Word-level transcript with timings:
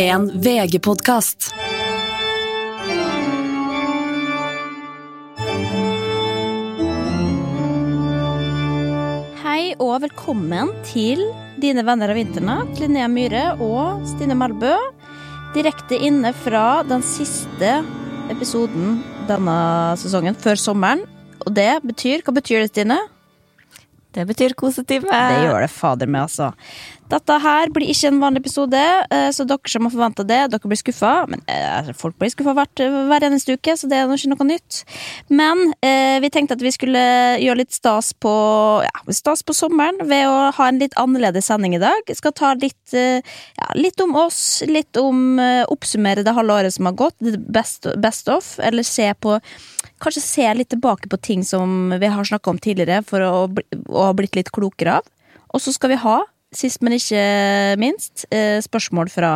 En 0.00 0.28
VG-podkast. 0.42 1.50
Hei 9.42 9.74
og 9.76 9.98
velkommen 10.04 10.70
til 10.88 11.20
dine 11.60 11.84
venner 11.84 12.12
av 12.14 12.20
Internett, 12.20 12.72
Linnea 12.80 13.08
Myhre 13.12 13.44
og 13.60 14.06
Stine 14.08 14.36
Melbø. 14.38 14.72
Direkte 15.52 16.00
inne 16.00 16.32
fra 16.32 16.82
den 16.88 17.04
siste 17.04 17.82
episoden 18.32 19.02
denne 19.28 19.56
sesongen, 20.00 20.38
før 20.38 20.56
sommeren. 20.56 21.04
Og 21.44 21.52
det 21.52 21.82
betyr 21.84 22.24
Hva 22.24 22.32
betyr 22.38 22.62
det, 22.64 22.70
Stine? 22.72 23.02
Det 24.12 24.26
betyr 24.28 24.52
kosetime. 24.52 25.08
Det 25.08 25.44
gjør 25.46 25.62
det 25.64 25.70
fader 25.72 26.10
meg, 26.10 26.26
altså. 26.26 26.50
Dette 27.12 27.36
her 27.44 27.68
blir 27.74 27.90
ikke 27.92 28.08
en 28.08 28.20
vanlig 28.22 28.40
episode, 28.40 28.80
eh, 29.12 29.28
så 29.36 29.44
dere 29.48 29.68
som 29.68 29.84
har 29.84 29.92
forventa 29.92 30.24
det, 30.24 30.40
dere 30.54 30.70
blir 30.70 30.80
skuffa. 30.80 31.12
Men 31.28 31.42
eh, 31.50 31.90
folk 31.98 32.16
blir 32.20 32.32
skuffa 32.32 32.54
hver 32.56 33.26
eneste 33.26 33.56
uke, 33.58 33.74
så 33.76 33.90
det 33.90 33.98
er 34.00 34.12
ikke 34.12 34.32
noe 34.32 34.48
nytt. 34.48 34.82
Men 35.28 35.74
eh, 35.84 36.16
vi 36.24 36.30
tenkte 36.32 36.56
at 36.56 36.64
vi 36.64 36.72
skulle 36.72 37.02
gjøre 37.42 37.60
litt 37.60 37.76
stas 37.76 38.12
på, 38.16 38.32
ja, 38.86 39.04
stas 39.12 39.44
på 39.44 39.56
sommeren 39.56 40.00
ved 40.08 40.24
å 40.30 40.50
ha 40.56 40.68
en 40.70 40.80
litt 40.80 40.96
annerledes 41.00 41.50
sending 41.50 41.76
i 41.76 41.82
dag. 41.82 42.00
Vi 42.08 42.16
skal 42.16 42.34
ta 42.38 42.54
litt, 42.56 42.94
ja, 42.94 43.68
litt 43.76 44.00
om 44.00 44.16
oss, 44.16 44.62
litt 44.68 44.96
om 45.00 45.38
Oppsummere 45.72 46.24
det 46.24 46.34
halve 46.34 46.54
året 46.60 46.74
som 46.74 46.88
har 46.88 46.96
gått, 46.98 47.16
best, 47.52 47.86
best 48.00 48.28
of, 48.32 48.54
eller 48.62 48.86
se 48.86 49.12
på 49.20 49.38
Kanskje 50.02 50.22
se 50.24 50.46
litt 50.56 50.72
tilbake 50.72 51.06
på 51.06 51.18
ting 51.22 51.44
som 51.46 51.92
vi 52.00 52.08
har 52.10 52.26
snakka 52.26 52.50
om 52.50 52.58
tidligere, 52.58 53.04
for 53.06 53.22
å, 53.22 53.32
å 53.86 54.06
ha 54.08 54.14
blitt 54.18 54.34
litt 54.34 54.50
klokere 54.50 54.96
av. 54.98 55.10
Og 55.54 55.62
så 55.62 55.74
skal 55.74 55.92
vi 55.92 56.00
ha, 56.02 56.16
sist 56.56 56.82
men 56.84 56.96
ikke 56.98 57.22
minst, 57.80 58.26
eh, 58.30 58.60
spørsmål 58.64 59.10
fra, 59.12 59.32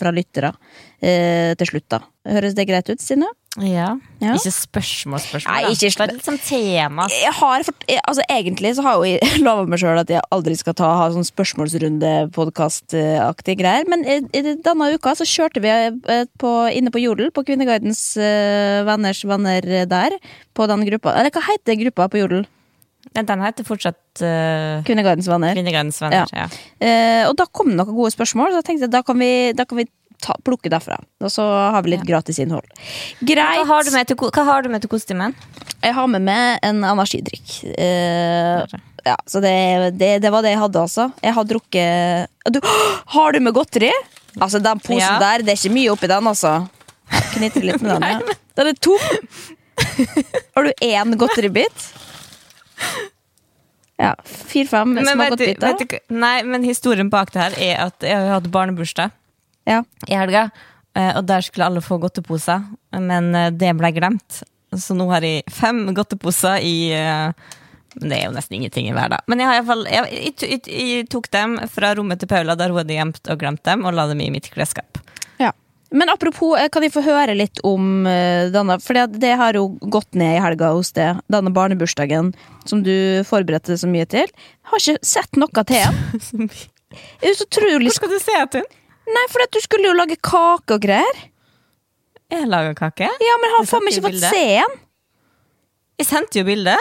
fra 0.00 0.14
lyttere 0.14 0.52
eh, 1.00 1.54
til 1.58 1.72
slutt, 1.72 1.88
da. 1.92 1.98
Høres 2.26 2.54
det 2.58 2.68
greit 2.68 2.90
ut, 2.90 3.02
Stine? 3.02 3.28
Ja. 3.62 3.94
Ja. 4.20 4.34
Ikke 4.36 4.50
spørsmål, 4.52 5.20
spørsmål. 5.20 5.54
Nei, 5.54 5.60
ikke 5.72 5.86
ikke 5.88 6.02
Det 6.02 6.08
er 6.10 6.14
litt 6.18 6.26
sånn 6.26 6.40
tema. 6.44 7.06
Jeg 7.12 7.32
har, 7.38 7.56
altså 7.62 8.22
Egentlig 8.28 8.74
så 8.76 8.82
har 8.84 9.04
jeg 9.04 9.18
jo 9.22 9.28
lova 9.46 9.66
meg 9.68 9.78
sjøl 9.80 9.98
at 10.02 10.10
jeg 10.12 10.20
aldri 10.34 10.54
skal 10.60 10.74
ta, 10.76 10.88
ha 11.00 11.06
sånn 11.14 11.28
spørsmålsrunde-podkastaktige 11.28 13.58
greier. 13.62 13.84
Men 13.88 14.00
i, 14.04 14.06
i 14.36 14.40
denne 14.44 14.92
uka 14.92 15.10
så 15.16 15.24
kjørte 15.28 15.60
vi 15.64 15.70
eh, 15.72 16.24
på, 16.40 16.50
inne 16.72 16.90
på 16.92 17.00
Jodel, 17.00 17.30
på 17.32 17.44
Kvinneguidens 17.48 18.16
uh, 18.20 18.84
venners 18.88 19.20
venner 19.28 19.62
der. 19.88 20.10
På 20.56 20.62
den 20.68 20.84
gruppa. 20.88 21.10
Eller 21.16 21.30
hva 21.32 21.42
heter 21.48 21.82
gruppa 21.86 22.02
på 22.12 22.20
Jodel? 22.24 22.42
Den 23.14 23.42
heter 23.44 23.64
fortsatt 23.64 24.22
uh, 24.24 24.82
Kvinneguidens 24.86 25.28
venner. 25.30 25.54
Kvinnegardens 25.56 26.00
venner. 26.02 26.26
Ja. 26.34 26.48
Eh, 26.82 27.22
og 27.28 27.36
da 27.38 27.46
kom 27.48 27.70
det 27.70 27.78
noen 27.78 27.94
gode 27.96 28.10
spørsmål, 28.14 28.50
så 28.52 28.60
jeg 28.60 28.66
tenkte 28.72 28.90
da 28.92 29.02
kan 29.06 29.18
vi, 29.20 29.30
da 29.56 29.64
kan 29.68 29.78
vi 29.80 29.86
ta, 30.22 30.34
plukke 30.44 30.68
derfra. 30.72 30.98
Og 31.24 31.32
så 31.32 31.44
har 31.44 31.84
vi 31.86 31.94
litt 31.94 32.04
gratis 32.08 32.40
innhold. 32.42 32.66
Greit. 33.20 33.62
Hva 33.62 33.64
har 33.70 33.86
du 33.86 33.92
med 33.94 34.10
til, 34.10 34.18
hva 34.20 34.44
har 34.50 34.66
du 34.66 34.70
med 34.72 34.84
til 34.84 34.92
kosetimen? 34.92 35.36
Jeg 35.84 35.96
har 35.96 36.10
med 36.12 36.24
meg 36.26 36.66
en 36.66 36.84
energidrikk. 36.88 37.56
Uh, 37.76 38.64
ja, 39.06 39.16
så 39.28 39.40
det, 39.44 39.54
det, 40.00 40.16
det 40.24 40.32
var 40.34 40.44
det 40.44 40.56
jeg 40.56 40.62
hadde, 40.64 40.82
altså. 40.82 41.08
Jeg 41.22 41.36
har 41.36 41.46
drukket 41.46 42.52
du, 42.52 42.60
Har 43.16 43.36
du 43.36 43.40
med 43.44 43.54
godteri? 43.56 43.92
Altså, 44.36 44.60
den 44.60 44.80
posen 44.82 45.04
Ja. 45.04 45.18
der, 45.22 45.44
det 45.46 45.54
er 45.54 45.60
ikke 45.60 45.76
mye 45.76 45.92
oppi 45.94 46.10
den, 46.10 46.26
altså. 46.32 46.56
Knitre 47.36 47.62
litt 47.68 47.84
med 47.84 47.94
den. 47.96 48.08
Ja. 48.16 48.40
Den 48.58 48.72
er 48.72 48.80
tom! 48.82 49.54
Har 50.56 50.64
du 50.66 50.72
én 50.82 51.16
godteribit? 51.20 51.86
Ja. 53.96 54.10
Fire-fem 54.28 54.90
du, 54.92 55.44
vet 55.56 55.78
du, 55.80 55.94
nei, 56.12 56.42
men 56.44 56.64
historien 56.68 57.08
bak 57.08 57.30
det 57.32 57.40
her 57.40 57.54
er 57.64 57.78
at 57.86 58.04
jeg 58.04 58.12
har 58.20 58.34
hatt 58.34 58.50
barnebursdag 58.52 59.14
Ja. 59.64 59.78
i 60.04 60.18
helga. 60.20 60.50
eh, 60.94 61.16
Og 61.16 61.24
der 61.24 61.40
skulle 61.40 61.64
alle 61.64 61.80
få 61.80 61.96
godteposer, 62.02 62.60
men 62.92 63.34
eh, 63.34 63.48
det 63.56 63.72
ble 63.78 63.92
glemt. 63.96 64.42
Så 64.76 64.92
nå 64.98 65.06
har 65.08 65.24
jeg 65.24 65.46
fem 65.48 65.94
godteposer 65.96 66.60
i 66.60 66.90
eh, 66.92 67.32
men 67.96 68.10
Det 68.12 68.18
er 68.18 68.24
jo 68.26 68.34
nesten 68.36 68.58
ingenting 68.58 68.90
i 68.90 68.92
hver, 68.92 69.08
da. 69.08 69.22
Men 69.26 69.40
jeg, 69.40 69.48
har 69.48 69.62
i 69.62 69.64
fall, 69.64 69.86
jeg, 69.88 70.08
jeg, 70.12 70.34
jeg, 70.44 70.60
jeg 70.68 71.08
tok 71.08 71.30
dem 71.32 71.54
fra 71.72 71.94
rommet 71.96 72.20
til 72.20 72.28
Paula, 72.28 72.52
der 72.54 72.68
hun 72.68 72.82
hadde 72.82 72.92
gjemt 72.92 73.30
og 73.32 73.38
glemt 73.40 73.62
dem, 73.64 73.86
og 73.88 73.96
la 73.96 74.04
dem 74.10 74.20
i 74.20 74.28
mitt 74.34 74.50
klesskap. 74.52 75.00
Men 75.90 76.10
apropos, 76.10 76.56
eh, 76.58 76.68
kan 76.72 76.82
jeg 76.82 76.92
få 76.94 77.02
høre 77.06 77.36
litt 77.36 77.60
om 77.66 78.06
eh, 78.10 78.48
denne 78.50 78.78
For 78.82 78.98
det, 79.12 79.32
har 79.38 79.54
jo 79.54 79.68
gått 79.92 80.16
ned 80.18 80.38
i 80.38 80.42
helga 80.42 80.72
hos 80.74 80.90
deg, 80.96 81.20
denne 81.30 81.52
barnebursdagen 81.54 82.32
som 82.66 82.82
du 82.82 83.22
forberedte 83.28 83.78
så 83.78 83.90
mye 83.90 84.08
til. 84.10 84.30
Har 84.70 84.82
ikke 84.82 85.06
sett 85.06 85.38
noe 85.38 85.66
til 85.68 85.84
den. 85.84 86.50
Hvor 87.22 87.94
skal 87.94 88.12
du 88.12 88.18
se 88.18 88.40
til 88.50 88.62
den? 88.62 88.70
Nei, 89.06 89.26
for 89.30 89.44
at 89.44 89.52
du 89.54 89.60
skulle 89.62 89.86
jo 89.86 89.94
lage 89.94 90.16
kake 90.18 90.74
og 90.74 90.82
greier. 90.82 91.20
Jeg 92.32 92.48
laga 92.50 92.72
kake. 92.74 93.06
Ja, 93.22 93.36
men 93.38 93.52
har 93.54 93.68
faen 93.70 93.86
meg 93.86 93.94
ikke 93.94 94.08
fått 94.08 94.24
se 94.24 94.42
den. 94.56 94.80
Jeg 96.00 96.08
sendte 96.08 96.40
jo 96.40 96.48
bilde. 96.48 96.74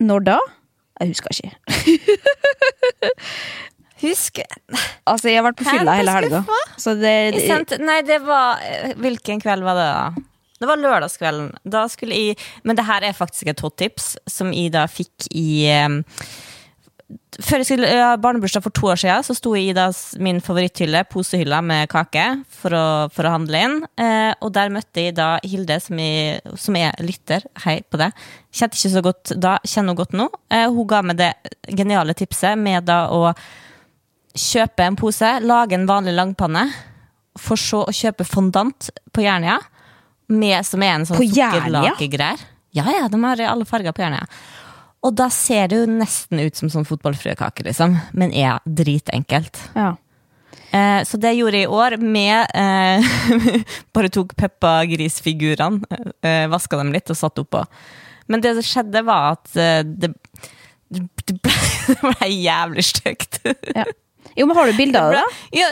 Når 0.00 0.24
da? 0.30 0.38
Jeg 1.00 1.12
husker 1.12 1.36
ikke. 1.36 1.52
Husk 4.00 4.40
Altså, 4.40 5.28
jeg 5.30 5.40
har 5.40 5.46
vært 5.48 5.60
på 5.60 5.68
fylla 5.68 5.94
hele 5.98 6.14
helga. 6.14 6.42
Så 6.80 6.94
det, 6.98 7.14
det 7.36 7.46
sent, 7.46 7.76
Nei, 7.82 8.00
det 8.06 8.20
var 8.24 8.62
eh, 8.64 8.92
Hvilken 9.00 9.42
kveld 9.42 9.66
var 9.66 9.78
det, 9.78 9.88
da? 9.94 10.26
Det 10.60 10.68
var 10.68 10.76
lørdagskvelden. 10.76 11.54
Da 11.72 11.86
skulle 11.88 12.16
jeg 12.16 12.38
Men 12.68 12.76
det 12.78 12.84
her 12.88 13.06
er 13.08 13.16
faktisk 13.16 13.48
et 13.52 13.64
hot 13.64 13.78
tips 13.80 14.14
som 14.28 14.52
jeg 14.52 14.74
da 14.76 14.86
fikk 14.90 15.30
i 15.32 15.50
eh, 15.72 16.00
før 17.40 17.62
jeg 17.62 17.68
skulle 17.68 17.90
ha 17.94 18.16
barnebursdag 18.20 18.62
for 18.64 18.74
to 18.74 18.90
år 18.92 18.98
siden, 19.00 19.24
så 19.26 19.34
sto 19.36 19.52
jeg 19.56 19.70
i 19.70 19.76
da 19.76 19.86
min 20.22 20.40
favoritthylle, 20.44 21.02
posehylla 21.10 21.60
med 21.64 21.88
kake, 21.92 22.24
for 22.60 22.74
å, 22.76 22.84
for 23.14 23.26
å 23.26 23.32
handle 23.34 23.62
inn. 23.66 23.76
Eh, 24.00 24.32
og 24.42 24.52
der 24.56 24.72
møtte 24.74 25.06
jeg 25.06 25.16
da 25.18 25.32
Hilde, 25.46 25.78
som, 25.82 26.00
jeg, 26.02 26.42
som 26.60 26.76
er 26.78 26.94
lytter. 27.04 27.46
Hei 27.64 27.80
på 27.86 28.00
det. 28.00 28.10
Kjente 28.54 28.78
ikke 28.78 28.92
så 28.94 29.04
godt 29.06 29.34
da, 29.40 29.56
kjenner 29.64 29.94
hun 29.94 30.00
godt 30.02 30.16
nå. 30.18 30.28
Eh, 30.52 30.66
hun 30.70 30.90
ga 30.90 31.02
meg 31.06 31.20
det 31.20 31.32
geniale 31.70 32.16
tipset 32.18 32.58
med 32.60 32.86
da 32.90 33.04
å 33.14 33.24
kjøpe 34.36 34.86
en 34.86 34.96
pose, 34.98 35.32
lage 35.42 35.76
en 35.76 35.88
vanlig 35.88 36.14
langpanne, 36.16 36.68
for 37.38 37.60
så 37.60 37.84
å 37.88 37.94
kjøpe 37.94 38.26
fondant 38.26 38.90
på 39.14 39.24
Jernia, 39.24 39.58
med, 40.30 40.62
som 40.66 40.82
er 40.86 40.94
en 40.94 41.06
sånn 41.08 41.18
sukkerlakegreier. 41.18 42.42
Ja, 42.76 42.84
ja, 42.94 43.06
de 43.10 43.18
har 43.24 43.40
alle 43.50 43.66
farger 43.66 43.94
på 43.94 44.04
Jernia. 44.04 44.26
Og 45.02 45.16
da 45.16 45.30
ser 45.32 45.70
det 45.70 45.80
jo 45.80 45.88
nesten 45.88 46.42
ut 46.44 46.58
som 46.58 46.70
sånn 46.70 46.86
fotballfrøkake, 46.86 47.64
liksom. 47.66 47.96
Men 48.12 48.34
er 48.36 48.60
dritenkelt. 48.64 49.58
ja. 49.74 49.96
Eh, 50.70 51.02
så 51.02 51.18
det 51.18 51.32
gjorde 51.34 51.58
jeg 51.58 51.66
i 51.66 51.74
år 51.74 51.96
med 51.98 52.52
eh, 52.54 53.06
Bare 53.94 54.10
tok 54.14 54.36
Peppa 54.38 54.84
Gris-figurene, 54.86 55.82
eh, 56.22 56.44
vaska 56.46 56.78
dem 56.78 56.92
litt 56.94 57.10
og 57.10 57.18
satt 57.18 57.40
oppå. 57.42 57.64
Men 58.30 58.44
det 58.44 58.52
som 58.54 58.66
skjedde, 58.68 59.02
var 59.06 59.34
at 59.34 59.50
eh, 59.58 59.80
det, 59.82 60.12
det, 60.94 61.34
ble, 61.42 61.56
det 61.88 61.96
ble 62.04 62.30
jævlig 62.30 62.86
stygt. 62.86 63.40
ja. 63.74 63.88
Jo, 64.40 64.48
men 64.48 64.58
har 64.58 64.70
du 64.70 64.76
bilde 64.78 65.00
av 65.00 65.14
det? 65.14 65.22
da? 65.22 65.40
Ja, 65.60 65.70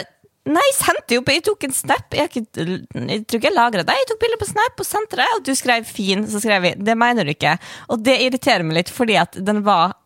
nei, 0.49 0.65
jeg 0.71 0.77
sendte 0.79 1.17
jo 1.17 1.25
på 1.25 1.37
Jeg 1.37 1.45
tok 1.49 1.69
en 1.69 1.77
snap. 1.77 2.17
Jeg, 2.17 2.31
ikke, 2.31 2.67
jeg 2.95 3.25
tror 3.25 3.41
ikke 3.41 3.51
jeg 3.51 3.57
lagra 3.57 3.87
det. 3.89 3.97
Jeg 4.03 4.11
tok 4.13 4.21
bilde 4.25 4.41
på 4.41 4.51
snap 4.51 4.83
og 4.85 4.89
sendte 4.89 5.21
det, 5.21 5.29
og 5.37 5.47
du 5.47 5.55
skrev 5.59 5.89
'fin', 5.89 6.27
så 6.29 6.43
skrev 6.45 6.69
jeg 6.69 6.85
'det 6.85 6.97
mener 6.97 7.25
du 7.25 7.33
ikke'. 7.33 7.59
Og 7.89 8.05
det 8.05 8.21
irriterer 8.27 8.67
meg 8.67 8.83
litt, 8.83 8.93
fordi 8.93 9.17
at 9.21 9.39
den 9.41 9.65
var 9.65 9.97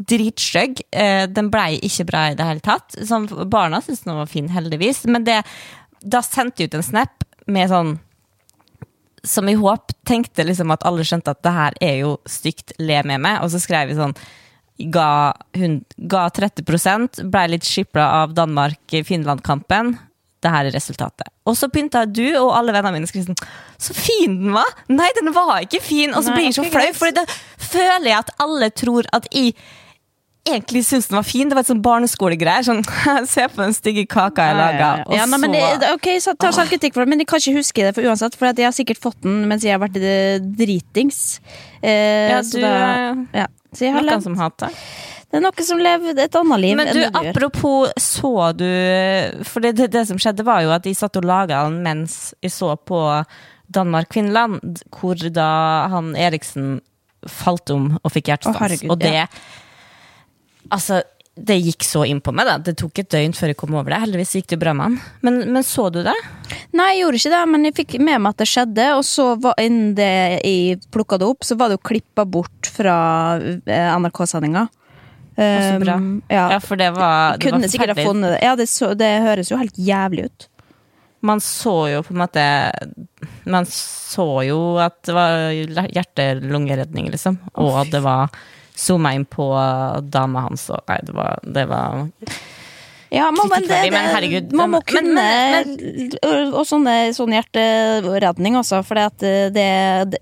dritstygg. 0.00 0.80
Eh, 0.92 1.26
den 1.28 1.50
blei 1.52 1.78
ikke 1.84 2.06
bra 2.08 2.28
i 2.30 2.36
det 2.38 2.46
hele 2.46 2.64
tatt. 2.64 2.96
Som 3.06 3.26
barna 3.50 3.80
syntes 3.80 4.04
den 4.06 4.16
var 4.16 4.30
fin, 4.30 4.48
heldigvis. 4.48 5.04
Men 5.04 5.24
det, 5.24 5.42
da 6.00 6.22
sendte 6.24 6.62
jeg 6.62 6.70
ut 6.70 6.78
en 6.80 6.86
snap 6.86 7.26
med 7.46 7.68
sånn 7.72 7.98
som 9.22 9.48
i 9.48 9.54
håp 9.54 9.92
tenkte 10.08 10.46
liksom 10.48 10.70
at 10.72 10.84
alle 10.88 11.04
skjønte 11.04 11.34
at 11.34 11.42
det 11.44 11.52
her 11.52 11.74
er 11.84 11.96
jo 12.00 12.14
stygt, 12.28 12.72
le 12.80 13.02
med 13.04 13.20
meg. 13.20 13.42
Og 13.44 13.52
så 13.52 13.60
skrev 13.60 13.90
vi 13.90 13.98
sånn 13.98 14.16
Ga, 14.88 15.32
hun, 15.58 15.80
ga 16.08 16.28
30% 16.32 17.24
ble 17.28 17.42
litt 17.52 17.66
skipla 17.68 18.06
av 18.22 18.36
Danmark-Finland-kampen. 18.38 19.96
Det 20.40 20.48
her 20.48 20.70
er 20.70 20.72
resultatet. 20.72 21.28
Og 21.44 21.56
så 21.58 21.68
pynta 21.68 22.06
du 22.08 22.24
og 22.38 22.54
alle 22.56 22.72
vennene 22.72 23.02
mine 23.02 23.10
sånn 23.10 23.36
Så 23.76 23.92
fin 23.96 24.38
den 24.40 24.54
var! 24.56 24.70
Nei, 24.88 25.10
den 25.18 25.34
var 25.36 25.58
ikke 25.66 25.82
fin! 25.84 26.14
Og 26.16 26.24
så 26.24 26.32
blir 26.32 26.48
jeg 26.48 26.56
så 26.56 26.64
flau, 26.72 26.88
for 26.96 27.12
da 27.12 27.26
føler 27.60 28.08
jeg 28.08 28.18
at 28.22 28.32
alle 28.40 28.70
tror 28.72 29.08
at 29.16 29.28
jeg 29.34 29.52
egentlig 30.48 30.82
syntes 30.86 31.08
den 31.10 31.16
var 31.18 31.26
fin. 31.26 31.48
Det 31.50 31.54
var 31.58 31.64
et 31.66 31.70
sånn 31.70 31.82
barneskolegreier. 31.84 32.64
Sånn, 32.66 32.80
Se 33.34 33.46
på 33.52 33.60
den 33.62 33.74
stygge 33.76 34.06
kaka 34.10 34.48
jeg 34.50 34.56
laga. 34.58 34.88
Ja, 35.04 35.04
ja, 35.12 35.20
ja. 35.22 35.26
men 35.36 35.52
det- 35.52 35.92
ok, 35.94 36.08
så 36.24 36.34
ta 36.38 36.50
selvkritikk 36.56 36.94
for 36.96 37.04
det, 37.04 37.12
men 37.12 37.22
jeg 37.22 37.28
kan 37.30 37.42
ikke 37.42 37.56
huske 37.60 37.86
det 37.86 37.94
for 37.94 38.02
uansett, 38.08 38.36
for 38.38 38.50
jeg 38.50 38.66
har 38.66 38.74
sikkert 38.76 39.00
fått 39.02 39.20
den 39.26 39.46
mens 39.50 39.64
jeg 39.66 39.76
har 39.76 39.82
vært 39.82 39.96
eh, 40.00 40.38
dritings. 40.40 41.40
Eh, 41.82 42.30
Ja, 42.34 42.42
så 42.42 42.56
du 42.58 42.60
da, 42.64 42.74
er 42.74 43.24
ja. 43.44 43.46
Så 43.70 43.84
jeg 43.86 43.92
har 43.94 44.02
noen 44.02 44.10
levd, 44.16 44.24
som 44.26 44.34
hater. 44.40 44.72
det 45.30 45.38
er 45.38 45.42
noe 45.44 45.62
som 45.62 45.78
lever 45.78 46.18
et 46.18 46.34
annet 46.34 46.58
liv 46.58 46.76
Men 46.76 46.88
enn 46.90 46.96
du, 46.96 47.00
det 47.04 47.12
du 47.14 47.18
apropos, 47.30 47.92
så 48.02 48.32
du 48.58 48.66
For 49.46 49.62
det, 49.62 49.76
det, 49.78 49.86
det 49.94 50.02
som 50.08 50.18
skjedde, 50.18 50.42
var 50.42 50.64
jo 50.64 50.72
at 50.74 50.82
de 50.82 50.90
satt 50.98 51.14
og 51.20 51.28
laga 51.28 51.60
den 51.68 51.76
mens 51.84 52.32
jeg 52.42 52.50
så 52.50 52.72
på 52.74 52.98
Danmark-Finland, 53.70 54.80
hvor 54.90 55.14
da 55.30 55.46
han 55.92 56.14
Eriksen 56.18 56.80
falt 57.28 57.70
om 57.70 57.92
og 58.02 58.10
fikk 58.14 58.30
hjertestans. 58.32 58.56
Å, 58.56 58.62
herregud, 58.64 58.90
og 58.90 58.98
det 59.04 59.12
ja. 59.14 59.26
Altså, 60.68 61.00
det 61.40 61.56
gikk 61.62 61.84
så 61.86 62.02
inn 62.04 62.20
på 62.20 62.32
meg. 62.36 62.48
da 62.48 62.58
Det 62.60 62.76
tok 62.78 63.00
et 63.00 63.10
døgn 63.12 63.34
før 63.36 63.52
jeg 63.52 63.58
kom 63.60 63.76
over 63.78 63.92
det. 63.92 64.00
Heldigvis 64.02 64.34
gikk 64.36 64.50
det 64.52 64.60
bra 64.60 64.74
med 64.76 64.88
han. 64.88 64.98
Men, 65.24 65.38
men 65.54 65.64
så 65.66 65.88
du 65.92 66.02
det? 66.04 66.16
Nei, 66.76 66.90
jeg 66.92 67.04
gjorde 67.04 67.20
ikke 67.20 67.32
det, 67.36 67.44
men 67.52 67.68
jeg 67.68 67.76
fikk 67.78 67.96
med 68.00 68.20
meg 68.20 68.34
at 68.34 68.42
det 68.42 68.50
skjedde. 68.50 68.88
Og 68.98 69.06
så 69.08 69.30
var, 69.40 69.56
innen 69.62 69.94
det 69.98 70.10
jeg 70.42 70.82
plukka 70.92 71.20
det 71.20 71.30
opp, 71.30 71.46
så 71.46 71.56
var 71.60 71.70
det 71.70 71.78
jo 71.78 71.86
klippa 71.92 72.26
bort 72.28 72.70
fra 72.74 72.98
eh, 73.40 73.90
NRK-sendinga. 73.96 74.66
Så 75.40 75.80
bra. 75.80 75.94
Um, 75.96 76.22
ja. 76.28 76.50
Ja, 76.52 76.60
for 76.60 76.76
det 76.76 76.90
var, 76.92 77.38
det 77.38 77.46
Kunne 77.46 77.62
var 77.62 77.72
sikkert 77.72 77.96
ha 77.96 78.04
funnet 78.04 78.34
det. 78.34 78.40
Ja, 78.44 78.56
det, 78.58 78.66
så, 78.68 78.92
det 78.98 79.08
høres 79.24 79.48
jo 79.48 79.60
helt 79.60 79.78
jævlig 79.80 80.28
ut. 80.28 80.48
Man 81.24 81.40
så 81.44 81.74
jo 81.92 82.00
på 82.00 82.14
en 82.14 82.22
måte 82.22 82.42
Man 83.44 83.66
så 83.68 84.40
jo 84.46 84.60
at 84.80 84.96
det 85.04 85.12
var 85.12 85.52
hjerte-lungeredning, 85.52 87.10
liksom. 87.12 87.36
Og 87.60 87.76
at 87.82 87.92
det 87.92 88.00
var 88.04 88.32
zooma 88.80 89.12
inn 89.16 89.26
på 89.28 89.50
dama 90.10 90.46
hans 90.48 90.68
og 90.72 90.80
Nei, 90.88 90.98
det 91.06 91.14
var, 91.16 91.38
det 91.44 91.66
var 91.68 92.08
Ja, 93.10 93.24
man, 93.34 93.48
men, 93.50 93.64
det, 93.66 93.74
det, 93.74 93.90
men 93.90 94.04
herregud, 94.14 94.52
man 94.54 94.70
må 94.70 94.78
men- 94.78 94.86
kunne 94.86 95.14
men- 95.26 96.52
Og 96.54 96.62
sånne, 96.68 96.92
sånn 97.16 97.32
hjerteredning 97.34 98.54
altså. 98.54 98.78
for 98.86 98.94
det, 98.94 99.56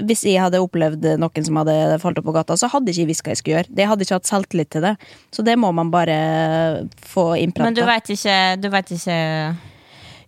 hvis 0.09 0.25
jeg 0.25 0.41
hadde 0.41 0.63
opplevd 0.65 1.05
noen 1.21 1.45
som 1.45 1.61
hadde 1.61 1.99
falt 2.01 2.17
opp 2.19 2.25
på 2.31 2.33
gata, 2.39 2.57
så 2.57 2.71
hadde 2.73 2.89
ikke 2.89 3.03
jeg 3.05 3.11
visst 3.11 3.25
hva 3.27 3.35
jeg 3.35 3.41
skulle 3.43 3.59
gjøre. 3.59 3.77
Jeg 3.77 3.89
hadde 3.91 4.07
ikke 4.07 4.17
hatt 4.17 4.31
selvtillit 4.31 4.71
til 4.73 4.87
det. 4.89 4.95
Så 5.37 5.45
det 5.45 5.59
må 5.61 5.69
man 5.77 5.91
bare 5.93 6.89
få 7.13 7.29
Men 7.61 7.75
du 7.77 7.85
veit 7.85 8.09
ikke, 8.17 8.39
du 8.63 8.69
vet 8.73 8.91
ikke 8.97 9.19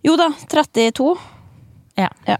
Jo 0.05 0.15
da, 0.21 0.29
32. 0.49 1.17
Ja. 1.97 2.09
Ja. 2.29 2.37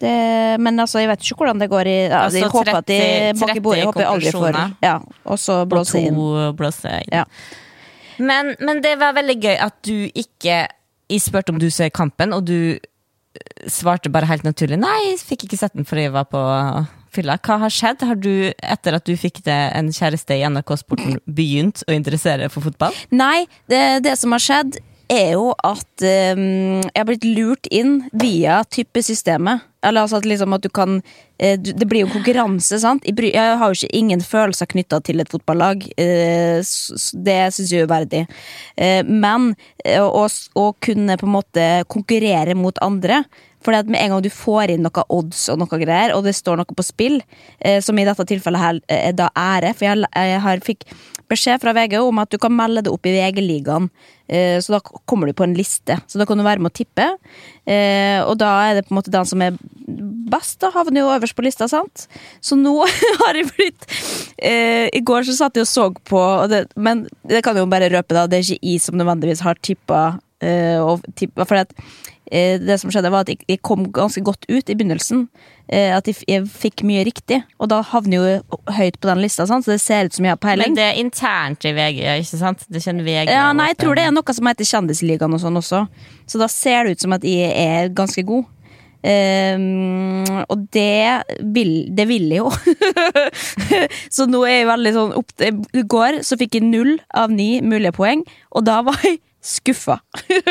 Det, 0.00 0.14
men 0.60 0.80
altså, 0.82 1.00
jeg 1.00 1.08
vet 1.08 1.22
ikke 1.24 1.38
hvordan 1.40 1.60
det 1.62 1.70
går 1.72 1.88
i 1.88 1.94
ja, 2.04 2.24
Altså, 2.26 2.40
Jeg 2.42 2.52
håper 2.52 2.78
at 2.82 2.88
de 2.90 2.98
30 3.00 3.40
bak 3.40 3.52
i 3.56 3.62
bordet. 3.64 3.78
Jeg 3.78 3.88
håper 3.88 4.02
jeg 4.02 4.10
aldri 4.10 4.32
får 4.36 4.58
ja, 4.84 4.96
Og 5.24 5.38
så 5.40 5.62
blåse 5.68 6.02
inn. 6.04 6.18
blåse 6.58 6.98
inn. 7.00 7.14
Ja. 7.14 7.24
Men, 8.18 8.52
men 8.60 8.82
det 8.84 8.96
var 9.00 9.16
veldig 9.16 9.38
gøy 9.40 9.56
at 9.56 9.78
du 9.84 10.08
ikke 10.12 10.66
Jeg 11.08 11.22
spurte 11.24 11.54
om 11.54 11.60
du 11.60 11.68
ser 11.70 11.88
kampen, 11.94 12.32
og 12.36 12.44
du 12.48 12.76
eh, 12.76 13.66
svarte 13.70 14.12
bare 14.12 14.28
helt 14.28 14.44
naturlig 14.44 14.78
nei, 14.80 14.96
jeg 15.12 15.20
fikk 15.22 15.46
ikke 15.46 15.60
sett 15.60 15.76
den 15.76 15.86
fordi 15.88 16.08
jeg 16.08 16.16
var 16.16 16.28
på 16.28 16.42
fylla. 17.16 17.38
Hva 17.40 17.60
har 17.62 17.72
skjedd? 17.72 18.04
Har 18.04 18.18
du, 18.20 18.50
etter 18.52 18.98
at 18.98 19.06
du 19.08 19.14
fikk 19.16 19.40
det 19.46 19.56
en 19.78 19.88
kjæreste 19.94 20.36
i 20.36 20.44
NRK-sporten, 20.50 21.20
begynt 21.24 21.84
å 21.88 21.94
interessere 21.96 22.44
deg 22.44 22.52
for 22.52 22.66
fotball? 22.66 22.96
Nei, 23.14 23.46
det, 23.70 24.02
det 24.04 24.16
som 24.20 24.34
har 24.36 24.42
skjedd 24.42 24.76
er 25.12 25.32
jo 25.36 25.52
at 25.64 26.02
um, 26.02 26.82
jeg 26.82 26.98
har 26.98 27.06
blitt 27.08 27.24
lurt 27.36 27.68
inn 27.70 28.00
via 28.18 28.60
typesystemet. 28.72 29.64
Eller 29.86 30.02
altså 30.02 30.18
at 30.18 30.26
liksom 30.26 30.54
at 30.56 30.64
du 30.64 30.68
kan 30.74 30.96
uh, 30.98 31.56
Det 31.62 31.86
blir 31.86 32.02
jo 32.06 32.10
konkurranse, 32.10 32.80
sant? 32.82 33.06
Jeg, 33.06 33.34
har 33.36 33.70
jo 33.70 33.76
ikke 33.78 33.98
ingen 34.00 34.20
følelser 34.24 34.66
knytta 34.72 35.00
til 35.06 35.22
et 35.22 35.30
fotballag. 35.30 35.86
s- 36.96 37.12
det 37.14 37.38
syns 37.54 37.70
jeg 37.72 37.84
er 37.84 37.90
uverdig. 37.90 38.24
Uh, 38.80 39.02
men 39.06 39.52
å 39.86 40.68
kunne 40.82 41.18
på 41.20 41.26
en 41.28 41.36
måte 41.38 41.68
konkurrere 41.92 42.56
mot 42.58 42.78
andre 42.82 43.22
fordi 43.64 43.80
at 43.80 43.90
Med 43.90 44.00
en 44.02 44.14
gang 44.14 44.22
du 44.22 44.30
får 44.30 44.72
inn 44.74 44.84
noe 44.84 45.04
odds 45.12 45.48
og 45.52 45.60
noe 45.60 45.78
greier, 45.80 46.14
og 46.14 46.24
det 46.26 46.36
står 46.36 46.60
noe 46.60 46.76
på 46.76 46.84
spill, 46.86 47.20
eh, 47.60 47.80
som 47.82 47.98
i 47.98 48.06
dette 48.06 48.26
tilfellet 48.28 48.62
her 48.62 48.80
eh, 48.88 49.08
er 49.10 49.16
da 49.16 49.30
ære 49.36 49.74
For 49.74 49.88
jeg, 49.88 50.06
jeg 50.14 50.42
har 50.44 50.64
fikk 50.64 50.86
beskjed 51.30 51.62
fra 51.62 51.74
VG 51.74 51.98
om 52.00 52.20
at 52.22 52.30
du 52.30 52.38
kan 52.42 52.54
melde 52.54 52.84
det 52.86 52.92
opp 52.92 53.06
i 53.06 53.14
VG-ligaen. 53.16 53.88
Eh, 54.28 54.58
så 54.62 54.76
da 54.76 54.80
kommer 54.80 55.26
du 55.26 55.34
på 55.36 55.46
en 55.46 55.54
liste. 55.54 55.98
Så 56.06 56.18
da 56.18 56.26
kan 56.26 56.38
du 56.38 56.44
være 56.46 56.62
med 56.62 56.72
å 56.72 56.76
tippe. 56.76 57.08
Eh, 57.66 58.20
og 58.22 58.36
da 58.42 58.52
er 58.66 58.78
det 58.78 58.86
på 58.86 58.94
en 58.94 59.00
måte 59.00 59.14
den 59.14 59.28
som 59.28 59.42
er 59.42 59.58
best, 60.30 60.58
da 60.62 60.72
havner 60.74 61.02
jo 61.02 61.12
øverst 61.14 61.36
på 61.38 61.44
lista, 61.46 61.68
sant? 61.70 62.06
Så 62.42 62.58
nå 62.58 62.74
har 63.22 63.38
jeg 63.38 63.50
blitt 63.52 63.86
eh, 64.38 64.86
I 64.90 65.02
går 65.06 65.26
så 65.28 65.36
satt 65.38 65.58
jeg 65.58 65.66
og 65.66 65.70
så 65.70 65.88
på, 66.10 66.18
og 66.18 66.50
det, 66.50 66.64
men 66.74 67.04
det 67.26 67.44
kan 67.46 67.58
jo 67.58 67.66
bare 67.70 67.90
røpe, 67.92 68.14
da. 68.14 68.26
Det 68.30 68.40
er 68.40 68.46
ikke 68.46 68.72
jeg 68.72 68.86
som 68.86 68.98
nødvendigvis 68.98 69.44
har 69.46 69.58
tippa. 69.62 70.04
Eh, 70.44 70.78
og 70.82 71.02
for 71.46 71.60
at 71.60 71.72
eh, 72.30 72.56
det 72.60 72.78
som 72.80 72.92
skjedde, 72.92 73.12
var 73.12 73.26
at 73.26 73.32
jeg, 73.34 73.60
kom 73.64 73.86
ganske 73.94 74.22
godt 74.24 74.48
ut 74.48 74.68
i 74.68 74.76
begynnelsen. 74.76 75.26
Eh, 75.68 75.92
at 75.96 76.08
jeg, 76.08 76.44
fikk 76.50 76.84
mye 76.86 77.04
riktig, 77.06 77.40
og 77.58 77.70
da 77.72 77.80
havner 77.82 78.16
jeg 78.16 78.40
jo 78.40 78.58
høyt 78.76 78.98
på 79.00 79.10
den 79.10 79.22
lista, 79.24 79.46
sant? 79.48 79.66
så 79.66 79.74
det 79.74 79.82
ser 79.82 80.06
ut 80.10 80.16
som 80.16 80.28
jeg 80.28 80.36
har 80.36 80.42
peiling. 80.42 80.74
Men 80.74 80.78
det 80.78 80.88
er 80.90 81.00
internt 81.02 81.66
i 81.66 81.74
VG, 81.76 82.02
ikke 82.22 82.42
sant? 82.42 82.66
Det 82.68 82.82
VG. 82.82 83.30
Ja, 83.32 83.48
nei, 83.56 83.70
jeg 83.72 83.80
tror 83.82 83.98
det 83.98 84.06
er 84.06 84.14
noe 84.14 84.36
som 84.36 84.50
heter 84.50 84.68
Kjendisligaen 84.68 85.34
og 85.34 85.42
sånn 85.42 85.62
også. 85.62 85.86
Så 86.26 86.42
da 86.42 86.50
ser 86.50 86.86
det 86.86 86.96
ut 86.96 87.06
som 87.06 87.16
at 87.16 87.26
jeg 87.26 87.50
er 87.50 87.90
ganske 87.94 88.26
god. 88.26 88.52
Um, 89.06 90.24
og 90.50 90.64
det 90.74 91.22
vil, 91.54 91.72
det 91.94 92.08
vil 92.08 92.32
jeg 92.32 92.40
jo. 92.40 92.50
så 94.16 94.26
nå 94.26 94.40
er 94.48 94.56
jeg 94.56 94.70
veldig 94.70 94.92
sånn 94.96 95.12
opp, 95.20 95.34
I 95.46 95.84
går 95.86 96.20
så 96.26 96.38
fikk 96.40 96.58
jeg 96.58 96.66
null 96.66 96.96
av 97.14 97.30
ni 97.30 97.60
mulige 97.62 97.94
poeng, 97.94 98.24
og 98.50 98.66
da 98.66 98.80
var 98.86 98.98
jeg 99.06 99.20
skuffa. 99.46 100.00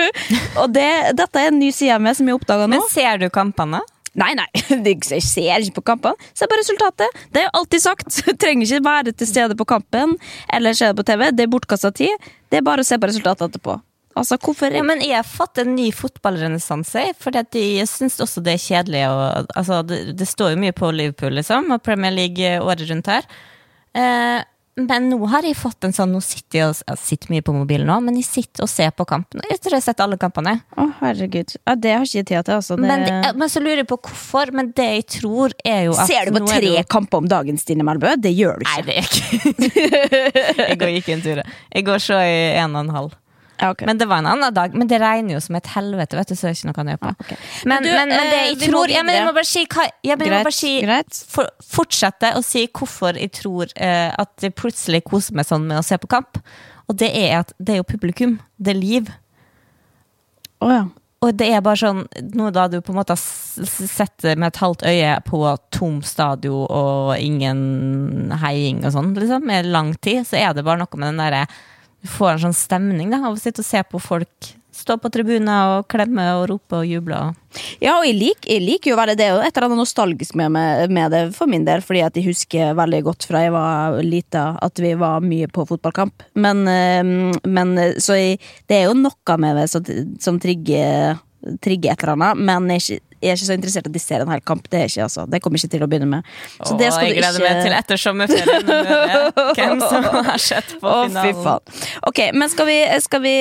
og 0.61 0.71
det, 0.75 0.87
dette 1.19 1.41
er 1.41 1.51
en 1.51 1.59
ny 1.59 1.71
side 1.75 1.97
av 1.97 2.03
meg 2.03 2.17
som 2.17 2.29
jeg 2.29 2.39
oppdaga 2.39 2.69
nå. 2.69 2.77
Men 2.77 2.89
ser 2.91 3.21
du 3.21 3.29
kampene? 3.33 3.81
Nei, 4.15 4.31
nei, 4.37 4.47
jeg 4.87 5.23
ser 5.23 5.65
ikke 5.65 5.81
på 5.81 5.87
kampene. 5.91 6.29
Se 6.37 6.47
på 6.47 6.59
resultatet. 6.59 7.23
Det 7.35 7.41
er 7.41 7.49
jo 7.49 7.57
alltid 7.59 7.83
sagt. 7.83 8.21
Trenger 8.41 8.67
ikke 8.67 8.85
være 8.85 9.15
til 9.15 9.29
stede 9.29 9.57
på 9.59 9.67
kampen 9.67 10.15
eller 10.53 10.77
se 10.77 10.91
det 10.91 10.99
på 10.99 11.07
TV. 11.07 11.27
Det 11.35 11.45
er 11.45 11.51
bortkasta 11.51 11.91
tid. 11.95 12.31
Det 12.49 12.61
er 12.61 12.65
bare 12.65 12.85
å 12.85 12.87
se 12.87 12.99
på 12.99 13.11
resultatet 13.11 13.49
etterpå. 13.49 13.75
Altså, 14.15 14.37
hvorfor 14.39 14.71
Ja, 14.71 14.79
men 14.87 15.01
jeg 15.03 15.17
har 15.17 15.27
fått 15.27 15.59
en 15.59 15.73
ny 15.75 15.89
fotballrenessanse, 15.91 17.01
for 17.19 17.35
jeg 17.35 17.87
syns 17.91 18.15
også 18.23 18.39
det 18.45 18.53
er 18.55 18.63
kjedelig. 18.63 19.01
Og, 19.11 19.49
altså, 19.59 19.81
det, 19.83 19.97
det 20.15 20.27
står 20.29 20.53
jo 20.53 20.61
mye 20.63 20.75
på 20.75 20.91
Liverpool, 20.95 21.35
liksom, 21.35 21.67
og 21.75 21.83
Premier 21.83 22.15
League 22.15 22.53
året 22.63 22.87
rundt 22.87 23.11
her. 23.11 23.27
Eh, 23.91 24.39
men 24.75 25.07
nå 25.07 25.19
har 25.31 25.45
jeg 25.47 25.55
fått 25.55 25.85
en 25.87 25.93
sånn 25.95 26.11
Nå 26.11 26.19
sitter 26.23 26.59
jeg 26.59 26.67
og 26.73 26.79
jeg 26.83 26.99
sitter 26.99 27.31
mye 27.31 27.43
på 27.47 27.53
mobilen 27.55 27.87
nå, 27.87 27.95
men 28.03 28.17
jeg 28.19 28.27
sitter 28.27 28.65
og 28.65 28.69
ser 28.71 28.91
på 28.91 29.05
kampen. 29.07 29.39
Jeg 29.47 29.61
tror 29.63 29.77
jeg 29.77 29.81
har 29.81 29.85
sett 29.85 30.03
alle 30.03 30.17
kampene. 30.19 30.57
Å, 30.75 30.87
herregud. 30.99 31.55
Ja, 31.63 31.75
det 31.79 31.93
har 31.95 32.03
ikke 32.03 32.19
jeg 32.19 32.27
tid 32.27 32.49
til, 32.49 32.57
altså. 32.57 32.75
Det... 32.79 32.83
Men, 32.89 33.05
men 33.39 33.51
så 33.51 33.63
lurer 33.63 33.83
jeg 33.85 33.89
på 33.91 33.99
hvorfor. 34.03 34.51
Men 34.55 34.73
det 34.75 34.87
jeg 34.97 35.07
tror, 35.19 35.55
er 35.63 35.85
jo 35.87 35.95
at 35.95 36.11
Ser 36.11 36.27
du 36.27 36.39
på 36.39 36.45
tre 36.49 36.73
jo- 36.75 36.85
kamper 36.91 37.23
om 37.23 37.29
dagen, 37.31 37.59
Stine 37.61 37.87
Melbø? 37.87 38.15
Det 38.19 38.33
gjør 38.35 38.59
du 38.59 38.67
ikke. 38.67 38.75
Nei, 38.75 38.81
det 38.83 38.95
det 38.95 39.69
er 39.75 39.93
ikke 39.95 40.65
jeg 40.69 40.79
går 40.81 40.97
ikke 40.99 41.15
en 41.15 41.23
tur. 41.23 41.43
Jeg 41.71 41.87
går 41.87 42.03
så 42.03 42.19
i 42.25 42.35
en 42.59 42.75
og 42.75 42.83
en 42.85 42.93
halv. 42.99 43.15
Ja, 43.59 43.69
okay. 43.71 43.85
Men 43.87 43.97
det 43.97 44.07
var 44.09 44.17
en 44.23 44.27
annen 44.27 44.53
dag. 44.53 44.73
Men 44.75 44.87
det 44.91 44.99
regner 44.99 45.37
jo 45.37 45.39
som 45.43 45.55
et 45.55 45.67
helvete, 45.75 46.17
vet 46.19 46.27
du, 46.31 46.35
så 46.35 46.47
det 46.47 46.51
er 46.51 46.57
ikke 46.59 46.69
noe 46.71 46.83
å 46.83 46.87
gjøre 46.91 47.01
på. 47.03 47.11
Ja, 47.13 47.25
okay. 47.25 47.37
Men, 47.63 47.71
Men 47.71 47.83
du, 47.83 47.89
men, 47.95 48.09
men 48.11 48.31
det 48.33 48.39
eh, 48.39 48.47
jeg 48.49 48.57
må 48.59 48.71
tror 48.73 48.93
ja, 48.95 49.03
men 49.07 49.15
Jeg 49.15 49.25
må 49.29 49.33
bare 49.37 49.49
si, 49.51 49.65
hva, 49.75 49.85
jeg 50.09 50.19
må 50.19 50.27
Greit, 50.29 50.47
bare 50.49 50.57
si 50.59 50.73
greit. 50.83 51.21
For, 51.35 51.51
Fortsette 51.75 52.33
å 52.35 52.43
si 52.45 52.65
hvorfor 52.67 53.21
jeg 53.21 53.31
tror 53.39 53.71
uh, 53.79 54.11
at 54.25 54.45
jeg 54.47 54.55
plutselig 54.59 55.03
koser 55.07 55.37
meg 55.39 55.47
sånn 55.47 55.67
med 55.69 55.79
å 55.79 55.85
se 55.87 55.97
på 56.01 56.11
kamp. 56.11 56.41
Og 56.89 56.99
det 56.99 57.09
er 57.15 57.39
at 57.39 57.55
det 57.57 57.77
er 57.77 57.81
jo 57.81 57.87
publikum. 57.95 58.37
Det 58.61 58.75
er 58.75 58.81
liv. 58.81 59.09
Oh, 60.59 60.71
ja. 60.73 60.83
Og 61.25 61.31
det 61.39 61.47
er 61.55 61.61
bare 61.63 61.79
sånn 61.79 62.03
Nå 62.37 62.49
da 62.53 62.67
du 62.69 62.77
på 62.85 62.91
en 62.93 62.99
måte 62.99 63.15
har 63.15 63.21
s- 63.21 63.87
s- 63.87 64.25
med 64.35 64.47
et 64.51 64.59
halvt 64.61 64.83
øye 64.85 65.13
på 65.25 65.39
tom 65.73 66.01
stadion 66.05 66.67
og 66.69 67.15
ingen 67.17 68.31
heiing 68.43 68.83
og 68.85 68.93
sånn, 68.93 69.13
liksom, 69.17 69.45
med 69.47 69.65
lang 69.65 69.93
tid, 69.95 70.25
så 70.27 70.37
er 70.37 70.53
det 70.53 70.65
bare 70.67 70.83
noe 70.83 70.99
med 70.99 71.07
den 71.13 71.21
derre 71.23 71.45
Du 72.05 72.11
får 72.13 72.35
en 72.35 72.43
sånn 72.47 72.59
stemning 72.59 73.09
da, 73.09 73.23
av 73.25 73.33
å 73.33 73.41
sitte 73.41 73.63
og 73.63 73.65
se 73.65 73.81
på 73.89 74.01
folk 74.03 74.53
stå 74.75 74.97
på 74.99 75.09
tribuner 75.13 75.77
og 75.77 75.87
klemme 75.89 76.25
og 76.35 76.45
rope 76.51 76.81
og 76.81 76.89
juble. 76.89 77.17
Ja, 77.79 77.95
og 77.95 78.05
jeg, 78.05 78.17
lik, 78.19 78.47
jeg 78.49 78.63
liker 78.63 78.91
jo 78.91 78.97
å 78.97 78.99
være 78.99 79.15
det. 79.17 79.29
Og 79.33 79.41
et 79.41 79.55
eller 79.55 79.69
annet 79.69 79.81
nostalgisk 79.81 80.35
med, 80.37 80.53
med, 80.53 81.13
det 81.13 81.23
for 81.37 81.49
min 81.49 81.65
del, 81.67 81.83
fordi 81.85 82.03
at 82.05 82.19
jeg 82.19 82.27
husker 82.27 82.75
veldig 82.77 83.01
godt 83.07 83.27
fra 83.29 83.45
jeg 83.45 83.55
var 83.55 83.97
lita 84.03 84.45
at 84.65 84.83
vi 84.83 84.91
var 84.99 85.23
mye 85.25 85.49
på 85.51 85.65
fotballkamp. 85.69 86.27
Men, 86.43 86.65
eh, 86.69 87.39
men 87.47 87.73
eh, 87.81 87.95
så 88.03 88.19
jeg, 88.19 88.41
det 88.69 88.81
er 88.81 88.89
jo 88.89 88.99
noe 88.99 89.39
med 89.41 89.61
det 89.61 89.69
som, 89.71 89.89
som 90.21 90.41
trigger, 90.43 91.21
trigger 91.63 91.95
et 91.95 92.03
eller 92.03 92.17
annet. 92.17 92.45
Men 92.51 92.75
jeg 92.75 93.01
jeg 93.25 93.33
er 93.33 93.39
ikke 93.39 93.49
så 93.49 93.57
interessert 93.57 93.87
i 93.87 93.91
at 93.91 93.97
de 93.97 94.01
ser 94.03 94.23
en 94.23 94.31
hel 94.31 94.43
kamp. 94.45 94.67
Det 94.69 94.79
er 94.79 94.89
ikke, 94.91 95.07
altså. 95.07 95.25
Det 95.29 95.41
kommer 95.43 95.61
ikke 95.61 95.71
til 95.73 95.85
å 95.85 95.89
begynne 95.89 96.09
med. 96.11 96.31
Så 96.61 96.77
det 96.79 96.91
skal 96.93 97.09
jeg 97.09 97.17
gleder 97.19 97.41
ikke 97.41 97.49
meg 97.49 97.61
til 97.65 97.77
etter 97.79 98.01
sommerferien 98.05 98.73
hvem 99.57 99.83
som 99.83 100.09
har 100.29 100.41
sett 100.41 100.75
på 100.81 100.91
Åh, 100.91 101.05
finalen. 101.09 101.77
Ok, 102.09 102.21
men 102.37 102.51
skal 102.53 102.69
vi, 102.69 102.79
skal 103.03 103.23
vi 103.25 103.37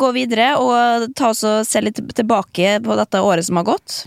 gå 0.00 0.12
videre 0.16 0.52
og 0.62 1.10
ta 1.18 1.32
oss 1.34 1.44
og 1.48 1.66
se 1.68 1.84
litt 1.84 2.00
tilbake 2.16 2.78
på 2.84 2.98
dette 2.98 3.22
året 3.24 3.46
som 3.46 3.60
har 3.60 3.68
gått? 3.68 4.06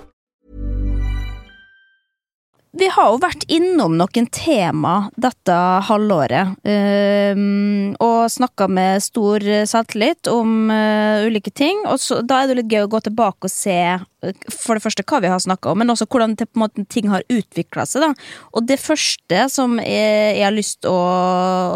Vi 2.71 2.87
har 2.87 3.09
jo 3.11 3.17
vært 3.19 3.41
innom 3.51 3.97
noen 3.99 4.27
tema 4.31 5.09
dette 5.19 5.55
halvåret, 5.89 6.53
ehm, 6.63 7.97
og 7.99 8.31
snakka 8.31 8.69
med 8.71 9.03
stor 9.03 9.43
selvtillit 9.67 10.29
om 10.31 10.71
eh, 10.71 11.25
ulike 11.27 11.51
ting. 11.51 11.81
Og 11.91 11.99
så, 11.99 12.21
da 12.23 12.39
er 12.39 12.47
det 12.47 12.61
litt 12.61 12.71
gøy 12.71 12.85
å 12.85 12.93
gå 12.93 13.03
tilbake 13.09 13.49
og 13.49 13.51
se 13.51 13.75
eh, 13.75 14.47
for 14.47 14.79
det 14.79 14.85
første 14.85 15.03
hva 15.03 15.19
vi 15.19 15.33
har 15.33 15.43
snakka 15.43 15.73
om, 15.73 15.83
men 15.83 15.91
også 15.91 16.07
hvordan 16.07 16.37
måte, 16.55 16.87
ting 16.87 17.11
har 17.11 17.27
utvikla 17.27 17.83
seg. 17.83 18.07
Da. 18.07 18.31
Og 18.55 18.71
det 18.71 18.79
første 18.79 19.43
som 19.51 19.75
jeg, 19.83 20.39
jeg 20.39 20.47
har 20.47 20.55
lyst 20.55 20.79
til 20.85 20.95
å, 20.95 21.05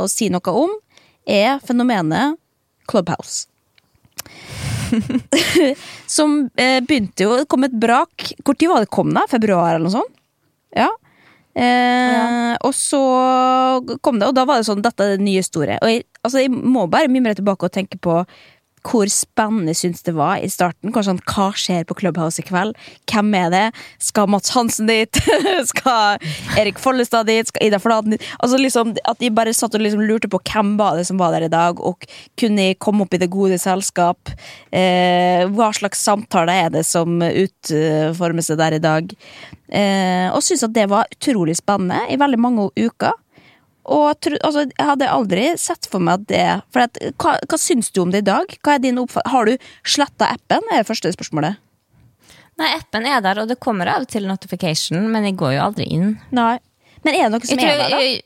å 0.05 0.07
si 0.07 0.31
noe 0.31 0.57
om, 0.63 0.79
er 1.27 1.59
fenomenet 1.67 2.39
Clubhouse. 2.87 3.49
som 6.15 6.45
eh, 6.61 6.77
begynte 6.85 7.25
jo 7.25 7.35
Det 7.41 7.47
kom 7.51 7.65
et 7.67 7.73
brak. 7.75 8.31
Når 8.45 8.69
var 8.71 8.85
det 8.85 8.95
kom, 8.95 9.11
da? 9.11 9.25
Februar, 9.27 9.73
eller 9.75 9.89
noe 9.89 9.99
sånt? 9.99 10.21
Ja. 10.75 10.89
Eh, 11.55 12.55
Og 12.67 12.73
så 12.75 12.99
kom 14.03 14.19
det, 14.19 14.27
og 14.27 14.35
da 14.35 14.43
var 14.47 14.59
det 14.59 14.67
sånn 14.67 14.83
Dette 14.83 15.05
er 15.05 15.15
det 15.15 15.23
nye 15.25 15.43
store. 15.45 15.77
Og 15.81 15.91
jeg, 15.91 16.03
altså, 16.23 16.41
jeg 16.43 16.51
må 16.51 16.87
bare 16.91 17.11
mimre 17.11 17.35
tilbake 17.37 17.67
og 17.67 17.71
tenke 17.75 17.99
på 18.01 18.17
hvor 18.85 19.09
spennende 19.11 19.73
syns 19.77 20.03
det 20.05 20.13
var 20.17 20.39
i 20.43 20.49
starten. 20.51 20.91
Hva, 20.93 21.03
sånn, 21.05 21.21
hva 21.29 21.49
skjer 21.57 21.85
på 21.87 21.97
Clubhouse 21.99 22.41
i 22.41 22.45
kveld? 22.45 22.77
Hvem 23.09 23.33
er 23.37 23.49
det? 23.53 23.63
Skal 24.03 24.29
Mats 24.31 24.53
Hansen 24.55 24.89
dit? 24.89 25.19
skal 25.71 26.21
Erik 26.59 26.79
Follestad 26.81 27.29
dit? 27.29 27.49
Skal 27.49 27.67
Ida 27.67 27.81
Fladen 27.81 28.15
dit? 28.15 28.29
Altså 28.39 28.59
liksom, 28.61 28.93
At 29.09 29.21
de 29.23 29.31
bare 29.33 29.55
satt 29.55 29.75
og 29.75 29.83
liksom 29.83 30.05
lurte 30.05 30.29
på 30.31 30.41
hvem 30.45 30.75
var 30.79 30.99
det 30.99 31.07
som 31.09 31.19
var 31.21 31.35
der 31.35 31.47
i 31.47 31.51
dag, 31.51 31.81
og 31.81 32.05
kunne 32.39 32.69
de 32.69 32.79
komme 32.79 33.05
opp 33.05 33.15
i 33.15 33.21
det 33.21 33.31
gode 33.33 33.59
selskap? 33.61 34.31
Eh, 34.71 35.45
hva 35.55 35.71
slags 35.75 36.03
samtale 36.05 36.53
er 36.65 36.73
det 36.73 36.85
som 36.87 37.19
utformer 37.25 38.45
seg 38.45 38.61
der 38.61 38.77
i 38.77 38.83
dag? 38.83 39.13
Eh, 39.65 40.29
og 40.29 40.43
syns 40.45 40.65
at 40.67 40.75
det 40.75 40.89
var 40.91 41.09
utrolig 41.11 41.57
spennende 41.57 42.05
i 42.13 42.19
veldig 42.21 42.41
mange 42.41 42.69
uker. 42.77 43.15
Og 43.85 44.07
altså, 44.09 44.65
jeg 44.65 44.87
hadde 44.87 45.09
aldri 45.11 45.45
sett 45.61 45.85
for 45.91 46.01
meg 46.01 46.21
at 46.23 46.29
det 46.31 46.45
for 46.73 46.85
at, 46.87 46.97
hva, 47.21 47.35
hva 47.45 47.59
syns 47.61 47.91
du 47.93 48.01
om 48.01 48.13
det 48.13 48.23
i 48.23 48.29
dag? 48.31 48.55
Er 48.65 49.29
Har 49.29 49.45
du 49.45 49.57
sletta 49.85 50.31
appen? 50.33 50.63
er 50.71 50.81
det 50.81 50.89
første 50.89 51.11
spørsmålet. 51.13 51.61
Nei, 52.55 52.69
appen 52.77 53.05
er 53.05 53.19
der, 53.21 53.41
og 53.41 53.49
det 53.51 53.59
kommer 53.59 53.89
av 53.91 54.05
og 54.05 54.11
til 54.11 54.27
notification, 54.29 55.09
men 55.11 55.27
jeg 55.27 55.35
går 55.37 55.57
jo 55.57 55.65
aldri 55.65 55.89
inn. 55.91 56.15
Nei. 56.31 56.57
Men 57.03 57.17
er 57.17 57.27
det 57.27 57.33
noe 57.35 57.45
som 57.47 57.59
Jeg 57.59 57.73
er 57.73 57.81
der, 57.81 57.91
da? 57.91 57.99
jeg, 57.99 58.21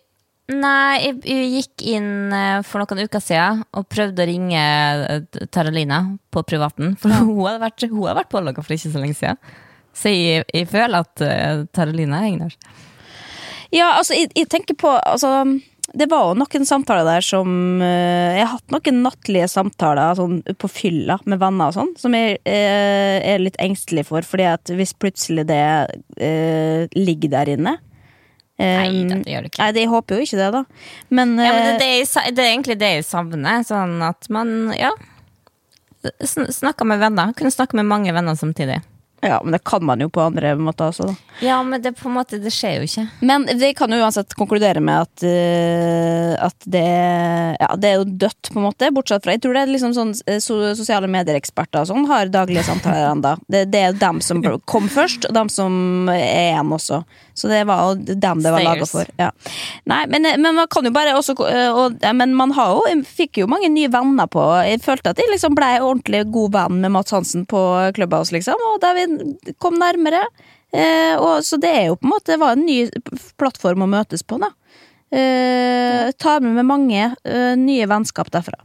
nei, 0.54 1.00
jeg, 1.04 1.16
jeg 1.26 1.48
gikk 1.56 1.86
inn 1.96 2.12
eh, 2.36 2.60
for 2.64 2.84
noen 2.84 3.10
uker 3.10 3.24
siden 3.24 3.64
og 3.74 3.88
prøvde 3.90 4.24
å 4.24 4.30
ringe 4.30 4.62
eh, 4.62 5.42
Taralina 5.52 6.04
på 6.32 6.46
privaten. 6.48 6.94
For 7.02 7.12
hun 7.18 7.42
hadde 7.48 7.64
vært, 7.66 7.88
hun 7.90 8.06
hadde 8.06 8.20
vært 8.22 8.32
pålogga 8.32 8.64
for 8.64 8.78
ikke 8.78 8.94
så 8.94 9.02
lenge 9.02 9.18
siden. 9.18 9.42
Så 9.98 10.14
jeg, 10.14 10.46
jeg 10.54 10.70
føler 10.70 11.02
at 11.02 11.26
uh, 11.26 11.66
Taralina 11.76 12.22
henger 12.24 12.46
der. 12.46 12.78
Ja, 13.76 13.94
altså, 14.00 14.16
jeg, 14.18 14.32
jeg 14.38 14.50
tenker 14.50 14.78
på 14.80 14.92
altså, 14.98 15.44
Det 15.94 16.08
var 16.10 16.30
jo 16.30 16.38
noen 16.42 16.66
samtaler 16.66 17.06
der 17.06 17.26
som 17.26 17.82
eh, 17.86 18.40
Jeg 18.40 18.46
har 18.46 18.56
hatt 18.56 18.74
noen 18.74 19.04
nattlige 19.06 19.50
samtaler 19.52 20.18
sånn, 20.18 20.40
på 20.58 20.72
fylla 20.72 21.20
med 21.30 21.42
venner 21.42 21.70
og 21.70 21.78
sånn, 21.78 21.92
som 22.00 22.16
jeg 22.18 22.40
eh, 22.50 23.20
er 23.22 23.44
litt 23.44 23.60
engstelig 23.62 24.08
for, 24.10 24.26
fordi 24.26 24.48
at 24.50 24.74
hvis 24.74 24.96
plutselig 24.98 25.46
det 25.50 25.62
eh, 26.18 26.90
ligger 26.98 27.36
der 27.38 27.54
inne 27.58 27.76
eh, 28.58 28.82
Nei, 28.82 29.06
det 29.12 29.36
gjør 29.36 29.46
det 29.46 29.54
ikke. 29.54 29.62
Nei, 29.62 29.72
de 29.78 29.86
jeg 29.86 29.94
håper 29.94 30.18
jo 30.18 30.28
ikke 30.28 30.42
det, 30.42 30.50
da. 30.58 30.64
Men, 31.14 31.38
Ja, 31.38 31.54
men 31.54 31.64
det, 31.68 31.72
eh, 31.76 31.80
det, 31.84 31.94
er, 31.94 32.34
det 32.34 32.46
er 32.46 32.52
egentlig 32.56 32.80
det 32.82 32.92
jeg 32.98 33.08
savner. 33.08 33.64
Sånn 33.70 34.00
at 34.06 34.30
man, 34.34 34.74
ja 34.78 34.92
Snakka 36.00 36.86
med 36.88 37.02
venner. 37.02 37.34
Kunne 37.36 37.52
snakke 37.52 37.76
med 37.76 37.88
mange 37.90 38.14
venner 38.16 38.38
samtidig. 38.40 38.78
Ja, 39.22 39.42
men 39.44 39.52
det 39.52 39.60
kan 39.64 39.84
man 39.86 40.00
jo 40.00 40.10
på 40.10 40.22
andre 40.22 40.54
måter 40.56 40.90
også, 40.92 41.10
da. 41.10 41.16
Ja, 41.44 41.58
men 41.64 41.82
det, 41.82 41.94
på 42.00 42.10
en 42.10 42.16
måte, 42.18 42.40
det 42.40 42.52
skjer 42.52 42.80
jo 42.80 42.88
ikke. 42.88 43.06
Men 43.24 43.46
vi 43.60 43.72
kan 43.76 43.92
jo 43.92 44.00
uansett 44.04 44.34
konkludere 44.36 44.82
med 44.84 45.06
at, 45.06 45.24
uh, 45.24 46.34
at 46.48 46.68
det, 46.68 46.84
ja, 47.60 47.70
det 47.80 47.92
er 47.92 48.02
jo 48.02 48.08
dødt, 48.26 48.52
på 48.52 48.60
en 48.60 48.68
måte. 48.68 48.92
Bortsett 48.96 49.24
fra 49.24 49.36
Jeg 49.36 49.44
tror 49.44 49.56
det 49.56 49.64
er 49.64 49.72
liksom 49.72 49.96
sånn 49.96 50.14
eh, 50.28 50.42
so, 50.44 50.60
sosiale 50.76 51.08
medier-eksperter 51.12 51.84
og 51.84 51.92
sånn 51.92 52.08
har 52.12 52.32
daglige 52.34 52.66
samtaler 52.68 53.12
ennå. 53.14 53.36
Det, 53.48 53.66
det 53.72 53.82
er 53.82 53.92
jo 53.94 54.02
dem 54.04 54.22
som 54.26 54.44
kom 54.68 54.90
først, 54.92 55.30
og 55.30 55.36
dem 55.36 55.52
som 55.54 56.12
er 56.12 56.52
igjen 56.52 56.76
også. 56.76 57.04
Så 57.40 57.50
det 57.52 57.62
var 57.70 57.88
jo 57.88 58.16
dem 58.20 58.44
det 58.44 58.54
var 58.54 58.66
laga 58.66 58.88
for. 58.90 59.10
Ja. 59.20 59.30
Nei, 59.90 60.04
men, 60.12 60.28
men 60.44 60.60
man 60.60 60.70
kan 60.72 60.88
jo 60.88 60.94
bare 60.96 61.16
også 61.18 61.36
eh, 61.48 61.72
og, 61.72 61.98
Men 62.16 62.36
man 62.38 62.54
har 62.58 62.76
jo, 62.76 63.00
fikk 63.08 63.42
jo 63.42 63.50
mange 63.52 63.70
nye 63.72 63.90
venner 63.92 64.28
på 64.32 64.44
Jeg 64.68 64.82
følte 64.84 65.14
at 65.14 65.22
jeg 65.22 65.32
liksom 65.32 65.56
ble 65.58 65.72
ordentlig 65.80 66.26
god 66.34 66.56
venn 66.58 66.80
med 66.84 66.94
Mats 66.96 67.16
Hansen 67.16 67.46
på 67.50 67.62
Clubhouse, 67.96 68.34
liksom. 68.36 68.60
Og 68.74 68.80
da 68.84 68.94
vi 68.98 69.08
kom 69.62 69.80
nærmere. 69.80 70.26
Eh, 70.70 71.16
og, 71.18 71.42
så 71.46 71.58
det 71.62 71.72
er 71.74 71.86
jo 71.90 71.98
på 71.98 72.06
en 72.06 72.14
måte 72.14 72.34
det 72.36 72.42
var 72.42 72.58
en 72.58 72.66
ny 72.68 72.84
plattform 73.42 73.88
å 73.88 73.90
møtes 73.90 74.26
på, 74.26 74.38
da. 74.42 74.52
Eh, 75.10 76.12
tar 76.22 76.44
med 76.46 76.54
meg 76.60 76.66
mange 76.70 77.06
eh, 77.26 77.54
nye 77.58 77.86
vennskap 77.90 78.30
derfra. 78.30 78.60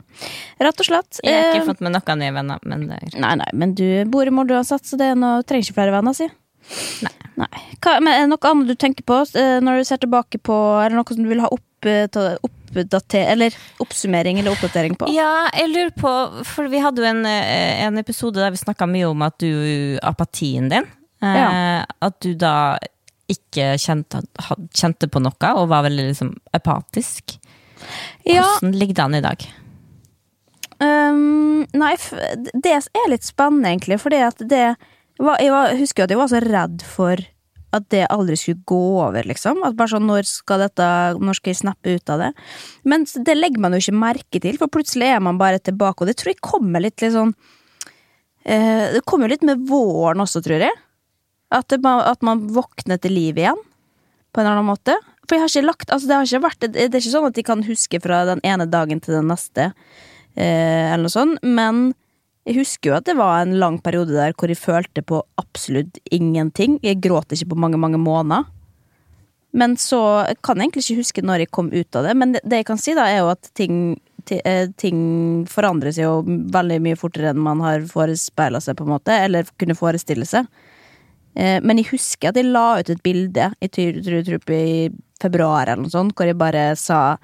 Rett 0.60 0.82
og 0.82 0.88
slett. 0.90 1.20
Jeg 1.24 1.32
har 1.32 1.54
ikke 1.54 1.62
eh, 1.62 1.68
fått 1.70 1.80
med 1.84 1.94
noen 1.94 2.20
nye 2.20 2.34
venner, 2.36 2.66
men 2.68 2.84
Nei, 2.90 3.34
nei, 3.40 3.48
men 3.56 3.72
du 3.78 3.86
bor 4.12 4.28
i 4.28 4.34
Molde 4.34 4.58
uansett, 4.58 4.84
så 4.84 4.98
det 5.00 5.14
er 5.14 5.20
noe, 5.20 5.40
trenger 5.48 5.70
ikke 5.70 5.78
flere 5.78 5.94
venner, 5.94 6.16
si. 6.16 6.28
Nei. 7.34 7.48
Hva, 7.82 7.98
men 8.00 8.12
er 8.14 8.20
det 8.24 8.30
noe 8.30 8.50
annet 8.50 8.70
du 8.70 8.74
tenker 8.78 9.04
på 9.06 9.16
eh, 9.36 9.58
når 9.64 9.80
du 9.80 9.86
ser 9.88 9.98
tilbake 10.02 10.38
på 10.46 10.54
Er 10.80 10.92
det 10.92 10.96
noe 11.00 11.16
som 11.16 11.24
du 11.24 11.28
vil 11.28 11.42
ha 11.42 11.48
opp, 11.52 11.88
eh, 11.90 12.06
oppdater, 12.46 13.26
eller 13.34 13.56
oppsummering 13.82 14.38
eller 14.40 14.54
oppdatering 14.54 14.94
på? 15.00 15.08
Ja, 15.12 15.48
jeg 15.52 15.72
lurer 15.72 15.92
på 15.98 16.12
For 16.48 16.70
vi 16.72 16.80
hadde 16.84 17.02
jo 17.02 17.08
en, 17.10 17.24
eh, 17.26 17.82
en 17.88 17.98
episode 18.00 18.38
der 18.40 18.54
vi 18.54 18.62
snakka 18.62 18.86
mye 18.90 19.10
om 19.10 19.26
at 19.26 19.36
du 19.42 19.98
Apatien 20.02 20.70
din. 20.72 20.86
eh, 21.22 21.36
Ja. 21.36 21.84
At 22.00 22.20
du 22.22 22.34
da 22.38 22.78
ikke 23.28 23.74
kjente, 23.80 24.20
kjente 24.76 25.08
på 25.08 25.20
noe 25.24 25.52
og 25.56 25.68
var 25.70 25.86
veldig 25.86 26.08
liksom 26.10 26.34
apatisk. 26.54 27.38
Ja, 28.28 28.42
Hvordan 28.60 28.74
ligger 28.78 28.94
det 28.94 29.04
an 29.04 29.14
i 29.16 29.22
dag? 29.24 29.46
Um, 30.80 31.64
nei, 31.72 31.94
det 32.52 32.72
er 32.74 33.08
litt 33.08 33.24
spennende, 33.24 33.70
egentlig, 33.70 33.96
fordi 34.02 34.18
at 34.26 34.42
det 34.50 34.64
Jeg 35.20 35.52
var, 35.54 35.74
husker 35.78 36.02
jo 36.02 36.06
at 36.08 36.12
jeg 36.14 36.20
var 36.20 36.30
så 36.32 36.42
redd 36.42 36.84
for 36.86 37.22
at 37.74 37.86
det 37.90 38.04
aldri 38.12 38.36
skulle 38.38 38.62
gå 38.68 38.82
over, 39.02 39.26
liksom. 39.26 39.62
At 39.66 39.76
bare 39.78 39.94
sånn, 39.94 40.06
når 40.06 40.26
skal 40.28 40.62
dette 40.62 40.86
Når 41.18 41.38
skal 41.38 41.52
jeg 41.52 41.60
snappe 41.62 41.96
ut 41.96 42.12
av 42.12 42.22
det? 42.22 42.30
Men 42.86 43.06
det 43.06 43.34
legger 43.34 43.62
man 43.62 43.74
jo 43.74 43.82
ikke 43.82 43.98
merke 43.98 44.42
til, 44.42 44.58
for 44.60 44.70
plutselig 44.72 45.10
er 45.10 45.22
man 45.24 45.40
bare 45.40 45.62
tilbake, 45.62 46.02
og 46.02 46.10
det 46.10 46.16
tror 46.20 46.34
jeg 46.34 46.42
kommer 46.44 46.84
litt, 46.84 47.00
litt 47.02 47.14
sånn 47.16 47.34
eh, 48.44 48.94
Det 48.94 49.02
kommer 49.08 49.32
litt 49.32 49.46
med 49.46 49.66
våren 49.68 50.22
også, 50.24 50.42
tror 50.44 50.66
jeg. 50.66 50.78
At, 51.54 51.70
det, 51.70 51.80
at 51.82 52.22
man 52.26 52.46
våkner 52.54 52.98
til 53.02 53.14
liv 53.14 53.38
igjen, 53.38 53.58
på 54.34 54.40
en 54.40 54.46
eller 54.46 54.58
annen 54.58 54.70
måte. 54.72 54.96
For 55.24 55.36
jeg 55.36 55.44
har 55.44 55.52
ikke 55.52 55.68
lagt 55.68 55.92
Altså, 55.94 56.08
det 56.08 56.16
har 56.16 56.26
ikke 56.28 56.44
vært 56.44 56.64
Det 56.74 56.86
er 56.88 56.98
ikke 56.98 57.12
sånn 57.12 57.28
at 57.30 57.36
de 57.36 57.44
kan 57.46 57.62
huske 57.64 58.00
fra 58.02 58.24
den 58.28 58.42
ene 58.44 58.66
dagen 58.68 59.00
til 59.00 59.16
den 59.16 59.30
neste 59.30 59.70
eh, 60.36 60.90
eller 60.92 61.06
noe 61.06 61.14
sånt, 61.14 61.42
men 61.42 61.92
jeg 62.44 62.58
husker 62.58 62.90
jo 62.90 62.96
at 62.98 63.06
det 63.08 63.16
var 63.16 63.40
en 63.40 63.56
lang 63.60 63.78
periode 63.80 64.12
der 64.12 64.34
hvor 64.36 64.52
jeg 64.52 64.60
følte 64.60 65.04
på 65.06 65.22
absolutt 65.40 65.96
ingenting. 66.12 66.76
Jeg 66.84 67.00
gråt 67.04 67.32
ikke 67.32 67.54
på 67.54 67.60
mange, 67.64 67.80
mange 67.80 68.00
måneder. 68.00 68.44
Men 69.54 69.76
så 69.80 70.00
jeg 70.26 70.40
kan 70.42 70.58
jeg 70.58 70.66
egentlig 70.66 70.84
ikke 70.84 71.00
huske 71.00 71.24
når 71.24 71.44
jeg 71.44 71.52
kom 71.54 71.70
ut 71.72 71.96
av 71.96 72.08
det, 72.08 72.16
men 72.18 72.34
det, 72.34 72.42
jeg 72.50 72.66
kan 72.66 72.80
si, 72.80 72.92
da, 72.98 73.06
er 73.06 73.22
jo 73.22 73.30
at 73.30 73.48
ting, 73.54 73.94
eh, 74.34 74.66
ting 74.76 74.98
forandrer 75.46 75.94
seg 75.94 76.08
jo 76.08 76.16
veldig 76.26 76.80
mye 76.82 76.98
fortere 76.98 77.30
enn 77.30 77.40
man 77.40 77.62
har 77.62 77.86
forespeila 77.86 78.60
seg, 78.60 78.76
på 78.76 78.84
en 78.84 78.96
måte, 78.96 79.14
eller 79.14 79.46
kunne 79.62 79.78
forestille 79.78 80.26
seg. 80.26 80.50
Eh, 81.38 81.60
Men 81.62 81.78
jeg 81.78 81.92
husker 81.92 82.32
at 82.32 82.36
jeg 82.40 82.50
la 82.50 82.80
ut 82.80 82.90
et 82.90 83.02
bilde 83.06 83.52
i 83.62 83.70
i 83.70 84.90
februar 85.22 85.68
eller 85.70 85.86
noe 85.86 85.94
sånt, 85.94 86.12
hvor 86.18 86.26
jeg 86.26 86.36
bare 86.36 86.74
sa 86.76 87.16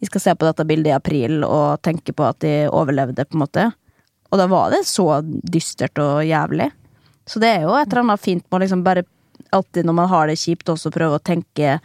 jeg 0.00 0.08
skal 0.08 0.20
se 0.20 0.32
på 0.34 0.46
dette 0.46 0.64
bildet 0.66 0.90
i 0.90 0.96
april 0.96 1.44
og 1.44 1.82
tenke 1.82 2.14
på 2.14 2.24
at 2.26 2.40
de 2.42 2.66
overlevde, 2.70 3.26
på 3.26 3.36
en 3.36 3.42
måte. 3.42 3.72
Og 4.32 4.40
da 4.40 4.48
var 4.48 4.72
det 4.72 4.86
så 4.88 5.20
dystert 5.22 5.98
og 6.00 6.22
jævlig. 6.24 6.70
Så 7.28 7.40
det 7.42 7.50
er 7.52 7.66
jo 7.66 7.74
et 7.76 7.90
eller 7.90 8.06
annet 8.06 8.22
fint 8.22 8.44
med 8.46 8.58
å 8.58 8.62
liksom 8.64 8.84
bare 8.86 9.04
alltid 9.52 9.86
når 9.86 9.96
man 9.98 10.08
har 10.08 10.30
det 10.30 10.38
kjipt, 10.40 10.70
også 10.72 10.92
prøve 10.94 11.18
å 11.18 11.22
tenke 11.22 11.76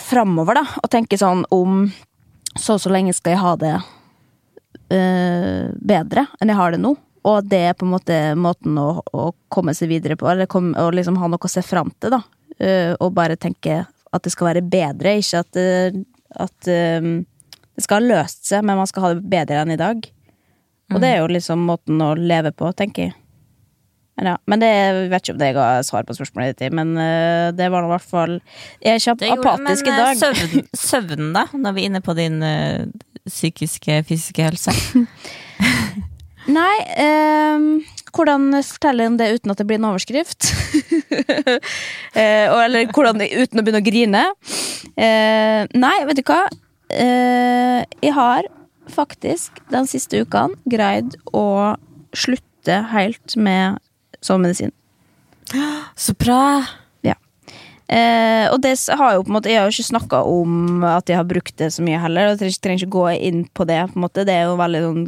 framover, 0.00 0.62
da. 0.62 0.64
Og 0.80 0.88
tenke 0.92 1.18
sånn 1.20 1.44
om 1.52 1.84
så 2.56 2.78
og 2.78 2.82
så 2.82 2.92
lenge 2.92 3.14
skal 3.14 3.36
jeg 3.36 3.42
ha 3.44 3.52
det 3.60 3.76
øh, 4.96 5.68
bedre 5.76 6.26
enn 6.40 6.50
jeg 6.50 6.58
har 6.58 6.74
det 6.74 6.80
nå. 6.82 6.96
og 7.22 7.44
det 7.44 7.60
er 7.68 7.76
på 7.76 7.84
en 7.84 7.92
måte 7.92 8.18
måten 8.34 8.78
å, 8.80 9.02
å 9.12 9.30
komme 9.52 9.74
seg 9.76 9.90
videre 9.92 10.16
på, 10.16 10.28
eller 10.30 10.48
kom, 10.50 10.72
å 10.72 10.88
liksom 10.94 11.18
ha 11.20 11.28
noe 11.28 11.44
å 11.44 11.52
se 11.52 11.62
fram 11.62 11.92
til, 12.00 12.16
da. 12.16 12.22
Uh, 12.60 12.92
og 13.00 13.14
bare 13.16 13.38
tenke 13.40 13.82
at 13.84 14.24
det 14.24 14.32
skal 14.32 14.50
være 14.50 14.62
bedre, 14.64 15.14
ikke 15.20 15.42
at, 15.44 15.58
uh, 15.60 16.00
at 16.44 16.68
uh, 16.72 17.10
det 17.76 17.84
skal 17.84 18.00
ha 18.00 18.08
løst 18.16 18.48
seg, 18.48 18.64
men 18.64 18.80
man 18.80 18.88
skal 18.88 19.04
ha 19.04 19.12
det 19.14 19.28
bedre 19.32 19.62
enn 19.62 19.72
i 19.76 19.78
dag. 19.80 20.08
Og 20.90 21.02
det 21.02 21.10
er 21.14 21.20
jo 21.22 21.30
liksom 21.30 21.66
måten 21.68 22.00
å 22.02 22.12
leve 22.18 22.52
på, 22.56 22.70
tenker 22.76 23.08
jeg. 23.08 23.16
Men 24.20 24.28
Ja, 24.28 24.36
men 24.50 24.60
det, 24.60 24.68
jeg 24.68 25.04
vet 25.08 25.22
ikke 25.22 25.32
om 25.32 25.40
det 25.40 25.52
ga 25.56 25.66
svar 25.86 26.04
på 26.04 26.16
spørsmålet 26.16 26.58
ditt, 26.58 26.74
men 26.76 26.92
eh, 27.00 27.52
det 27.56 27.70
var 27.72 27.86
i 27.86 27.92
hvert 27.94 28.04
fall 28.04 28.34
Jeg 28.82 28.92
er 28.92 29.00
ikke 29.00 29.14
Det 29.22 29.30
gjorde 29.30 29.54
apatisk 29.54 29.86
i 29.86 29.90
men, 29.90 29.94
eh, 29.94 30.02
dag. 30.04 30.18
Søvn, 30.20 30.66
søvn, 30.90 31.30
da? 31.36 31.46
Når 31.54 31.76
vi 31.76 31.84
er 31.84 31.92
inne 31.92 32.02
på 32.04 32.16
din 32.18 32.42
uh, 32.44 32.84
psykiske, 33.24 34.02
fysiske 34.08 34.44
helse. 34.44 34.74
Nei, 36.58 36.76
um, 37.54 37.66
hvordan 38.16 38.50
fortelle 38.66 39.06
om 39.06 39.16
det 39.20 39.30
uten 39.38 39.52
at 39.52 39.60
det 39.60 39.68
blir 39.70 39.78
en 39.80 39.88
overskrift? 39.92 40.50
uh, 42.18 42.60
eller 42.64 42.90
hvordan, 42.90 43.20
uten 43.22 43.60
å 43.60 43.64
begynne 43.64 43.80
å 43.80 43.88
grine? 43.88 44.24
Uh, 44.98 45.64
nei, 45.70 45.96
vet 46.10 46.20
du 46.20 46.26
hva? 46.26 46.42
Jeg 46.90 48.10
har 48.16 48.48
faktisk 48.94 49.60
den 49.72 49.88
siste 49.90 50.22
ukene 50.24 50.58
greid 50.70 51.16
å 51.36 51.76
slutte 52.16 52.82
helt 52.92 53.36
med 53.36 53.80
sovemedisin. 54.24 54.72
Så 55.96 56.14
bra! 56.18 56.62
Ja. 57.06 57.16
Eh, 57.90 58.46
og 58.52 58.60
det 58.62 58.76
har 59.00 59.16
jo 59.16 59.24
på 59.24 59.32
en 59.32 59.34
måte 59.34 59.50
Jeg 59.50 59.58
har 59.58 59.66
jo 59.66 59.74
ikke 59.74 59.88
snakka 59.88 60.20
om 60.30 60.84
at 60.86 61.10
jeg 61.10 61.18
har 61.18 61.26
brukt 61.26 61.56
det 61.58 61.72
så 61.74 61.82
mye 61.86 62.00
heller. 62.02 62.28
Og 62.28 62.34
jeg 62.34 62.42
trenger, 62.42 62.60
trenger 62.62 62.84
ikke 62.84 62.98
gå 62.98 63.06
inn 63.30 63.46
på 63.50 63.66
det. 63.66 63.80
på 63.90 63.98
en 63.98 64.06
måte 64.06 64.26
Det 64.28 64.36
er 64.36 64.50
jo 64.50 64.60
veldig 64.60 64.82
sånn 64.86 65.06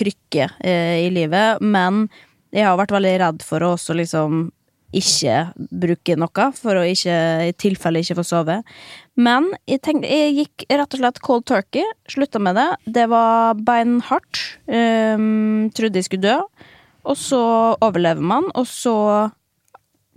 krykke 0.00 0.48
eh, 0.58 1.06
i 1.06 1.10
livet. 1.14 1.60
Men 1.62 2.08
jeg 2.50 2.66
har 2.66 2.78
vært 2.80 2.94
veldig 2.96 3.14
redd 3.22 3.44
for 3.46 3.62
å 3.62 3.74
også 3.76 3.94
liksom 3.98 4.48
ikke 4.90 5.52
bruke 5.70 6.16
noe, 6.18 6.46
for 6.58 6.80
å 6.80 6.86
ikke 6.86 7.16
i 7.46 7.52
tilfelle 7.54 8.02
ikke 8.02 8.18
få 8.18 8.24
sove. 8.26 8.56
Men 9.20 9.50
jeg, 9.68 9.82
tenkte, 9.84 10.08
jeg 10.08 10.36
gikk 10.38 10.64
rett 10.70 10.94
og 10.96 11.02
slett 11.02 11.20
cold 11.24 11.44
turkey. 11.50 11.84
Slutta 12.08 12.40
med 12.42 12.56
det. 12.56 12.68
Det 12.98 13.06
var 13.10 13.58
beinhardt. 13.66 14.40
Um, 14.70 15.68
trodde 15.76 16.00
jeg 16.00 16.08
skulle 16.08 16.24
dø. 16.24 16.38
Og 17.10 17.16
så 17.18 17.42
overlever 17.80 18.22
man, 18.22 18.50
og 18.54 18.66
så 18.68 18.94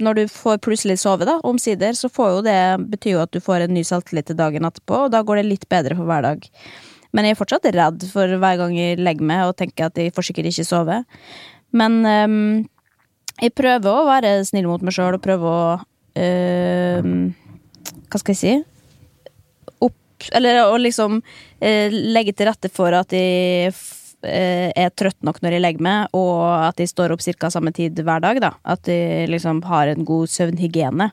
når 0.03 0.17
du 0.17 0.23
får 0.31 0.59
plutselig 0.65 0.97
sove, 0.99 1.23
da, 1.27 1.37
omsider, 1.47 1.95
så 1.95 2.09
får 2.11 2.31
jo 2.33 2.41
det 2.43 2.57
betyr 2.91 3.13
jo 3.13 3.21
at 3.23 3.31
du 3.31 3.39
får 3.43 3.63
en 3.63 3.75
ny 3.75 3.85
selvtillit 3.87 4.27
til 4.27 4.37
dagen 4.39 4.67
etterpå, 4.67 5.05
og 5.05 5.13
da 5.13 5.21
går 5.23 5.39
det 5.39 5.45
litt 5.47 5.67
bedre 5.71 5.95
for 5.95 6.09
hver 6.09 6.25
dag. 6.25 6.43
Men 7.13 7.27
jeg 7.27 7.35
er 7.35 7.39
fortsatt 7.39 7.69
redd 7.71 8.03
for 8.09 8.35
hver 8.41 8.59
gang 8.59 8.75
jeg 8.75 8.99
legger 8.99 9.29
meg 9.29 9.45
og 9.47 9.55
tenker 9.61 9.87
at 9.87 10.01
jeg 10.01 10.11
får 10.15 10.27
sikkert 10.27 10.49
ikke 10.49 10.67
sove. 10.67 10.99
Men 11.77 11.99
um, 12.03 12.35
jeg 13.39 13.55
prøver 13.55 13.89
å 13.93 14.07
være 14.09 14.35
snill 14.49 14.67
mot 14.69 14.83
meg 14.83 14.97
sjøl 14.97 15.15
og 15.15 15.23
prøve 15.23 15.49
å 15.49 15.63
uh, 15.79 17.09
Hva 18.09 18.21
skal 18.21 18.33
jeg 18.33 18.41
si? 18.41 18.55
Eller 20.31 20.63
å 20.65 20.77
liksom 20.79 21.21
eh, 21.59 21.91
legge 21.91 22.35
til 22.37 22.49
rette 22.49 22.71
for 22.73 22.95
at 22.95 23.11
de 23.13 23.23
eh, 23.67 24.69
er 24.71 24.93
trøtt 24.95 25.19
nok 25.25 25.41
når 25.43 25.57
de 25.57 25.63
legger 25.63 25.83
meg, 25.83 26.13
og 26.17 26.43
at 26.69 26.79
de 26.79 26.87
står 26.89 27.15
opp 27.15 27.23
ca. 27.23 27.49
samme 27.51 27.73
tid 27.75 27.99
hver 27.99 28.23
dag. 28.23 28.41
da 28.41 28.53
At 28.63 28.85
de 28.87 29.27
liksom 29.31 29.63
har 29.69 29.91
en 29.91 30.05
god 30.07 30.29
søvnhygiene. 30.29 31.11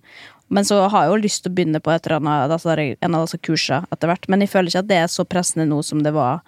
Men 0.51 0.67
så 0.67 0.83
har 0.91 1.07
jeg 1.07 1.13
jo 1.13 1.23
lyst 1.23 1.45
til 1.45 1.53
å 1.53 1.55
begynne 1.55 1.81
på 1.83 1.93
et 1.95 2.07
eller 2.07 2.19
annet 2.19 2.55
altså 2.57 2.75
en 2.75 3.15
av 3.15 3.27
disse 3.27 3.39
kursene 3.39 3.87
etter 3.95 4.11
hvert. 4.11 4.27
Men 4.29 4.43
jeg 4.43 4.51
føler 4.51 4.73
ikke 4.73 4.83
at 4.83 4.91
det 4.91 4.99
er 4.99 5.13
så 5.13 5.25
pressende 5.25 5.69
nå 5.71 5.79
som 5.87 6.03
det 6.03 6.15
var 6.17 6.43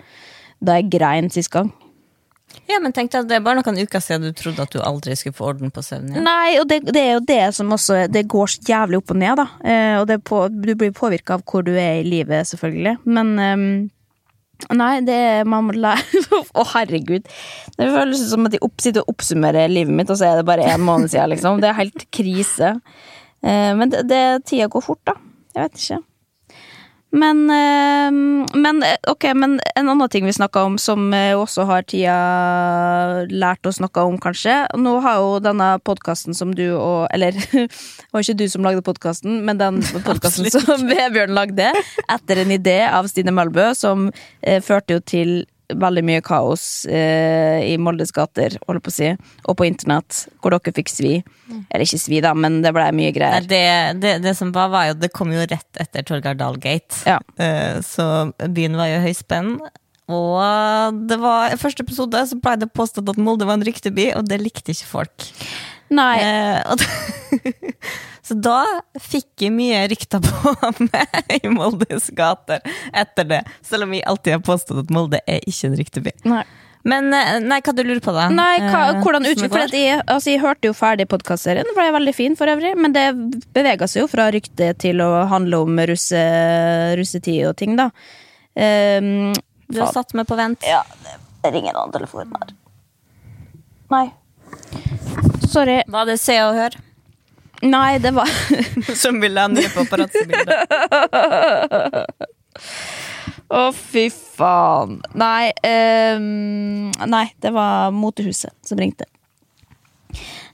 da 0.63 0.79
jeg 0.79 0.91
grein 0.95 1.31
sist 1.31 1.51
gang. 1.55 1.71
Ja, 2.73 2.81
men 2.83 2.95
tenk 2.97 3.13
deg 3.13 3.25
at 3.25 3.31
Det 3.31 3.39
er 3.39 3.45
bare 3.45 3.61
noen 3.61 3.81
uker 3.85 4.03
siden 4.03 4.29
du 4.31 4.37
trodde 4.37 4.65
at 4.65 4.75
du 4.75 4.81
aldri 4.83 5.17
skulle 5.19 5.37
få 5.37 5.51
orden 5.53 5.73
på 5.75 5.85
søvnen 5.85 6.17
igjen. 6.17 6.29
Nei, 6.29 6.59
og 6.61 6.69
det, 6.71 6.83
det 6.89 7.03
er 7.03 7.17
jo 7.17 7.25
det 7.29 7.43
som 7.57 7.73
også 7.75 8.05
Det 8.13 8.27
går 8.31 8.53
så 8.55 8.63
jævlig 8.69 9.03
opp 9.03 9.15
og 9.15 9.19
ned, 9.23 9.41
da. 9.43 9.49
Eh, 9.65 9.97
og 10.01 10.13
på, 10.29 10.45
du 10.53 10.73
blir 10.79 10.95
påvirka 10.97 11.39
av 11.39 11.45
hvor 11.49 11.67
du 11.67 11.75
er 11.75 12.01
i 12.01 12.07
livet, 12.07 12.49
selvfølgelig. 12.53 12.99
Men 13.05 13.35
um, 13.39 13.67
Nei, 14.71 14.93
det 15.03 15.17
er 15.17 15.49
man 15.49 15.67
må 15.67 15.75
lære 15.75 16.23
Å, 16.61 16.65
herregud. 16.77 17.27
Det 17.75 17.89
føles 17.91 18.23
som 18.31 18.47
at 18.47 18.55
de 18.55 18.61
sitter 18.83 19.03
og 19.03 19.17
oppsummerer 19.17 19.73
livet 19.73 19.95
mitt, 19.99 20.13
og 20.13 20.21
så 20.21 20.29
er 20.29 20.39
det 20.39 20.47
bare 20.49 20.69
én 20.71 20.85
måned 20.85 21.11
siden, 21.11 21.33
liksom. 21.35 21.59
Det 21.63 21.71
er 21.71 21.81
helt 21.81 22.07
krise. 22.15 22.77
Eh, 23.43 23.73
men 23.79 23.93
det, 23.93 24.05
det, 24.11 24.23
tida 24.49 24.71
går 24.71 24.85
fort, 24.85 25.03
da. 25.09 25.17
Jeg 25.57 25.67
vet 25.67 25.81
ikke. 25.81 26.01
Men, 27.13 27.51
eh, 27.51 28.11
men 28.57 28.83
eh, 28.83 28.97
ok, 29.09 29.25
men 29.37 29.59
en 29.77 29.89
annen 29.89 30.09
ting 30.09 30.25
vi 30.25 30.33
snakka 30.33 30.63
om, 30.65 30.79
som 30.81 31.13
eh, 31.15 31.35
også 31.37 31.67
har 31.69 31.85
tida 31.85 32.15
lært 33.29 33.69
oss 33.69 33.83
noe 33.85 34.05
om, 34.07 34.17
kanskje. 34.21 34.55
Nå 34.81 34.95
har 35.05 35.21
jo 35.21 35.35
denne 35.45 35.75
podkasten 35.85 36.33
som 36.37 36.55
du 36.57 36.65
og 36.73 37.09
Eller 37.13 37.37
det 37.53 37.69
var 38.15 38.25
ikke 38.25 38.39
du 38.41 38.47
som 38.49 38.65
lagde 38.65 38.85
podkasten, 38.87 39.43
men 39.45 39.61
den 39.61 39.83
podkasten 40.09 40.49
som 40.55 40.87
Vebjørn 40.93 41.37
lagde, 41.37 41.69
etter 42.09 42.43
en 42.43 42.57
idé 42.57 42.79
av 42.89 43.11
Stine 43.13 43.35
Melbø, 43.37 43.75
som 43.77 44.09
eh, 44.41 44.63
førte 44.65 44.97
jo 44.97 45.05
til 45.05 45.35
veldig 45.81 46.03
mye 46.09 46.23
kaos 46.25 46.65
eh, 46.91 47.61
i 47.73 47.77
Moldes 47.81 48.13
gater, 48.15 48.57
holder 48.67 48.83
på 48.85 48.93
å 48.93 48.97
si, 48.97 49.11
og 49.49 49.57
på 49.59 49.67
internett, 49.69 50.27
hvor 50.43 50.55
dere 50.57 50.75
fikk 50.77 50.91
svi. 50.93 51.15
Eller 51.71 51.85
ikke 51.85 52.01
svi, 52.01 52.21
da, 52.25 52.33
men 52.35 52.61
det 52.65 52.73
blei 52.77 52.89
mye 52.97 53.11
Nei, 53.11 53.15
greier. 53.17 53.47
det, 53.49 53.63
det, 54.03 54.15
det 54.25 54.33
som 54.39 54.53
var, 54.55 54.71
var 54.73 54.87
jo 54.89 54.95
Det 55.03 55.11
kom 55.13 55.33
jo 55.35 55.43
rett 55.45 55.81
etter 55.83 56.05
Torgard 56.09 56.39
Dahl-gate. 56.41 57.03
Ja. 57.09 57.19
Eh, 57.37 57.79
Så 57.85 58.07
byen 58.49 58.77
var 58.81 58.89
jo 58.93 59.03
høyspenn. 59.05 59.55
Og 60.13 60.97
det 61.09 61.17
var 61.23 61.53
i 61.55 61.59
første 61.61 61.85
episode 61.87 62.25
så 62.29 62.37
ble 62.43 62.57
det 62.61 62.73
påstått 62.75 63.09
at 63.13 63.21
Molde 63.23 63.47
var 63.49 63.57
en 63.61 63.65
rykteby, 63.65 64.11
og 64.19 64.27
det 64.29 64.41
likte 64.43 64.75
ikke 64.75 64.89
folk. 64.91 65.29
Nei, 65.93 66.17
Eh, 66.25 66.63
så 68.27 68.35
da 68.39 68.59
fikk 69.03 69.45
jeg 69.47 69.53
mye 69.55 69.85
rykter 69.93 70.23
på 70.25 70.53
meg 70.89 71.33
i 71.43 71.51
Moldes 71.53 72.09
gater 72.17 72.63
etter 72.97 73.29
det. 73.29 73.41
Selv 73.67 73.85
om 73.87 73.95
vi 73.95 74.03
alltid 74.09 74.39
har 74.39 74.45
påstått 74.47 74.85
at 74.87 74.93
Molde 74.95 75.21
er 75.27 75.41
ikke 75.47 75.71
en 75.73 75.79
rykteby. 75.83 76.15
nei. 76.33 76.43
Men 76.83 77.13
eh, 77.15 77.37
nei, 77.39 77.61
hva 77.63 77.71
du 77.79 77.85
lurer 77.87 78.01
på, 78.03 78.11
da? 78.11 78.25
Nei, 78.35 78.57
hva, 78.65 78.79
Eh, 78.91 78.97
hvordan 79.05 79.23
utvikler? 79.31 79.69
For 79.71 79.77
jeg, 79.79 80.01
altså, 80.11 80.31
jeg 80.33 80.41
hørte 80.43 80.67
jo 80.67 80.73
ferdig 80.75 81.05
podkastserien, 81.13 81.69
ble 81.77 81.85
veldig 81.95 82.15
fin 82.17 82.35
for 82.35 82.51
øvrig. 82.51 82.73
Men 82.75 82.91
det 82.97 83.05
bevega 83.55 83.87
seg 83.87 84.01
jo 84.03 84.09
fra 84.11 84.25
rykte 84.35 84.73
til 84.83 84.99
å 85.05 85.11
handle 85.31 85.61
om 85.63 85.79
russe, 85.93 86.23
russetid 86.99 87.45
og 87.47 87.55
ting, 87.61 87.77
da. 87.79 87.87
Um, 88.59 89.31
Du 89.71 89.79
har 89.79 89.93
satt 89.95 90.11
meg 90.19 90.27
på 90.27 90.35
vent. 90.41 90.67
ja, 90.67 90.83
det 91.45 91.53
ringer 91.55 91.71
noen 91.71 91.85
annen 91.85 91.95
telefon 92.01 92.35
her. 92.35 92.51
Nei. 93.95 94.05
Sorry. 95.53 95.83
Var 95.93 96.09
det 96.09 96.17
Se 96.23 96.39
og 96.45 96.57
Hør 96.57 96.73
Nei, 97.63 97.99
det 98.03 98.11
var 98.17 98.27
som 99.03 99.21
ville 99.23 99.39
ha 99.39 99.47
nye 99.53 99.69
paparazzi-bilder? 99.71 100.67
Å, 103.53 103.69
fy 103.77 104.07
faen. 104.11 104.97
Nei, 105.21 105.53
um, 106.17 106.89
nei, 107.13 107.27
det 107.45 107.53
var 107.55 107.93
Motehuset 107.95 108.57
som 108.67 108.81
ringte. 108.81 109.05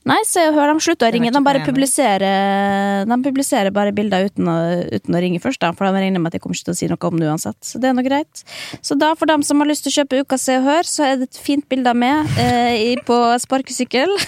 Nei, 0.08 0.18
se 0.26 0.42
og 0.48 0.56
hør, 0.56 0.72
de 0.72 0.84
slutta 0.84 1.08
å 1.08 1.12
ringe. 1.14 1.30
De 1.34 1.42
bare 1.44 1.60
publiserer, 1.66 3.04
de 3.10 3.18
publiserer 3.26 3.70
bare 3.76 3.92
bilder 3.96 4.26
uten 4.30 4.48
å, 4.48 4.56
uten 4.94 5.14
å 5.18 5.20
ringe 5.22 5.40
først, 5.44 5.60
da, 5.62 5.70
for 5.76 5.84
de 5.88 6.00
regner 6.02 6.22
med 6.22 6.30
at 6.32 6.38
jeg 6.38 6.44
kommer 6.44 6.56
ikke 6.58 6.70
til 6.70 6.76
å 6.76 6.80
si 6.80 6.88
noe 6.90 7.10
om 7.12 7.18
det 7.20 7.28
uansett. 7.28 7.58
Så 7.66 7.80
det 7.82 7.90
er 7.90 7.96
nå 7.98 8.04
greit. 8.06 8.44
Så 8.80 8.96
da, 8.98 9.12
for 9.18 9.28
dem 9.30 9.44
som 9.46 9.60
har 9.60 9.68
lyst 9.70 9.84
til 9.86 9.92
å 9.92 9.98
kjøpe 10.00 10.22
Uka 10.24 10.38
Se 10.40 10.56
og 10.60 10.66
Hør, 10.68 10.88
så 10.88 11.04
er 11.08 11.20
det 11.20 11.28
et 11.30 11.40
fint 11.44 11.66
bilde 11.70 11.92
av 11.92 11.98
meg 12.00 12.26
eh, 12.40 12.94
i- 12.94 13.00
på 13.08 13.16
sparkesykkel. 13.44 14.10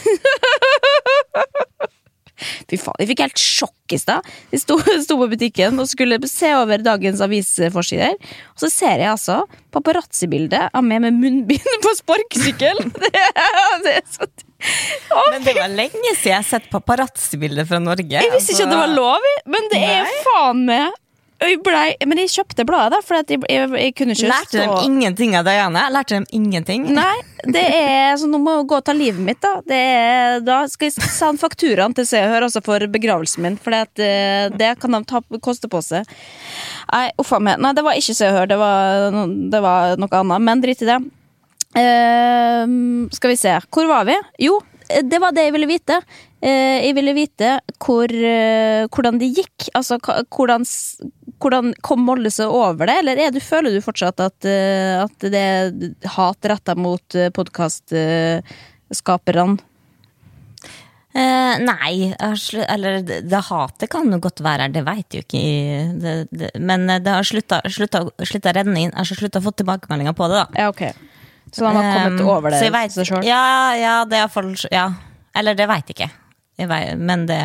Fy 2.70 2.78
faen, 2.80 2.96
jeg 3.02 3.08
fikk 3.10 3.20
helt 3.20 3.40
sjokk 3.42 3.92
i 3.92 3.98
stad. 4.00 4.24
Jeg 4.54 4.62
sto, 4.62 4.78
sto 5.04 5.16
på 5.20 5.26
butikken 5.28 5.76
og 5.82 5.88
skulle 5.90 6.16
se 6.30 6.54
over 6.56 6.80
dagens 6.80 7.20
avisforsider. 7.24 8.14
Og 8.54 8.62
så 8.62 8.70
ser 8.72 9.02
jeg 9.02 9.10
altså 9.12 9.42
paparazzi-bildet 9.76 10.70
av 10.72 10.86
meg 10.86 11.02
med 11.04 11.18
munnbind 11.20 11.74
på 11.84 11.92
sparkesykkel. 12.00 12.80
Det, 13.02 13.12
det 13.84 13.92
er 13.98 14.06
så 14.08 14.24
Men 15.32 15.44
det 15.46 15.54
var 15.56 15.70
lenge 15.72 16.14
siden 16.16 16.30
jeg 16.32 16.38
har 16.38 16.48
sett 16.48 16.70
paparazzi-bilder 16.72 17.68
fra 17.68 17.80
Norge. 17.82 18.18
Jeg 18.20 18.32
visste 18.34 18.54
ikke 18.56 18.66
at 18.68 18.74
det 18.74 18.82
var 18.82 18.92
lov, 18.94 19.30
men 19.50 19.70
det 19.72 19.80
er 19.84 20.02
Nei. 20.08 20.18
faen 20.26 20.66
meg 20.68 20.98
blei- 21.64 21.96
Men 22.06 22.18
jeg 22.18 22.28
kjøpte 22.28 22.64
bladet, 22.66 23.02
for 23.04 23.16
jeg, 23.16 23.40
jeg, 23.48 23.70
jeg 23.70 23.94
kunne 23.96 24.12
ikke 24.14 24.28
Lærte 24.28 24.58
dem 24.60 24.74
ingenting 24.84 25.36
av 25.38 25.44
Diane? 25.48 25.84
Lærte 25.92 26.18
dem 26.18 26.26
ingenting? 26.36 26.84
Nei, 26.92 27.16
det 27.44 27.62
er 27.64 28.16
så 28.20 28.28
nå 28.28 28.38
må 28.42 28.58
jeg 28.58 28.66
gå 28.68 28.76
og 28.76 28.84
ta 28.84 28.92
livet 28.92 29.20
mitt, 29.24 29.40
da. 29.40 29.60
Det 29.66 29.78
er, 29.78 30.40
da 30.44 30.60
skal 30.68 30.90
jeg 30.90 30.98
sende 31.00 31.40
fakturaen 31.40 31.94
til 31.96 32.06
Se 32.08 32.20
og 32.26 32.34
Hør 32.34 32.48
for 32.64 32.86
begravelsen 32.92 33.42
min, 33.46 33.56
for 33.60 33.70
det, 33.96 34.10
det 34.58 34.74
kan 34.80 34.92
de 34.98 35.02
ta, 35.08 35.22
koste 35.40 35.70
på 35.70 35.80
seg. 35.84 36.04
Nei, 36.92 37.06
uffa 37.20 37.40
meg. 37.40 37.60
Nei, 37.62 37.72
det 37.76 37.84
var 37.86 37.96
ikke 37.98 38.16
Se 38.18 38.28
og 38.28 38.36
Hør, 38.36 38.50
det 38.50 38.60
var, 38.60 39.08
det 39.54 39.64
var 39.64 39.96
noe 40.00 40.20
annet. 40.20 40.46
Men 40.50 40.60
drit 40.64 40.84
i 40.84 40.90
det. 40.92 41.00
Eh, 41.78 42.66
skal 43.14 43.30
vi 43.30 43.38
se, 43.38 43.52
hvor 43.70 43.86
var 43.90 44.04
vi? 44.08 44.16
Jo, 44.46 44.54
det 45.06 45.18
var 45.22 45.30
det 45.34 45.44
jeg 45.46 45.54
ville 45.54 45.70
vite. 45.70 45.96
Uh, 46.40 46.80
jeg 46.80 46.96
ville 46.96 47.12
vite 47.12 47.60
hvor, 47.84 48.08
uh, 48.08 48.88
hvordan 48.88 49.20
det 49.20 49.28
gikk. 49.36 49.68
Altså 49.76 49.98
hvordan, 50.00 50.64
hvordan 51.40 51.74
kom 51.84 52.00
Molde 52.06 52.30
seg 52.32 52.48
over 52.48 52.86
det, 52.88 52.96
eller 53.02 53.16
er 53.26 53.30
du, 53.34 53.40
føler 53.44 53.70
du 53.74 53.80
fortsatt 53.84 54.20
at, 54.24 54.44
eh, 54.48 55.02
at 55.02 55.18
det 55.32 55.40
er 55.40 55.70
hat 56.16 56.40
retta 56.48 56.74
mot 56.76 57.16
podkastskaperne? 57.36 59.58
Eh, 61.10 61.54
nei, 61.66 62.14
eller 62.70 63.02
det, 63.02 63.26
det 63.26 63.40
hatet 63.48 63.90
kan 63.90 64.06
jo 64.12 64.18
godt 64.22 64.38
være 64.46 64.62
her, 64.68 64.74
det 64.76 64.84
veit 64.86 65.10
jo 65.16 65.20
ikke 65.24 65.40
det, 65.98 66.12
det, 66.30 66.54
Men 66.62 66.86
det 66.86 67.10
har 67.10 67.26
slutta, 67.26 67.58
å 67.66 67.74
renne 68.54 68.78
inn. 68.78 68.92
Jeg 68.92 69.00
har 69.00 69.10
slutta 69.10 69.42
å 69.42 69.46
få 69.48 69.52
tilbakemeldinger 69.58 70.14
på 70.14 70.30
det, 70.30 70.38
da. 70.38 70.46
Ja, 70.60 70.70
ok. 70.70 70.94
Så 71.52 71.66
han 71.66 71.76
har 71.76 71.90
kommet 71.96 72.20
Um, 72.20 72.28
over 72.28 72.50
det 72.52 72.60
så 72.60 72.68
jeg 72.68 72.74
vet, 72.76 72.94
seg 72.94 73.08
sjøl? 73.08 73.26
Ja, 73.26 73.42
ja, 73.78 73.94
det 74.06 74.18
er 74.18 74.24
iallfall 74.24 74.54
Ja. 74.70 74.88
Eller 75.36 75.54
det 75.58 75.66
veit 75.70 75.90
jeg 75.90 75.96
ikke. 75.98 76.10
Jeg 76.60 76.68
vet, 76.70 76.98
men 76.98 77.26
det 77.30 77.40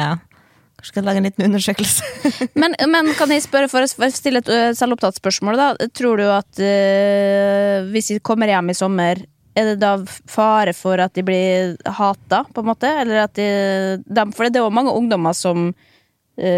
Kanskje 0.76 0.92
skal 0.92 1.00
jeg 1.02 1.06
lage 1.08 1.22
en 1.22 1.28
liten 1.30 1.46
undersøkelse. 1.46 2.10
Men, 2.62 2.74
men 2.92 3.08
kan 3.16 3.32
jeg 3.32 3.46
spørre 3.46 3.70
for 3.72 3.86
å 3.86 4.10
stille 4.12 4.42
et 4.44 4.50
selvopptatt 4.76 5.16
spørsmål, 5.18 5.56
da. 5.56 5.88
Tror 5.96 6.20
du 6.20 6.26
at 6.28 6.60
uh, 6.60 7.88
hvis 7.94 8.12
de 8.12 8.18
kommer 8.20 8.52
hjem 8.52 8.74
i 8.74 8.76
sommer, 8.76 9.22
er 9.56 9.70
det 9.72 9.78
da 9.80 9.94
fare 10.28 10.74
for 10.76 11.00
at 11.00 11.16
de 11.16 11.24
blir 11.24 11.78
hata, 11.88 12.44
på 12.52 12.62
en 12.62 12.68
måte? 12.68 12.92
Eller 13.02 13.24
at 13.24 13.40
de, 13.40 14.26
For 14.36 14.50
det 14.50 14.60
er 14.60 14.66
jo 14.66 14.74
mange 14.76 14.92
ungdommer 14.92 15.34
som 15.38 15.70
ø, 15.70 16.52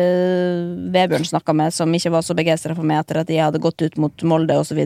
Vebjørn 0.94 1.28
snakka 1.30 1.54
med, 1.54 1.76
som 1.78 1.94
ikke 1.94 2.12
var 2.16 2.26
så 2.26 2.36
begeistra 2.38 2.74
for 2.78 2.88
meg 2.88 3.04
etter 3.04 3.22
at 3.22 3.30
de 3.30 3.38
hadde 3.38 3.62
gått 3.62 3.86
ut 3.86 4.00
mot 4.02 4.26
Molde 4.26 4.58
osv. 4.58 4.82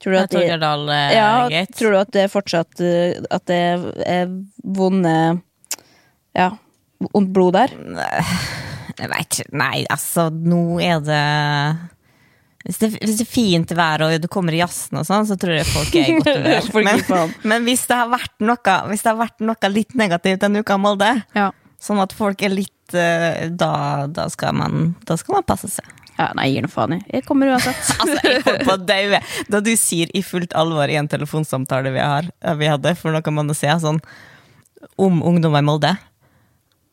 Tror 0.00 0.14
du 0.14 0.18
at 0.22 0.32
de 0.32 0.40
eh, 0.48 1.12
ja, 1.12 1.64
tror 1.76 1.92
du 1.92 1.98
at 2.00 2.10
det 2.16 2.22
fortsatt 2.32 2.80
ø, 2.80 2.92
At 3.30 3.44
det 3.50 3.58
er 4.08 4.30
vonde 4.64 5.14
Ja, 6.36 6.50
vondt 7.12 7.32
blod 7.36 7.56
der? 7.58 7.74
Jeg 9.00 9.08
vet 9.12 9.38
ikke. 9.40 9.48
Nei, 9.56 9.84
altså, 9.92 10.28
nå 10.32 10.78
er 10.84 11.00
det 11.04 11.22
hvis 12.60 12.76
det, 12.76 12.90
hvis 13.00 13.16
det 13.16 13.24
er 13.24 13.30
fint 13.30 13.70
vær 13.72 14.02
og 14.04 14.12
du 14.20 14.26
kommer 14.28 14.52
i 14.52 14.58
jazzen 14.60 14.98
og 15.00 15.06
sånn, 15.08 15.24
så 15.24 15.32
tror 15.40 15.54
jeg 15.56 15.64
folk 15.70 15.94
er 15.96 16.10
i 16.10 16.16
godt 16.18 16.28
humør. 16.74 16.90
Men, 17.08 17.30
men 17.48 17.64
hvis 17.64 17.86
det 17.88 17.96
har 17.96 18.10
vært 18.12 18.34
noe, 18.44 18.74
hvis 18.90 19.00
det 19.06 19.08
har 19.14 19.16
vært 19.22 19.40
noe 19.48 19.70
litt 19.72 19.96
negativt 19.96 20.42
denne 20.44 20.60
uka 20.60 20.76
Molde, 20.76 21.08
Ja. 21.38 21.46
sånn 21.80 22.02
at 22.04 22.12
folk 22.12 22.44
er 22.44 22.52
litt 22.52 22.92
eh, 22.92 23.46
Da, 23.48 23.70
da, 24.12 24.26
skal, 24.28 24.52
man, 24.60 24.90
da 25.08 25.16
skal 25.16 25.38
man 25.38 25.46
passe 25.48 25.70
seg. 25.72 25.88
Ja 26.20 26.26
nei, 26.36 26.44
jeg 26.50 26.58
gir 26.58 26.66
nå 26.66 26.70
faen 26.72 26.94
i. 26.98 27.00
Jeg 27.16 27.24
kommer 27.26 27.50
uansett. 27.54 27.80
Altså, 28.00 28.18
jeg 28.28 28.42
holdt 28.44 28.66
på 28.68 28.74
å 28.76 28.82
daue 28.92 29.20
da 29.50 29.60
du 29.64 29.72
sier 29.80 30.12
i 30.16 30.22
fullt 30.26 30.52
alvor 30.60 30.92
i 30.92 30.98
en 31.00 31.08
telefonsamtale 31.08 31.92
vi, 31.96 32.02
har, 32.04 32.28
eh, 32.44 32.54
vi 32.60 32.68
hadde 32.70 32.92
for 33.00 33.16
noen 33.16 33.36
måneder 33.40 33.56
siden, 33.58 33.80
sånn 33.82 34.00
om 35.00 35.18
ungdommer 35.26 35.60
i 35.64 35.66
Molde. 35.66 35.90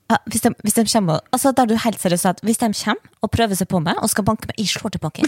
Ja, 0.07 0.17
hvis, 0.31 0.39
de, 0.45 0.53
hvis 0.63 0.75
de 0.77 0.83
kommer 0.87 1.19
altså 1.35 1.51
Der 1.51 1.67
du 1.67 1.73
helt 1.83 1.99
seriøst 1.99 2.23
sa 2.23 2.31
at 2.31 2.39
hvis 2.47 2.61
de 2.61 2.69
kommer 2.71 3.09
og 3.25 3.31
prøver 3.33 3.57
seg 3.59 3.67
på 3.67 3.81
meg 3.83 3.99
og 3.99 4.07
skal 4.07 4.23
banke 4.29 4.47
meg, 4.47 4.55
jeg 4.61 4.71
slår 4.71 4.93
tilbake. 4.95 5.27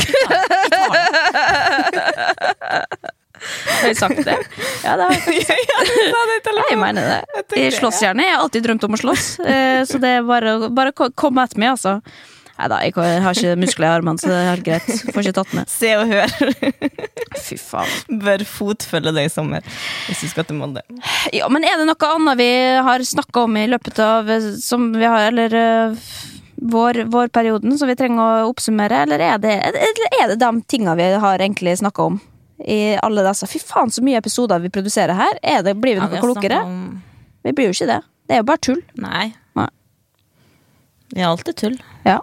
Har 3.39 3.87
jeg 3.87 3.97
sagt 3.99 4.19
det? 4.27 4.35
Ja, 4.83 4.95
det 4.99 5.05
har 5.07 5.13
jeg 5.31 5.45
sagt. 5.47 5.69
Ja, 6.49 6.63
jeg 6.71 6.79
mener 6.81 7.05
det. 7.07 7.43
Jeg 7.55 7.75
slåss 7.77 8.01
gjerne. 8.03 8.23
Jeg 8.25 8.35
har 8.35 8.43
alltid 8.43 8.65
drømt 8.65 8.83
om 8.87 8.95
å 8.95 8.99
slåss. 8.99 9.27
Eh, 9.43 9.81
Så 9.87 9.99
det 10.01 10.09
er 10.19 10.25
bare, 10.27 10.55
å- 10.59 10.71
bare 10.75 10.91
etter 10.91 11.11
kom 11.15 11.35
meg, 11.39 11.53
altså. 11.71 11.99
Nei 12.59 12.67
da, 12.67 12.77
jeg 12.83 13.21
har 13.23 13.37
ikke 13.37 13.53
muskler 13.55 13.87
i 13.87 13.91
armene, 13.95 14.19
så 14.19 14.27
det 14.27 14.35
er 14.35 14.49
helt 14.49 14.65
greit. 14.65 14.87
Får 15.15 15.23
ikke 15.23 15.35
tatt 15.37 15.53
med. 15.55 15.69
Se 15.71 15.93
og 15.95 16.09
hør. 16.11 16.33
Fy 17.39 17.55
faen. 17.61 17.93
Bør 18.19 18.43
fotfølge 18.49 19.13
deg 19.15 19.29
i 19.29 19.31
sommer 19.31 19.63
hvis 20.09 20.25
du 20.25 20.27
skal 20.33 20.43
til 20.49 20.57
Molde. 20.59 20.81
Ja, 21.31 21.47
men 21.47 21.63
er 21.63 21.77
det 21.79 21.85
noe 21.87 22.09
annet 22.15 22.39
vi 22.41 22.49
har 22.89 23.05
snakka 23.07 23.45
om 23.47 23.55
i 23.61 23.63
løpet 23.71 24.01
av 24.03 24.27
eh, 24.33 24.49
Som 24.59 24.89
vi 24.97 25.05
har, 25.07 25.29
eller 25.31 25.55
eh, 25.55 26.09
vår, 26.59 27.05
vårperioden, 27.13 27.77
som 27.79 27.87
vi 27.87 27.95
trenger 27.95 28.43
å 28.43 28.49
oppsummere, 28.51 29.05
eller 29.05 29.23
er 29.23 29.37
det, 29.39 29.53
eller 29.71 30.17
er 30.19 30.33
det 30.33 30.39
de 30.43 30.51
tinga 30.67 30.97
vi 30.99 31.07
har 31.23 31.39
egentlig 31.39 31.77
snakka 31.79 32.09
om? 32.11 32.17
I 32.59 32.97
alle 32.99 33.23
disse 33.23 33.47
Fy 33.47 33.61
faen, 33.63 33.87
så 33.95 34.03
mye 34.03 34.19
episoder 34.19 34.59
vi 34.59 34.67
produserer 34.75 35.15
her. 35.15 35.39
Er 35.39 35.63
det, 35.63 35.77
blir 35.79 35.95
vi 35.95 36.01
Ja, 36.03 36.09
noe 36.09 36.17
vi 36.17 36.25
klokere? 36.25 36.59
om- 36.67 36.97
Vi 37.47 37.53
blir 37.55 37.69
jo 37.71 37.77
ikke 37.77 37.87
det. 37.93 38.01
Det 38.27 38.35
er 38.35 38.41
jo 38.43 38.49
bare 38.51 38.59
tull. 38.67 38.81
Nei. 38.99 39.29
Nei. 39.55 39.69
Vi 41.15 41.21
er 41.23 41.29
alltid 41.31 41.55
tull. 41.57 41.77
Ja. 42.03 42.19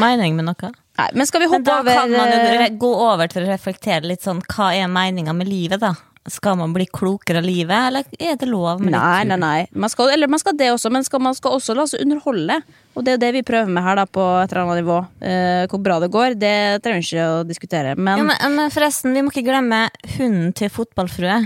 Mening 0.00 0.36
med 0.38 0.48
noe. 0.48 0.72
Nei, 0.98 1.10
men 1.18 1.26
skal 1.26 1.42
vi 1.42 1.50
Men 1.50 1.64
da 1.66 1.80
over 1.80 1.96
kan 1.96 2.10
man 2.12 2.30
jo 2.30 2.40
eh, 2.54 2.68
gå 2.78 2.90
over 3.08 3.30
til 3.30 3.42
å 3.42 3.50
reflektere 3.50 4.06
litt 4.06 4.22
sånn, 4.22 4.42
hva 4.54 4.70
er 4.76 4.90
meninga 4.90 5.34
med 5.34 5.48
livet, 5.50 5.82
da? 5.82 5.94
Skal 6.30 6.54
man 6.56 6.72
bli 6.72 6.86
klokere 6.88 7.42
av 7.42 7.44
livet, 7.44 7.88
eller 7.90 8.06
er 8.16 8.38
det 8.40 8.46
lov 8.48 8.78
med 8.80 8.94
litt 8.94 9.02
Nei, 9.02 9.24
nei, 9.28 9.36
nei. 9.42 9.66
Man 9.76 9.92
skal, 9.92 10.08
eller 10.14 10.30
man 10.30 10.40
skal 10.40 10.54
det 10.56 10.70
også, 10.72 10.92
men 10.94 11.04
skal, 11.04 11.20
man 11.20 11.36
skal 11.36 11.58
også 11.58 11.74
la 11.76 11.84
seg 11.90 12.04
underholde. 12.06 12.60
Og 12.94 13.04
det 13.04 13.12
er 13.12 13.18
jo 13.18 13.22
det 13.26 13.32
vi 13.36 13.42
prøver 13.44 13.74
med 13.74 13.84
her, 13.84 13.98
da, 14.00 14.06
på 14.08 14.24
et 14.40 14.54
eller 14.54 14.62
annet 14.62 14.80
nivå. 14.80 15.00
Eh, 15.20 15.64
hvor 15.68 15.82
bra 15.84 15.98
det 16.00 16.08
går, 16.14 16.38
det 16.40 16.54
trenger 16.86 17.02
vi 17.02 17.10
ikke 17.10 17.26
å 17.34 17.42
diskutere. 17.48 17.92
Men 17.98 18.22
Ja, 18.22 18.28
men, 18.30 18.56
men 18.56 18.72
forresten, 18.72 19.12
vi 19.12 19.26
må 19.26 19.34
ikke 19.34 19.44
glemme 19.50 19.88
hunden 20.14 20.54
til 20.56 20.72
fotballfrue. 20.72 21.42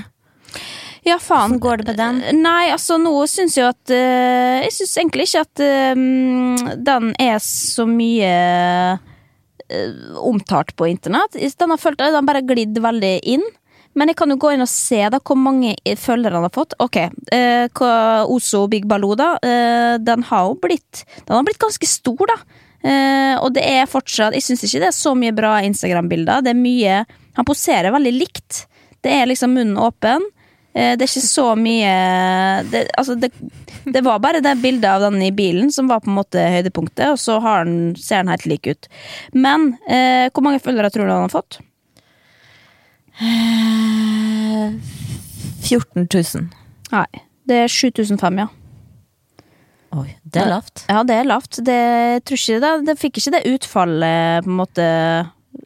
Ja, 1.09 1.19
faen. 1.23 1.57
Hvordan 1.57 1.63
går 1.65 1.83
det 1.83 1.87
med 1.91 2.01
den? 2.01 2.43
Nei, 2.45 2.71
altså, 2.75 2.99
nå 3.01 3.13
syns 3.31 3.57
jeg 3.59 3.69
at 3.69 3.93
uh, 3.93 4.65
Jeg 4.65 4.75
syns 4.77 4.97
egentlig 5.01 5.29
ikke 5.29 5.45
at 5.47 5.63
uh, 5.65 6.75
den 6.89 7.13
er 7.23 7.39
så 7.45 7.87
mye 7.89 8.33
uh, 8.97 10.19
omtalt 10.23 10.75
på 10.77 10.89
internett. 10.91 11.39
Den 11.39 11.75
har 11.75 11.81
følt, 11.81 12.01
den 12.01 12.29
bare 12.29 12.45
glidd 12.47 12.79
veldig 12.85 13.15
inn. 13.37 13.49
Men 13.99 14.13
jeg 14.13 14.19
kan 14.21 14.31
jo 14.31 14.39
gå 14.39 14.53
inn 14.55 14.63
og 14.63 14.71
se 14.71 15.01
da 15.11 15.19
hvor 15.19 15.39
mange 15.41 15.75
følgere 15.99 16.39
han 16.39 16.47
har 16.47 16.55
fått. 16.55 16.77
Ok, 16.83 17.01
eh, 17.35 17.83
Ozo 18.31 18.67
Big 18.71 18.87
Baloo, 18.87 19.17
da. 19.19 19.33
Eh, 19.43 19.99
den 19.99 20.23
har 20.29 20.47
jo 20.47 20.59
blitt 20.61 21.05
Den 21.25 21.35
har 21.37 21.47
blitt 21.47 21.59
ganske 21.59 21.87
stor, 21.89 22.23
da. 22.31 22.39
Eh, 22.79 23.35
og 23.43 23.51
det 23.57 23.65
er 23.67 23.89
fortsatt 23.91 24.37
Jeg 24.37 24.45
syns 24.47 24.61
ikke 24.63 24.79
det 24.85 24.87
er 24.93 24.95
så 24.95 25.11
mye 25.19 25.35
bra 25.35 25.57
Instagram-bilder. 25.67 26.45
Det 26.47 26.53
er 26.53 26.61
mye 26.61 27.01
Han 27.35 27.49
poserer 27.49 27.91
veldig 27.95 28.15
likt. 28.15 28.67
Det 29.03 29.11
er 29.15 29.27
liksom 29.27 29.55
munnen 29.55 29.81
åpen. 29.83 30.23
Eh, 30.79 30.95
det 30.95 31.05
er 31.05 31.11
ikke 31.11 31.27
så 31.27 31.47
mye 31.59 31.93
det, 32.71 32.85
altså 33.01 33.17
det, 33.19 33.33
det 33.89 34.03
var 34.07 34.21
bare 34.23 34.43
det 34.45 34.55
bildet 34.63 34.87
av 34.91 35.09
den 35.09 35.23
i 35.27 35.33
bilen 35.35 35.73
som 35.75 35.91
var 35.91 36.05
på 36.05 36.13
en 36.13 36.19
måte 36.21 36.45
høydepunktet, 36.55 37.09
og 37.15 37.19
så 37.19 37.39
har 37.43 37.67
den, 37.67 37.97
ser 37.99 38.23
den 38.23 38.33
helt 38.33 38.47
lik 38.47 38.69
ut. 38.71 38.91
Men 39.35 39.73
eh, 39.91 40.29
hvor 40.31 40.47
mange 40.47 40.63
følgere 40.63 40.93
tror 40.95 41.09
du 41.09 41.15
han 41.15 41.27
har 41.27 41.35
fått? 41.35 41.59
Eh, 43.19 44.79
14 45.67 46.07
000. 46.07 46.47
Nei, 46.95 47.09
det 47.49 47.65
er 47.65 47.75
7005, 47.75 48.39
ja. 48.45 48.49
Oi, 49.99 50.13
det 50.23 50.43
er 50.43 50.51
lavt. 50.53 50.85
Ja, 50.87 51.01
det 51.09 51.17
er 51.17 51.27
lavt. 51.27 51.59
Det, 51.65 51.75
jeg 51.75 52.25
tror 52.29 52.41
ikke 52.43 52.61
det, 52.63 52.73
det 52.87 52.97
fikk 53.01 53.19
ikke 53.19 53.35
det 53.35 53.47
utfallet 53.55 54.45
på 54.45 54.53
en 54.53 54.59
måte 54.61 54.89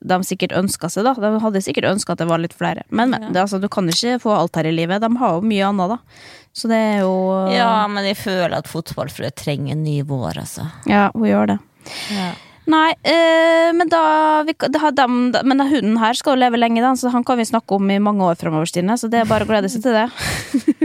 de 0.00 0.18
sikkert 0.26 0.54
ønska 0.56 0.88
seg. 0.92 1.04
da 1.06 1.14
De 1.18 1.32
hadde 1.42 1.64
sikkert 1.64 1.90
ønska 1.92 2.14
at 2.14 2.22
det 2.22 2.28
var 2.30 2.42
litt 2.42 2.54
flere. 2.56 2.86
Men, 2.88 3.12
men 3.12 3.32
det, 3.32 3.42
altså, 3.42 3.60
du 3.62 3.68
kan 3.72 3.88
ikke 3.90 4.20
få 4.22 4.32
alt 4.36 4.56
her 4.56 4.68
i 4.68 4.74
livet. 4.74 5.02
De 5.02 5.10
har 5.20 5.36
jo 5.36 5.44
mye 5.46 5.66
annet, 5.68 5.96
da. 5.96 6.30
Så 6.52 6.68
det 6.68 6.78
er 6.78 7.02
jo 7.02 7.12
Ja, 7.54 7.88
men 7.88 8.06
jeg 8.08 8.18
føler 8.20 8.58
at 8.58 8.70
fotballfrue 8.70 9.32
trenger 9.36 9.76
en 9.76 9.84
ny 9.84 10.00
vår, 10.08 10.40
altså. 10.44 10.68
Ja, 10.90 11.10
hun 11.14 11.28
gjør 11.28 11.54
det. 11.54 11.60
Nei, 12.70 12.92
øh, 12.94 13.70
men 13.74 13.88
da, 13.90 14.02
vi, 14.46 14.54
da 14.54 14.78
har 14.84 14.92
dem, 14.94 15.32
da, 15.34 15.40
Men 15.42 15.64
hunden 15.66 15.96
her 15.98 16.14
skal 16.14 16.36
jo 16.36 16.42
leve 16.44 16.60
lenge, 16.60 16.82
da, 16.84 16.92
så 16.94 17.10
han 17.10 17.24
kan 17.26 17.40
vi 17.40 17.48
snakke 17.48 17.74
om 17.74 17.90
i 17.90 17.98
mange 17.98 18.22
år 18.24 18.38
fremover, 18.38 18.70
Stine. 18.70 18.98
Så 18.98 19.10
det 19.10 19.22
er 19.22 19.30
bare 19.30 19.48
å 19.48 19.50
glede 19.50 19.72
seg 19.72 19.82
til 19.82 19.96
det. 19.96 20.06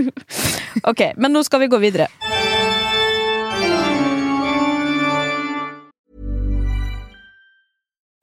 ok, 0.90 1.12
men 1.18 1.36
nå 1.36 1.46
skal 1.46 1.62
vi 1.64 1.72
gå 1.72 1.82
videre. 1.84 2.10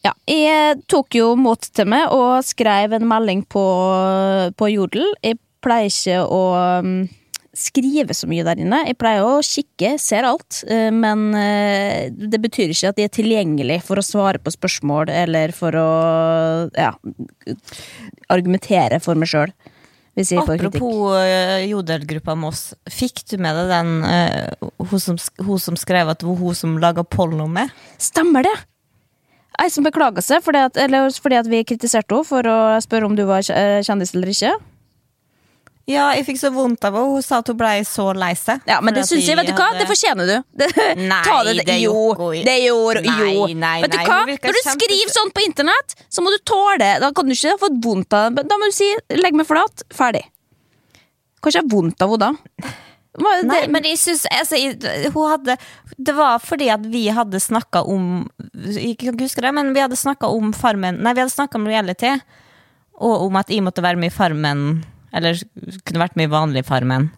Ja, 0.00 0.14
jeg 0.30 0.80
tok 0.88 1.14
jo 1.18 1.34
mot 1.36 1.60
til 1.60 1.88
meg 1.92 2.08
og 2.16 2.40
skrev 2.46 2.94
en 2.96 3.08
melding 3.08 3.44
på, 3.44 3.64
på 4.56 4.68
Jodel. 4.72 5.10
Jeg 5.24 5.36
pleier 5.60 5.90
ikke 5.92 6.22
å 6.24 6.44
um, 6.80 6.94
skrive 7.56 8.14
så 8.16 8.28
mye 8.30 8.44
der 8.46 8.62
inne. 8.62 8.78
Jeg 8.88 8.96
pleier 9.00 9.26
å 9.26 9.42
kikke, 9.44 9.96
ser 10.00 10.24
alt, 10.28 10.62
eh, 10.70 10.88
men 10.94 11.34
eh, 11.36 12.08
det 12.14 12.40
betyr 12.40 12.72
ikke 12.72 12.94
at 12.94 13.00
de 13.00 13.04
er 13.04 13.12
tilgjengelig 13.12 13.80
for 13.84 14.00
å 14.00 14.06
svare 14.06 14.40
på 14.40 14.54
spørsmål 14.54 15.12
eller 15.12 15.52
for 15.56 15.76
å 15.76 15.90
ja, 16.72 16.94
argumentere 18.32 19.02
for 19.04 19.20
meg 19.20 19.32
sjøl. 19.32 19.52
Apropos 20.20 21.14
uh, 21.14 21.60
jodelgruppa 21.64 22.34
Moss. 22.36 22.72
Fikk 22.92 23.22
du 23.30 23.36
med 23.40 23.56
deg 23.56 23.70
den 23.70 23.92
uh, 24.04 24.70
hun, 24.90 25.00
som, 25.00 25.20
hun 25.38 25.60
som 25.62 25.78
skrev 25.78 26.10
at 26.12 26.20
det 26.20 26.28
var 26.28 26.40
hun 26.40 26.56
som 26.56 26.74
laga 26.82 27.04
porno 27.06 27.46
med? 27.48 27.72
Stemmer 28.00 28.44
det! 28.44 28.56
Ei 29.60 29.68
som 29.68 29.84
beklaga 29.84 30.22
seg 30.24 30.42
fordi 30.44 30.62
at, 30.70 30.78
eller 30.80 31.12
fordi 31.20 31.36
at 31.40 31.48
vi 31.50 31.62
kritiserte 31.68 32.14
henne 32.16 32.26
for 32.28 32.46
å 32.48 32.58
spørre 32.80 33.08
om 33.10 33.16
du 33.18 33.26
var 33.28 33.44
eh, 33.52 33.80
kjendis 33.84 34.14
eller 34.16 34.32
ikke. 34.32 34.54
Ja, 35.90 36.10
jeg 36.14 36.26
fikk 36.28 36.38
så 36.38 36.50
vondt 36.54 36.84
av 36.86 36.94
henne. 36.94 37.16
Hun 37.16 37.24
sa 37.24 37.40
at 37.42 37.48
hun 37.50 37.58
ble 37.58 37.70
så 37.88 38.10
lei 38.14 38.30
seg. 38.38 38.62
Ja, 38.68 38.78
men 38.84 38.94
det 38.94 39.06
syns 39.08 39.26
jeg, 39.26 39.36
vet 39.38 39.48
du 39.50 39.54
hva, 39.58 39.70
det 39.74 39.86
fortjener 39.90 40.28
du. 40.28 40.36
Det, 40.60 40.68
Nei, 41.00 41.20
ta 41.26 41.40
det, 41.46 41.64
det 41.66 41.78
jo, 41.82 41.94
det 42.46 42.56
gjorde 42.62 43.02
Nei, 43.06 43.30
jo. 43.32 43.46
nei, 43.58 43.76
vet 43.82 43.94
du 43.94 43.98
hva, 44.04 44.20
når 44.28 44.58
du 44.58 44.60
skriver 44.66 45.14
sånn 45.14 45.32
på 45.34 45.42
internett, 45.46 45.96
så 46.12 46.22
må 46.22 46.32
du 46.34 46.38
tåle 46.46 46.92
Da 47.02 47.10
kan 47.16 47.26
du 47.26 47.34
ikke 47.34 47.54
ha 47.56 47.60
fått 47.60 47.80
vondt 47.84 48.16
av 48.16 48.36
det. 48.36 48.44
Da 48.50 48.60
må 48.60 48.68
du 48.70 48.76
si 48.76 48.90
'legg 49.16 49.36
meg 49.40 49.48
flat', 49.48 49.84
ferdig. 49.94 50.22
Kanskje 51.40 51.62
jeg 51.62 51.66
har 51.66 51.74
vondt 51.74 52.04
av 52.04 52.14
henne 52.14 52.28
da. 52.28 52.70
Nei, 53.18 53.42
det- 53.42 53.70
men 53.70 53.82
jeg 53.82 53.98
synes, 53.98 54.26
altså, 54.30 54.54
Det 55.98 56.14
var 56.14 56.38
fordi 56.38 56.68
at 56.70 56.80
vi 56.86 57.08
hadde 57.08 57.40
snakka 57.40 57.82
om 57.86 58.30
Jeg 58.54 58.98
kan 58.98 59.14
ikke 59.14 59.24
huske 59.26 59.40
det, 59.42 59.52
men 59.54 59.74
vi 59.74 59.80
hadde 59.80 59.96
snakka 59.98 60.28
om 60.30 60.52
Farmen 60.52 60.98
Nei, 61.02 61.12
vi 61.14 61.20
hadde 61.20 61.34
snakka 61.34 61.54
om 61.56 61.66
reality, 61.66 62.20
og 63.00 63.22
om 63.26 63.36
at 63.36 63.48
jeg 63.48 63.62
måtte 63.62 63.82
være 63.82 63.96
med 63.96 64.12
i 64.12 64.14
Farmen. 64.14 64.84
Eller 65.12 65.34
kunne 65.84 65.98
vært 66.06 66.16
med 66.16 66.24
i 66.28 66.32
vanlig 66.32 66.64
Farmen. 66.64 67.10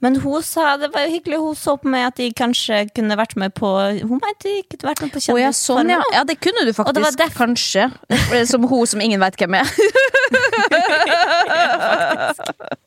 Men 0.00 0.16
hun 0.20 0.42
sa 0.42 0.76
det 0.76 0.92
var 0.92 1.00
jo 1.06 1.10
hyggelig, 1.14 1.38
hun 1.40 1.54
så 1.56 1.76
på 1.80 1.88
meg 1.88 2.06
at 2.06 2.16
jeg 2.20 2.34
kanskje 2.36 2.84
kunne 2.94 3.16
vært 3.16 3.36
med 3.40 3.54
på 3.54 3.66
Hun 4.02 4.20
mente 4.20 4.44
jeg 4.50 4.64
kunne 4.68 4.90
vært 4.90 5.00
med 5.00 5.12
på 5.14 5.18
Å 5.32 5.38
ja, 5.40 5.48
sånn, 5.50 5.88
ja. 5.88 6.02
Ja, 6.12 6.24
det 6.24 6.36
kunne 6.44 6.64
du 6.66 6.72
Og 6.76 6.92
det 6.92 7.00
var 7.02 7.12
faktisk. 7.16 7.36
Kanskje. 7.38 7.90
Som 8.50 8.64
hun 8.68 8.86
som 8.86 9.00
ingen 9.00 9.20
veit 9.20 9.36
hvem 9.40 9.54
er. 9.54 9.64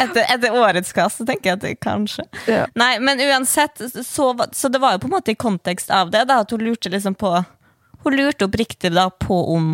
Etter, 0.00 0.24
etter 0.34 0.54
årets 0.56 0.92
kast 0.96 1.20
så 1.20 1.26
tenker 1.28 1.50
jeg 1.50 1.58
at 1.58 1.64
det 1.64 1.74
kanskje 1.84 2.24
Ja. 2.48 2.66
Nei, 2.78 2.94
men 3.02 3.20
uansett 3.20 3.82
så, 4.06 4.30
så 4.52 4.70
det 4.72 4.80
var 4.80 4.94
jo 4.96 5.02
på 5.04 5.10
en 5.10 5.16
måte 5.18 5.34
i 5.34 5.38
kontekst 5.38 5.90
av 5.92 6.10
det 6.14 6.24
da, 6.30 6.40
At 6.44 6.54
hun 6.54 6.62
lurte 6.64 6.92
liksom 6.92 7.14
på 7.20 7.34
Hun 8.04 8.16
lurte 8.16 8.46
oppriktig 8.48 8.92
da 8.94 9.08
på 9.10 9.40
om 9.54 9.72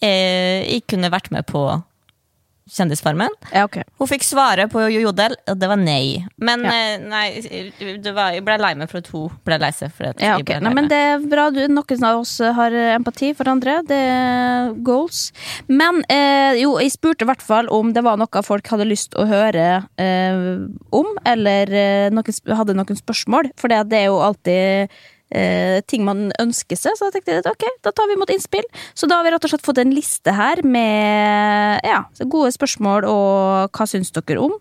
eh, 0.00 0.62
Jeg 0.68 0.84
kunne 0.90 1.10
vært 1.14 1.32
med 1.34 1.46
på 1.50 1.66
Kjendisfarmen 2.70 3.28
Ja, 3.52 3.66
okay. 3.66 3.84
Hun 4.00 4.08
fikk 4.08 4.22
svaret 4.24 4.70
på 4.72 4.80
jodel 4.88 5.34
Og 5.50 5.58
det 5.60 5.68
var 5.68 5.76
nei 5.76 6.24
Men 6.40 6.64
Ja. 6.64 6.72
eh, 6.72 7.02
nei, 7.04 7.26
det 8.00 8.14
var, 8.16 8.32
jeg 8.32 8.44
ble 8.46 8.56
lei 8.60 8.72
meg 8.80 8.88
for 8.88 9.02
at 9.02 9.10
hun 9.12 9.34
ble 9.44 9.58
lei 9.60 9.70
seg 9.76 9.92
for 9.92 10.08
at 10.08 10.22
Ja, 10.24 10.38
ble 10.40 10.60
Nei, 10.64 10.72
men 10.72 10.88
det 10.88 10.96
er 10.96 11.26
bra. 11.28 11.50
Du, 11.52 11.60
noen 11.68 12.06
av 12.08 12.22
oss 12.22 12.38
har 12.40 12.72
empati 12.94 13.34
for 13.36 13.48
andre. 13.50 13.76
Det 13.86 13.98
er 13.98 14.72
goals. 14.86 15.26
Men 15.68 16.00
eh, 16.08 16.56
jo, 16.62 16.76
jeg 16.80 16.94
spurte 16.94 17.26
i 17.26 17.28
hvert 17.28 17.44
fall 17.44 17.68
om 17.74 17.92
det 17.92 18.04
var 18.06 18.16
noe 18.20 18.42
folk 18.46 18.68
hadde 18.72 18.86
lyst 18.88 19.16
å 19.18 19.26
høre 19.28 19.66
eh, 20.00 20.44
om, 20.94 21.10
eller 21.28 21.74
eh, 21.74 22.08
noen, 22.14 22.38
hadde 22.60 22.76
noen 22.78 23.00
spørsmål. 23.00 23.50
For 23.60 23.72
det 23.72 23.98
er 24.00 24.08
jo 24.08 24.20
alltid 24.24 24.94
eh, 25.34 25.82
ting 25.90 26.04
man 26.06 26.28
ønsker 26.40 26.78
seg, 26.78 26.96
så 26.96 27.08
da 27.08 27.14
tenkte 27.14 27.36
jeg, 27.36 27.44
ok, 27.50 27.66
da 27.84 27.92
tar 27.94 28.08
vi 28.10 28.16
imot 28.16 28.32
innspill. 28.32 28.66
Så 28.94 29.08
da 29.10 29.18
har 29.18 29.26
vi 29.26 29.34
rett 29.34 29.46
og 29.46 29.52
slett 29.52 29.66
fått 29.66 29.82
en 29.82 29.94
liste 29.94 30.34
her 30.34 30.62
med 30.66 31.84
ja, 31.86 32.04
gode 32.24 32.54
spørsmål 32.54 33.08
og 33.10 33.74
hva 33.74 33.88
syns 33.90 34.14
dere 34.14 34.40
om. 34.42 34.56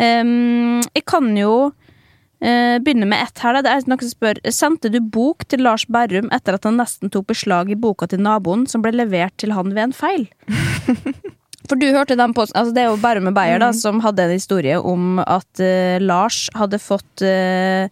Um, 0.00 0.82
jeg 0.92 1.06
kan 1.08 1.30
jo 1.38 1.54
uh, 1.70 2.76
begynner 2.82 3.08
med 3.08 3.22
ett 3.22 3.44
her. 3.44 3.56
da. 3.56 3.64
Det 3.64 3.72
er 3.72 3.88
noen 3.90 4.04
som 4.04 4.12
spør 4.12 4.42
Sendte 4.52 4.92
du 4.92 5.00
bok 5.00 5.46
til 5.50 5.64
Lars 5.66 5.86
Berrum 5.88 6.30
etter 6.34 6.58
at 6.58 6.68
han 6.68 6.78
nesten 6.80 7.12
tok 7.12 7.30
beslag 7.32 7.72
i 7.72 7.78
boka 7.78 8.08
til 8.10 8.22
naboen, 8.24 8.66
som 8.70 8.84
ble 8.84 8.94
levert 8.96 9.36
til 9.40 9.54
han 9.56 9.74
ved 9.74 9.88
en 9.88 9.96
feil? 9.96 10.28
For 11.66 11.78
du 11.80 11.88
hørte 11.90 12.14
den 12.14 12.30
på 12.30 12.44
altså 12.46 12.70
Det 12.74 12.84
er 12.84 12.92
jo 12.92 12.98
Berrum 13.02 13.30
og 13.30 13.34
Beyer 13.34 13.58
da, 13.58 13.72
som 13.74 13.98
hadde 14.04 14.26
en 14.26 14.36
historie 14.36 14.78
om 14.78 15.18
at 15.22 15.62
uh, 15.62 15.96
Lars 16.02 16.46
hadde 16.54 16.78
fått 16.82 17.24
eh, 17.26 17.90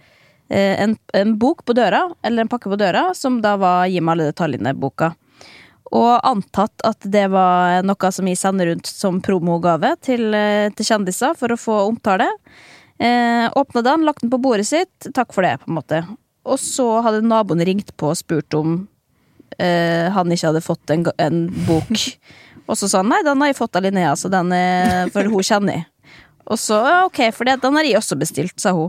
en, 0.48 0.92
en 1.16 1.30
bok 1.40 1.62
på 1.64 1.72
døra, 1.74 2.02
eller 2.22 2.44
en 2.44 2.50
pakke 2.52 2.68
på 2.68 2.76
døra, 2.78 3.14
som 3.16 3.40
da 3.42 3.54
var 3.56 3.86
'Gi 3.88 4.02
meg 4.04 4.12
alle 4.12 4.26
detaljene'-boka. 4.32 5.14
Og 5.94 6.14
antatt 6.26 6.82
at 6.86 7.06
det 7.06 7.26
var 7.30 7.84
noe 7.86 8.10
som 8.14 8.26
vi 8.26 8.34
sender 8.38 8.72
rundt 8.72 8.88
som 8.88 9.20
promogave 9.22 9.94
til, 10.02 10.32
eh, 10.34 10.70
til 10.74 10.88
kjendiser 10.88 11.36
for 11.38 11.54
å 11.54 11.60
få 11.60 11.76
omtale. 11.88 12.26
Eh, 12.98 13.46
Åpna 13.54 13.82
den, 13.82 14.06
lagt 14.06 14.22
den 14.22 14.32
på 14.32 14.40
bordet 14.42 14.66
sitt. 14.66 15.12
Takk 15.14 15.32
for 15.34 15.46
det, 15.46 15.60
på 15.62 15.70
en 15.70 15.78
måte. 15.78 16.02
Og 16.44 16.58
så 16.58 16.86
hadde 17.04 17.22
naboen 17.22 17.62
ringt 17.64 17.94
på 17.96 18.10
og 18.10 18.18
spurt 18.18 18.54
om 18.58 18.88
eh, 19.58 20.10
han 20.10 20.32
ikke 20.32 20.50
hadde 20.50 20.64
fått 20.64 20.90
en, 20.90 21.06
en 21.18 21.46
bok. 21.68 21.94
Og 22.64 22.78
så 22.80 22.88
sa 22.88 23.02
han 23.02 23.10
nei, 23.12 23.20
den 23.20 23.42
har 23.42 23.50
jeg 23.50 23.58
fått 23.58 23.76
av 23.76 23.84
Linnea, 23.84 24.14
så 24.16 24.30
den 24.32 24.48
er 24.56 25.10
for 25.12 25.28
hun 25.28 25.44
kjenner 25.44 25.74
jeg. 25.76 25.84
Og 26.48 26.56
så 26.56 26.78
ja, 26.80 26.94
ok, 27.04 27.18
for 27.36 27.44
det, 27.44 27.58
den 27.60 27.76
har 27.76 27.84
jeg 27.84 27.98
også 27.98 28.16
bestilt, 28.16 28.54
sa 28.56 28.72
hun. 28.72 28.88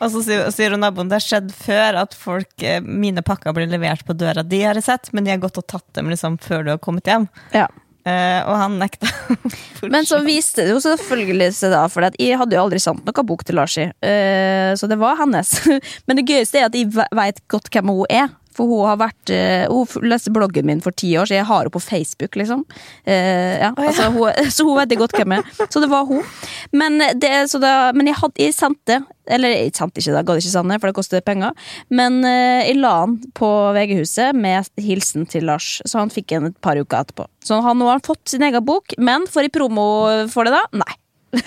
Og 0.00 0.12
så 0.12 0.22
sier, 0.24 0.74
hun 0.74 0.82
naboen 0.84 1.08
det 1.10 1.20
har 1.20 1.24
skjedd 1.24 1.54
før 1.56 2.02
at 2.02 2.14
folk, 2.16 2.52
eh, 2.62 2.82
mine 2.84 3.24
pakker 3.24 3.56
blir 3.56 3.70
levert 3.70 4.04
på 4.06 4.16
døra. 4.18 4.44
De 4.44 4.60
har 4.62 4.78
sett, 4.84 5.12
men 5.16 5.24
de 5.24 5.32
har 5.32 5.42
gått 5.42 5.58
og 5.60 5.66
tatt 5.66 5.88
dem 5.96 6.10
liksom 6.12 6.38
før 6.42 6.66
du 6.66 6.72
har 6.74 6.82
kommet 6.82 7.08
hjem. 7.08 7.28
Ja. 7.56 7.68
Eh, 8.06 8.40
og 8.46 8.54
han 8.54 8.76
nekta. 8.78 9.08
Men 9.90 10.06
så 10.06 10.20
viste 10.22 10.62
det 10.62 10.70
jo 10.70 10.78
selvfølgelig 10.78 11.48
seg 11.56 11.72
da, 11.74 11.80
for 11.90 12.06
jeg 12.06 12.38
hadde 12.38 12.54
jo 12.54 12.62
aldri 12.62 12.78
sendt 12.78 13.02
noe 13.08 13.24
bok 13.26 13.42
til 13.42 13.58
Larsi. 13.58 13.88
eh, 13.98 14.70
så 14.78 14.86
det 14.86 15.00
var 15.00 15.18
hennes. 15.18 15.50
Men 16.06 16.20
det 16.20 16.26
gøyeste 16.28 16.60
er 16.60 16.68
at 16.68 16.78
jeg 16.78 16.92
veit 16.94 17.42
godt 17.50 17.72
hvem 17.74 17.90
hun 17.90 18.06
er. 18.06 18.30
For 18.56 18.68
hun 18.70 18.86
har 18.88 18.98
vært 19.00 19.32
eh, 19.34 19.66
Hun 19.70 20.08
leste 20.08 20.32
bloggen 20.34 20.66
min 20.68 20.82
for 20.84 20.96
ti 20.96 21.12
år, 21.18 21.28
så 21.28 21.36
jeg 21.38 21.46
har 21.48 21.64
henne 21.64 21.74
på 21.74 21.82
Facebook, 21.82 22.36
liksom. 22.38 22.64
Eh, 23.04 23.58
ja, 23.60 23.72
altså, 23.76 24.08
hun, 24.14 24.32
så 24.54 24.66
hun 24.66 24.80
vet 24.80 24.96
godt 24.98 25.16
hvem 25.18 25.36
jeg 25.36 25.44
er. 25.44 25.68
Så 25.68 25.82
det 25.82 25.90
var 25.92 26.08
hun. 26.08 26.24
Men, 26.72 26.98
det, 27.20 27.32
så 27.52 27.60
da, 27.62 27.92
men 27.96 28.10
jeg, 28.10 28.18
hadde, 28.22 28.42
jeg 28.42 28.56
sendte 28.56 29.00
Eller 29.30 29.52
jeg 29.54 29.74
sendte 29.76 30.00
ikke 30.00 30.14
det, 30.14 30.24
ga 30.26 30.36
det 30.36 30.44
ikke 30.44 30.54
Sanne, 30.54 30.80
for 30.80 30.90
det 30.90 30.98
koster 30.98 31.24
penger. 31.26 31.56
Men 31.92 32.20
eh, 32.26 32.68
jeg 32.70 32.80
la 32.80 32.92
han 33.04 33.18
på 33.36 33.50
VG-huset 33.76 34.36
med 34.36 34.70
hilsen 34.82 35.26
til 35.30 35.48
Lars, 35.50 35.80
så 35.84 36.00
han 36.02 36.12
fikk 36.12 36.36
en 36.36 36.50
et 36.52 36.60
par 36.62 36.78
uker 36.78 37.02
etterpå. 37.02 37.26
Så 37.44 37.58
han, 37.62 37.78
nå 37.78 37.88
har 37.90 37.98
han 37.98 38.06
fått 38.06 38.24
sin 38.32 38.44
egen 38.46 38.64
bok, 38.66 38.96
men 38.98 39.26
får 39.30 39.48
jeg 39.48 39.56
promo 39.58 39.88
for 40.32 40.48
det 40.48 40.54
da? 40.56 40.62
Nei. 40.84 40.94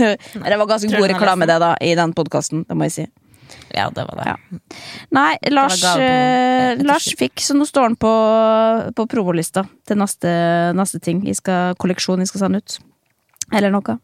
Det 0.49 0.57
var 0.59 0.67
ganske 0.69 0.91
god 0.91 1.07
reklame 1.09 1.47
det 1.49 1.55
da, 1.63 1.71
i 1.81 1.95
den 1.97 2.13
podkasten, 2.13 2.65
det 2.67 2.75
må 2.77 2.85
jeg 2.89 2.93
si. 2.93 3.05
Ja, 3.73 3.89
det 3.95 4.05
var 4.07 4.19
det. 4.19 4.27
Ja. 4.31 4.59
Nei, 5.15 5.31
Lars, 5.51 5.81
det 5.81 5.93
på 5.95 6.05
eh. 6.05 6.83
Lars 6.87 7.09
fikk, 7.19 7.41
så 7.43 7.55
nå 7.57 7.67
står 7.67 7.89
han 7.89 7.97
på, 7.99 8.13
på 8.95 9.07
provolista 9.11 9.65
til 9.87 9.99
neste, 10.01 10.31
neste 10.77 11.01
ting. 11.03 11.23
Jeg 11.27 11.39
skal, 11.41 11.77
kolleksjon 11.81 12.23
jeg 12.23 12.31
skal 12.31 12.45
sende 12.45 12.63
ut. 12.63 12.79
Eller 13.55 13.73
noe. 13.73 13.97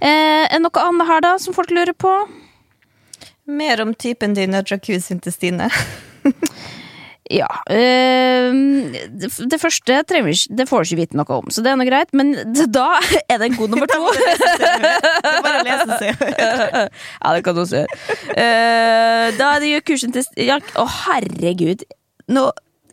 Eh, 0.00 0.44
er 0.44 0.60
noe 0.60 0.82
annet 0.82 1.08
her, 1.08 1.24
da, 1.24 1.36
som 1.40 1.56
folk 1.56 1.72
lurer 1.72 1.96
på? 1.96 2.12
Mer 3.46 3.80
om 3.84 3.94
typen 3.94 4.34
din 4.36 4.56
og 4.58 4.68
jacuzzien 4.68 5.22
til 5.22 5.34
Stine. 5.34 5.70
Ja. 7.32 7.48
eh, 7.72 8.54
det, 9.10 9.30
det 9.50 9.58
første 9.58 9.96
trenger 10.06 10.30
ikke, 10.30 10.56
det 10.58 10.66
får 10.70 10.82
du 10.84 10.90
ikke 10.90 11.00
vite 11.00 11.18
noe 11.18 11.38
om, 11.40 11.48
så 11.50 11.64
det 11.64 11.72
er 11.72 11.80
noe 11.80 11.88
greit. 11.88 12.12
Men 12.16 12.32
da 12.78 12.86
er 13.26 13.40
det 13.40 13.48
en 13.50 13.56
god 13.58 13.74
nummer 13.74 13.90
to. 13.94 14.12
Det 14.14 15.32
bare 15.42 15.62
å 15.62 15.64
lese 15.66 15.98
seg. 16.02 16.22
ja, 17.22 17.34
det 17.34 17.42
kan 17.46 17.56
du 17.58 17.64
også 17.64 17.82
gjøre. 17.82 17.98
Eh, 18.36 19.26
da 19.40 19.50
er 19.56 19.64
det 19.64 19.72
jo 19.72 19.82
kursen 19.92 20.14
til 20.14 20.24
Å, 20.46 20.86
herregud. 21.06 21.84
Nå, 22.32 22.46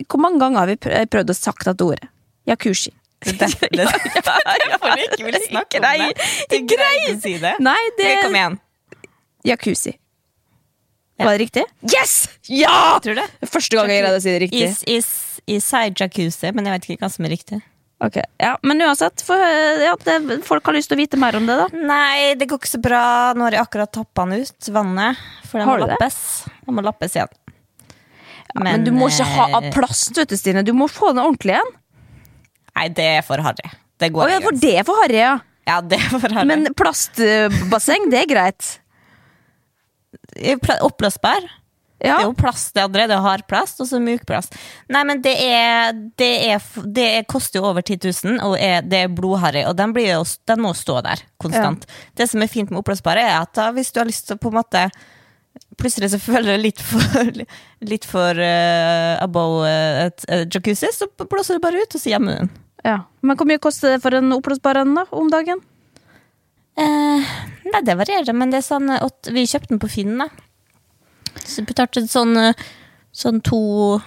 hvor 0.10 0.22
mange 0.22 0.42
ganger 0.42 0.64
har 0.64 0.74
vi 0.74 1.08
prøvd 1.14 1.34
å 1.34 1.38
sagt 1.38 1.70
dette 1.70 1.86
ordet? 1.86 2.10
Jacuzzi. 2.50 2.92
Det 3.24 3.38
er 3.40 3.70
derfor 3.78 4.98
jeg 5.00 5.08
ikke 5.14 5.26
vil 5.30 5.38
snakke 5.46 5.80
om 5.80 5.86
det. 5.86 6.30
Du 6.52 6.58
greier 6.74 7.14
å 7.14 7.20
si 7.24 7.38
det. 7.40 7.54
Nei, 7.64 7.80
det 8.00 8.10
Kom 8.26 8.36
igjen. 8.36 8.58
Jacuzzi. 9.48 9.94
Var 11.18 11.36
det 11.36 11.44
riktig? 11.44 11.64
Yes! 11.94 12.30
Ja! 12.50 13.00
Tror 13.04 13.16
du 13.16 13.22
det? 13.22 13.50
Første 13.50 13.78
gang 13.78 13.92
jeg 13.92 14.02
greide 14.02 14.18
å 14.18 14.24
si 14.24 14.32
det 14.34 14.42
riktig. 14.48 14.64
Is, 14.90 15.12
is, 15.46 15.68
sier 15.68 15.94
jacuzzi, 15.94 16.50
men 16.56 16.68
jeg 16.68 16.76
vet 16.76 16.90
ikke 16.90 17.06
hva 17.06 17.12
som 17.14 17.28
er 17.28 17.34
riktig. 17.36 17.60
Ok, 18.04 18.18
ja, 18.42 18.58
Men 18.68 18.82
uansett, 18.84 19.22
for, 19.24 19.40
ja, 19.80 19.94
det, 20.04 20.18
folk 20.44 20.66
har 20.68 20.76
lyst 20.76 20.90
til 20.92 20.98
å 20.98 21.00
vite 21.00 21.20
mer 21.22 21.38
om 21.40 21.46
det, 21.48 21.56
da. 21.56 21.68
Nei, 21.72 22.34
det 22.36 22.50
går 22.52 22.60
ikke 22.60 22.72
så 22.74 22.82
bra. 22.84 23.04
Nå 23.38 23.46
har 23.48 23.56
jeg 23.56 23.64
akkurat 23.64 23.94
tappa 23.96 24.26
den 24.28 24.44
ut, 24.44 24.70
vannet. 24.76 25.22
For 25.48 25.62
den 25.62 25.70
må 25.70 25.78
lappes. 25.86 26.18
Den 26.66 26.76
må 26.76 26.84
lappes 26.84 27.16
igjen. 27.16 27.32
Men, 28.60 28.84
du 28.86 28.92
må 28.94 29.08
ikke 29.10 29.30
ha 29.38 29.48
av 29.58 29.70
plast, 29.74 30.12
vet 30.18 30.34
du, 30.34 30.36
Stine. 30.38 30.66
Du 30.68 30.74
må 30.78 30.90
få 30.92 31.14
den 31.14 31.24
ordentlig 31.24 31.56
igjen. 31.56 31.72
Nei, 32.74 32.90
det 32.98 33.08
er 33.22 33.26
for 33.26 33.42
harry. 33.46 33.72
Det 34.02 34.10
går 34.14 34.26
oh, 34.26 34.34
ja, 34.34 34.42
for 34.44 34.60
det 34.66 34.76
er 34.82 34.86
for 34.88 35.00
harry, 35.06 35.22
ja. 35.22 35.34
Ja, 35.70 35.80
det 35.80 36.02
er 36.02 36.10
for 36.12 36.28
harry. 36.28 36.50
Men 36.50 36.68
plastbasseng, 36.76 38.10
det 38.12 38.26
er 38.26 38.30
greit. 38.30 38.74
Oppblåsbar? 40.82 41.50
Ja. 42.04 42.18
Det 42.18 42.24
er 42.26 42.28
jo 42.28 42.36
plast, 42.36 42.74
det 42.76 42.84
andre. 42.84 43.06
Det 43.08 43.16
er 43.16 43.24
hardplast, 43.24 43.80
og 43.80 43.88
så 43.88 44.00
mjukplast. 44.04 44.58
Nei, 44.92 45.06
men 45.08 45.22
det 45.24 45.34
er 45.40 45.94
Det, 46.20 46.32
er, 46.52 46.66
det 46.84 47.06
er, 47.20 47.26
koster 47.30 47.62
jo 47.62 47.70
over 47.70 47.82
10 47.82 48.00
000, 48.04 48.40
og 48.44 48.58
er, 48.60 48.84
det 48.84 49.06
er 49.06 49.14
blodharry, 49.14 49.64
og 49.70 49.78
den, 49.80 49.94
blir 49.96 50.10
jo, 50.10 50.24
den 50.50 50.64
må 50.66 50.74
stå 50.76 51.00
der 51.06 51.24
konstant. 51.40 51.88
Det 52.18 52.28
som 52.30 52.44
er 52.44 52.52
fint 52.52 52.72
med 52.72 52.82
oppblåsbare, 52.82 53.24
er 53.24 53.40
at 53.40 53.54
da, 53.56 53.70
hvis 53.72 53.94
du 53.94 54.02
har 54.02 54.10
lyst 54.10 54.28
til 54.28 54.38
å 54.38 54.42
på 54.42 54.54
en 54.54 54.62
måte 54.62 54.88
Plutselig 55.78 56.08
så 56.10 56.18
føler 56.32 56.56
du 56.58 56.64
litt 56.64 56.80
for 56.82 57.28
Litt 57.86 58.08
for 58.10 58.40
uh, 58.42 59.22
above 59.22 59.68
eh, 59.70 60.08
et 60.08 60.26
uh, 60.26 60.42
jacuzzi, 60.50 60.90
så 60.96 61.06
blåser 61.22 61.60
du 61.60 61.64
bare 61.64 61.84
ut, 61.84 61.94
og 61.94 62.02
så 62.02 62.10
gjemmer 62.10 62.34
du 62.34 62.42
den. 62.42 62.50
Ja. 62.84 62.98
Men 63.22 63.38
hvor 63.38 63.48
mye 63.48 63.62
koster 63.62 63.94
det 63.94 64.02
for 64.04 64.18
en 64.18 64.34
oppblåsbar 64.36 64.82
en 64.82 64.98
da, 64.98 65.06
om 65.14 65.30
dagen? 65.32 65.62
Eh, 66.78 67.34
nei, 67.70 67.82
det 67.86 67.96
varierer, 68.00 68.34
men 68.34 68.50
det 68.50 68.58
er 68.64 68.66
sånn 68.66 68.90
at 68.96 69.28
Vi 69.30 69.44
kjøpte 69.46 69.70
den 69.76 69.82
på 69.84 69.90
Finn, 69.94 70.16
da. 70.18 70.26
Så 71.46 71.62
betalte 71.68 72.02
sånn, 72.10 72.34
eh, 72.38 72.54
sånn 73.14 73.42
to 73.46 74.02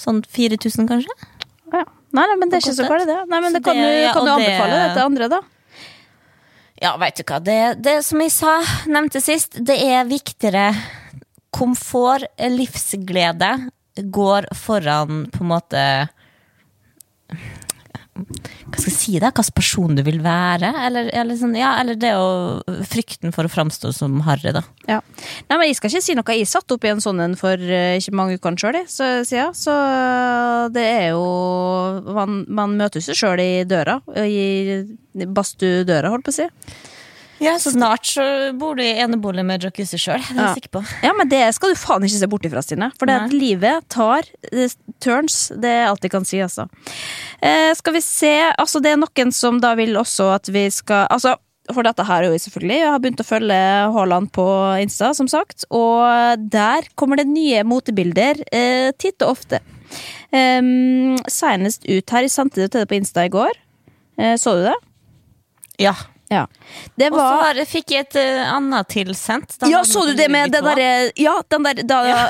Sånn 0.00 0.22
4000, 0.24 0.86
kanskje? 0.88 1.12
Ja. 1.72 1.82
Nei, 2.16 2.22
nei, 2.26 2.36
men 2.40 2.48
det 2.48 2.56
er 2.56 2.62
ikke 2.64 2.76
så 2.78 2.86
galt, 2.88 3.06
det. 3.06 3.16
Nei, 3.28 3.40
men 3.40 3.52
det 3.52 3.62
kan 3.62 3.76
det- 3.76 3.88
du, 4.06 4.12
kan 4.14 4.24
du 4.24 4.30
anbefale 4.32 4.78
det 4.80 4.94
til 4.94 5.02
andre, 5.04 5.28
da? 5.28 5.40
Ja, 6.80 6.96
veit 6.96 7.16
du 7.16 7.22
hva. 7.24 7.38
Det, 7.44 7.82
det 7.82 8.04
som 8.06 8.20
jeg 8.22 8.32
sa, 8.32 8.54
nevnte 8.86 9.20
sist, 9.20 9.58
det 9.62 9.76
er 9.84 10.04
viktigere 10.08 10.74
Komfort, 11.52 12.24
livsglede, 12.38 13.70
går 14.08 14.46
foran 14.56 15.26
på 15.34 15.42
en 15.42 15.50
måte 15.50 16.08
Hva 18.70 18.78
skal 18.78 18.92
jeg 18.92 18.96
si 18.96 19.12
det? 19.18 19.30
Hvilken 19.34 19.56
person 19.56 19.96
du 19.98 20.02
vil 20.06 20.20
være? 20.24 20.70
Eller, 20.86 21.10
eller, 21.16 21.38
sånn, 21.38 21.56
ja, 21.58 21.72
eller 21.80 21.98
det 21.98 22.12
å 22.16 22.28
Frykten 22.90 23.34
for 23.34 23.46
å 23.46 23.50
framstå 23.52 23.90
som 23.94 24.20
harry, 24.26 24.52
da. 24.54 24.62
Ja. 24.88 25.00
Nei, 25.50 25.56
men 25.56 25.66
Jeg 25.68 25.78
skal 25.80 25.92
ikke 25.92 26.04
si 26.06 26.16
noe. 26.18 26.36
Jeg 26.38 26.48
satt 26.50 26.74
opp 26.74 26.86
i 26.86 26.92
en 26.92 27.02
sånn 27.02 27.22
en 27.24 27.36
for 27.38 27.58
eh, 27.58 27.98
ikke 27.98 28.14
mange 28.16 28.38
ukene 28.38 28.60
sjøl, 28.60 28.78
så, 28.90 29.10
ja, 29.34 29.50
så 29.56 29.74
det 30.74 30.86
er 30.86 31.08
jo 31.12 31.26
Man, 32.14 32.44
man 32.48 32.78
møter 32.78 33.02
seg 33.04 33.18
sjøl 33.18 33.42
i 33.42 33.50
døra. 33.68 33.98
I 34.16 35.26
badstuedøra, 35.26 36.12
holdt 36.12 36.28
på 36.28 36.34
å 36.34 36.38
si. 36.40 36.48
Ja, 37.40 37.54
Snart 37.60 38.04
så 38.04 38.24
bor 38.60 38.76
du 38.76 38.82
i 38.84 38.92
enebolig 39.00 39.44
med 39.48 39.64
jacuzzi 39.64 39.98
sjøl, 40.00 40.20
det 40.20 40.36
er 40.36 40.42
jeg 40.50 40.60
sikker 40.60 40.74
på. 40.76 40.82
Ja, 41.06 41.14
men 41.16 41.30
det 41.30 41.42
skal 41.56 41.72
du 41.72 41.78
faen 41.80 42.04
ikke 42.04 42.20
se 42.20 42.28
bort 42.30 42.46
ifra, 42.48 42.62
Stine. 42.64 42.90
For 43.00 43.08
det 43.08 43.16
at 43.16 43.34
livet 43.34 43.86
tar 43.92 44.28
turns. 45.00 45.46
Det 45.56 45.70
er 45.80 45.86
alt 45.88 46.04
vi 46.04 46.12
kan 46.12 46.26
si, 46.28 46.42
altså. 46.44 46.68
Eh, 47.40 47.72
skal 47.76 47.96
vi 47.96 48.02
se 48.04 48.34
Altså, 48.50 48.82
det 48.84 48.92
er 48.92 49.00
noen 49.00 49.32
som 49.32 49.60
da 49.62 49.72
vil 49.78 49.96
også 49.96 50.26
at 50.34 50.50
vi 50.52 50.66
skal 50.74 51.06
Altså, 51.08 51.32
for 51.72 51.86
dette 51.86 52.04
her 52.04 52.26
er 52.26 52.32
jo 52.34 52.40
selvfølgelig 52.42 52.76
Jeg 52.76 52.90
har 52.90 53.00
begynt 53.00 53.22
å 53.22 53.26
følge 53.26 53.58
Haaland 53.94 54.30
på 54.36 54.46
Insta, 54.82 55.12
som 55.16 55.28
sagt. 55.30 55.64
Og 55.70 56.44
der 56.52 56.88
kommer 57.00 57.20
det 57.20 57.28
nye 57.30 57.64
motebilder 57.64 58.44
eh, 58.52 58.90
titt 58.98 59.22
og 59.24 59.38
ofte. 59.38 59.62
Um, 60.30 61.16
senest 61.30 61.86
ut 61.88 62.12
her. 62.14 62.26
Jeg 62.26 62.34
sendte 62.34 62.62
det 62.62 62.70
til 62.72 62.84
deg 62.84 62.90
på 62.90 63.00
Insta 63.00 63.26
i 63.26 63.32
går. 63.32 63.60
Eh, 64.20 64.36
så 64.40 64.56
du 64.58 64.64
det? 64.68 64.76
Ja. 65.80 65.94
Ja. 66.30 66.44
Det 66.94 67.08
Og 67.10 67.18
så 67.18 67.54
det, 67.58 67.64
fikk 67.66 67.90
jeg 67.90 68.04
et 68.06 68.16
uh, 68.20 68.52
annet 68.54 68.86
tilsendt. 68.92 69.56
Ja, 69.66 69.80
så 69.84 70.04
du 70.06 70.12
det 70.14 70.28
med 70.30 70.52
den 70.54 70.62
derre 70.62 71.10
Ja, 71.18 71.32
den 71.50 71.66
der 71.66 71.80
Å, 71.96 72.04
ja. 72.06 72.20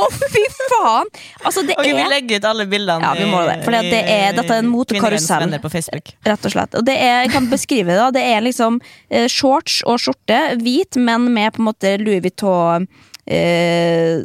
oh, 0.00 0.16
fy 0.32 0.44
faen! 0.70 1.10
Altså, 1.44 1.66
det 1.68 1.76
Ok, 1.76 1.90
vi 1.90 2.00
er 2.00 2.08
legger 2.08 2.40
ut 2.40 2.48
alle 2.48 2.64
bildene 2.70 3.04
Ja, 3.04 3.12
vi 3.18 3.28
må 3.28 3.42
det, 3.44 3.58
for 3.66 3.76
det 3.76 4.00
er- 4.00 4.32
dette 4.38 4.54
er 4.54 4.62
en 4.64 4.70
motekarusell. 4.72 5.52
Rett 6.24 6.48
og 6.48 6.54
slett. 6.54 6.78
Og 6.80 6.86
det 6.88 6.96
er, 6.96 7.26
jeg 7.26 7.34
kan 7.34 7.50
beskrive 7.52 7.98
det. 7.98 8.08
Det 8.16 8.24
er 8.32 8.40
liksom 8.48 8.80
eh, 9.10 9.28
shorts 9.28 9.82
og 9.84 10.00
skjorte, 10.00 10.40
hvit, 10.64 10.96
men 10.96 11.28
med 11.34 11.52
på 11.54 11.60
en 11.62 11.68
måte 11.68 11.94
Louis 12.00 12.24
Vuitton 12.24 12.88
eh, 13.30 14.22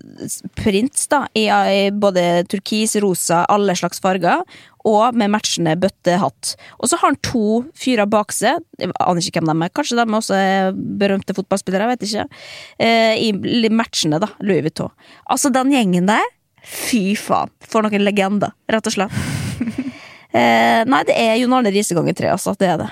prints, 0.58 1.08
da. 1.12 1.26
I, 1.38 1.46
I 1.50 1.92
både 1.94 2.46
turkis, 2.52 2.96
rosa, 3.04 3.44
alle 3.52 3.76
slags 3.78 4.02
farger. 4.04 4.44
Og 4.86 5.18
med 5.18 5.32
matchende 5.34 5.74
bøttehatt. 5.82 6.54
Og 6.78 6.90
så 6.90 7.00
har 7.02 7.10
han 7.10 7.20
to 7.26 7.64
fyrer 7.80 8.10
bak 8.10 8.34
seg. 8.36 8.62
Jeg 8.82 8.94
aner 9.02 9.26
ikke 9.26 9.42
hvem 9.42 9.50
de 9.50 9.66
er. 9.66 9.74
Kanskje 9.74 9.98
de 9.98 10.06
også 10.20 10.38
er 10.38 10.76
berømte 10.76 11.34
fotballspillere. 11.38 11.88
Jeg 11.88 11.94
vet 11.96 12.08
ikke. 12.10 12.44
Eh, 12.86 13.14
I 13.30 13.74
matchende, 13.74 14.22
da. 14.22 14.30
Louis 14.46 14.66
Vuitton. 14.66 14.94
Altså, 15.26 15.54
den 15.54 15.74
gjengen 15.74 16.12
der. 16.12 16.28
Fy 16.66 17.16
faen. 17.18 17.54
For 17.66 17.86
noen 17.86 18.06
legender, 18.06 18.54
rett 18.72 18.92
og 18.92 18.98
slett. 18.98 19.24
Eh, 20.36 20.82
nei, 20.84 20.98
det 21.08 21.14
er 21.16 21.38
Jon 21.40 21.54
Arne 21.56 21.72
Riise 21.72 21.96
ganger 21.96 22.16
tre, 22.18 22.28
altså. 22.28 22.52
Det 22.60 22.68
er 22.68 22.82
det. 22.82 22.90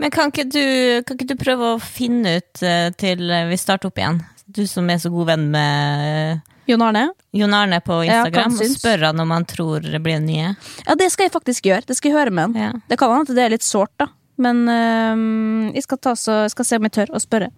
Men 0.00 0.12
kan 0.12 0.32
ikke, 0.32 0.46
du, 0.48 0.62
kan 1.04 1.18
ikke 1.18 1.28
du 1.28 1.36
prøve 1.40 1.74
å 1.74 1.82
finne 1.82 2.38
ut 2.40 2.62
eh, 2.64 2.88
til 2.96 3.28
eh, 3.28 3.48
vi 3.50 3.58
starter 3.60 3.90
opp 3.90 4.00
igjen? 4.00 4.22
Du 4.56 4.64
som 4.68 4.88
er 4.90 5.00
så 5.02 5.10
god 5.12 5.28
venn 5.34 5.48
med 5.52 6.04
eh, 6.06 6.54
Jon 6.66 6.82
Arne? 6.82 7.10
Jon 7.36 7.54
Arne 7.54 7.78
på 7.84 8.00
Instagram, 8.06 8.56
ja, 8.56 8.64
og 8.64 8.78
spør 8.80 9.04
han 9.10 9.22
om 9.22 9.34
han 9.34 9.44
tror 9.46 9.84
det 9.84 10.00
blir 10.02 10.18
nye. 10.22 10.54
Ja, 10.86 10.96
det 10.98 11.10
skal 11.14 11.28
jeg 11.28 11.34
faktisk 11.36 11.68
gjøre. 11.68 11.86
Det 11.86 11.96
skal 11.98 12.10
jeg 12.10 12.18
høre 12.18 12.34
med 12.34 12.48
han. 12.48 12.56
Ja. 12.58 12.72
Det 12.90 12.98
kan 12.98 13.12
hende 13.12 13.36
det 13.36 13.44
er 13.44 13.54
litt 13.54 13.66
sårt, 13.66 13.92
da. 14.02 14.10
Men 14.42 14.66
øh, 14.68 15.70
jeg, 15.76 15.86
skal 15.86 16.00
ta, 16.02 16.16
så, 16.18 16.42
skal 16.52 16.68
se 16.68 16.80
om 16.80 16.88
jeg 16.88 16.96
tør 16.98 17.14
å 17.16 17.22
spørre. 17.22 17.52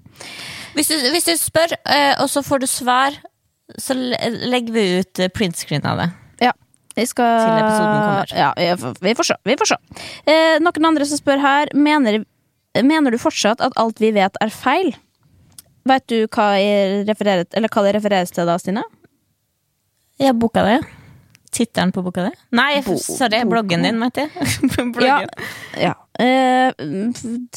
Hvis 0.77 0.93
du, 0.93 0.97
hvis 1.15 1.27
du 1.27 1.33
spør, 1.41 1.75
øh, 1.79 2.15
og 2.23 2.29
så 2.31 2.45
får 2.45 2.63
du 2.63 2.69
svar, 2.71 3.17
så 3.81 3.97
legger 3.97 4.75
vi 4.75 4.87
ut 5.01 5.23
eh, 5.23 5.33
printscreen 5.33 5.87
av 5.89 6.05
det. 6.05 6.09
Ja. 6.49 6.55
Jeg 6.99 7.11
skal 7.11 7.35
Til 7.39 7.57
episoden 7.57 7.99
kommer. 8.03 8.33
Ja, 8.35 8.53
jeg 8.59 8.79
vi 9.07 9.17
får 9.19 9.31
se. 9.31 9.41
Vi 9.47 9.59
får 9.59 9.73
se. 9.73 9.81
Eh, 10.27 10.57
noen 10.63 10.89
andre 10.91 11.07
som 11.09 11.21
spør 11.21 11.43
her 11.43 11.75
mener, 11.79 12.25
mener 12.83 13.15
du 13.15 13.21
fortsatt 13.23 13.63
at 13.65 13.77
alt 13.79 14.03
vi 14.03 14.13
vet, 14.17 14.39
er 14.43 14.53
feil? 14.53 14.93
Vet 15.89 16.07
du 16.11 16.17
hva, 16.27 16.47
jeg 16.61 17.05
eller 17.09 17.69
hva 17.73 17.85
det 17.87 17.95
refereres 17.97 18.33
til 18.35 18.49
da, 18.49 18.57
Stine? 18.61 18.83
Ja, 20.21 20.33
boka 20.35 20.65
di. 20.67 20.79
Tittelen 21.55 21.93
på 21.95 22.03
boka 22.05 22.27
di? 22.27 22.33
Nei, 22.59 22.83
Bo- 22.85 22.99
sorry, 23.01 23.41
bloggen 23.49 23.87
din, 23.87 23.97
mente 24.01 24.27
jeg. 24.27 24.31
Ja, 25.07 25.21
ja. 25.79 25.95
Eh, 26.19 26.75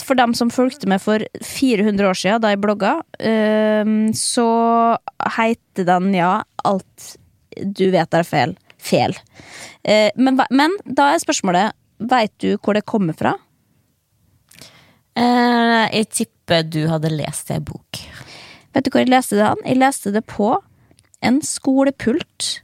for 0.05 0.15
dem 0.19 0.35
som 0.37 0.51
fulgte 0.53 0.87
med 0.87 1.01
for 1.01 1.23
400 1.43 2.07
år 2.07 2.17
siden, 2.19 2.41
da 2.43 2.51
jeg 2.53 2.61
blogga, 2.63 2.93
eh, 3.19 3.83
så 4.15 4.47
heter 5.37 5.87
den 5.89 6.13
ja 6.15 6.43
'Alt 6.63 7.17
du 7.51 7.89
vet 7.91 8.13
er 8.13 8.23
feil'. 8.23 8.55
Fel. 8.81 9.13
Eh, 9.83 10.09
men, 10.15 10.39
men 10.49 10.71
da 10.85 11.11
er 11.13 11.19
spørsmålet 11.21 11.73
Veit 12.01 12.31
du 12.41 12.55
hvor 12.57 12.73
det 12.73 12.85
kommer 12.85 13.13
fra? 13.13 13.35
Jeg 15.91 16.07
tipper 16.09 16.63
du 16.65 16.87
hadde 16.89 17.11
lest 17.13 17.51
ei 17.53 17.59
bok. 17.59 17.99
Vet 18.71 18.85
du 18.85 18.91
hvor 18.91 19.03
jeg 19.03 19.11
leste 19.11 19.39
det? 19.39 19.47
an? 19.47 19.63
Jeg 19.67 19.79
leste 19.81 20.13
det 20.15 20.23
på 20.29 20.53
en 21.21 21.41
skolepult 21.45 22.61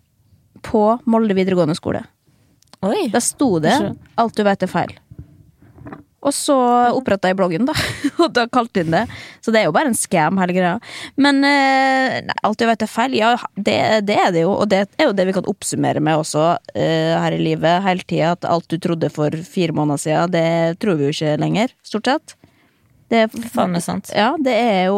på 0.65 0.85
Molde 1.05 1.35
videregående 1.37 1.75
skole. 1.77 2.05
Oi. 2.85 3.09
Da 3.13 3.21
sto 3.23 3.57
det. 3.59 3.75
'Alt 4.15 4.37
du 4.37 4.43
vet 4.45 4.63
er 4.63 4.71
feil'. 4.71 4.97
Og 6.27 6.33
så 6.33 6.55
oppretta 6.97 7.29
jeg 7.29 7.37
bloggen, 7.39 7.67
da. 7.69 7.75
Og 8.23 8.31
da 8.35 8.47
kalte 8.51 8.81
jeg 8.81 8.87
inn 8.87 8.95
det. 8.95 9.03
Så 9.45 9.53
det 9.53 9.61
er 9.61 9.67
jo 9.69 9.75
bare 9.75 9.91
en 9.91 9.97
scam, 9.97 10.39
hele 10.41 10.55
greia. 10.55 10.73
Men 11.15 11.39
eh, 11.45 12.17
nei, 12.25 12.37
alt 12.43 12.59
du 12.59 12.65
vet 12.67 12.83
er 12.83 12.91
feil, 12.91 13.15
ja, 13.15 13.35
det, 13.55 13.77
det 14.09 14.17
er 14.17 14.33
det 14.35 14.43
jo. 14.43 14.55
Og 14.57 14.67
det 14.71 14.81
er 14.97 15.07
jo 15.07 15.15
det 15.15 15.27
vi 15.29 15.35
kan 15.37 15.47
oppsummere 15.47 16.01
med 16.03 16.19
også 16.19 16.49
eh, 16.73 17.13
her 17.15 17.37
i 17.37 17.39
livet 17.41 17.85
hele 17.85 18.03
tida. 18.03 18.33
At 18.35 18.49
alt 18.49 18.67
du 18.73 18.79
trodde 18.81 19.11
for 19.13 19.37
fire 19.47 19.77
måneder 19.77 20.03
siden, 20.03 20.35
det 20.35 20.81
tror 20.81 20.99
vi 20.99 21.07
jo 21.07 21.15
ikke 21.15 21.37
lenger, 21.45 21.73
stort 21.85 22.11
sett. 22.11 22.35
Det, 23.07 23.21
Faen 23.53 23.71
meg 23.71 23.83
sant. 23.85 24.09
ja, 24.11 24.33
det 24.43 24.51
er 24.51 24.85
jo 24.89 24.97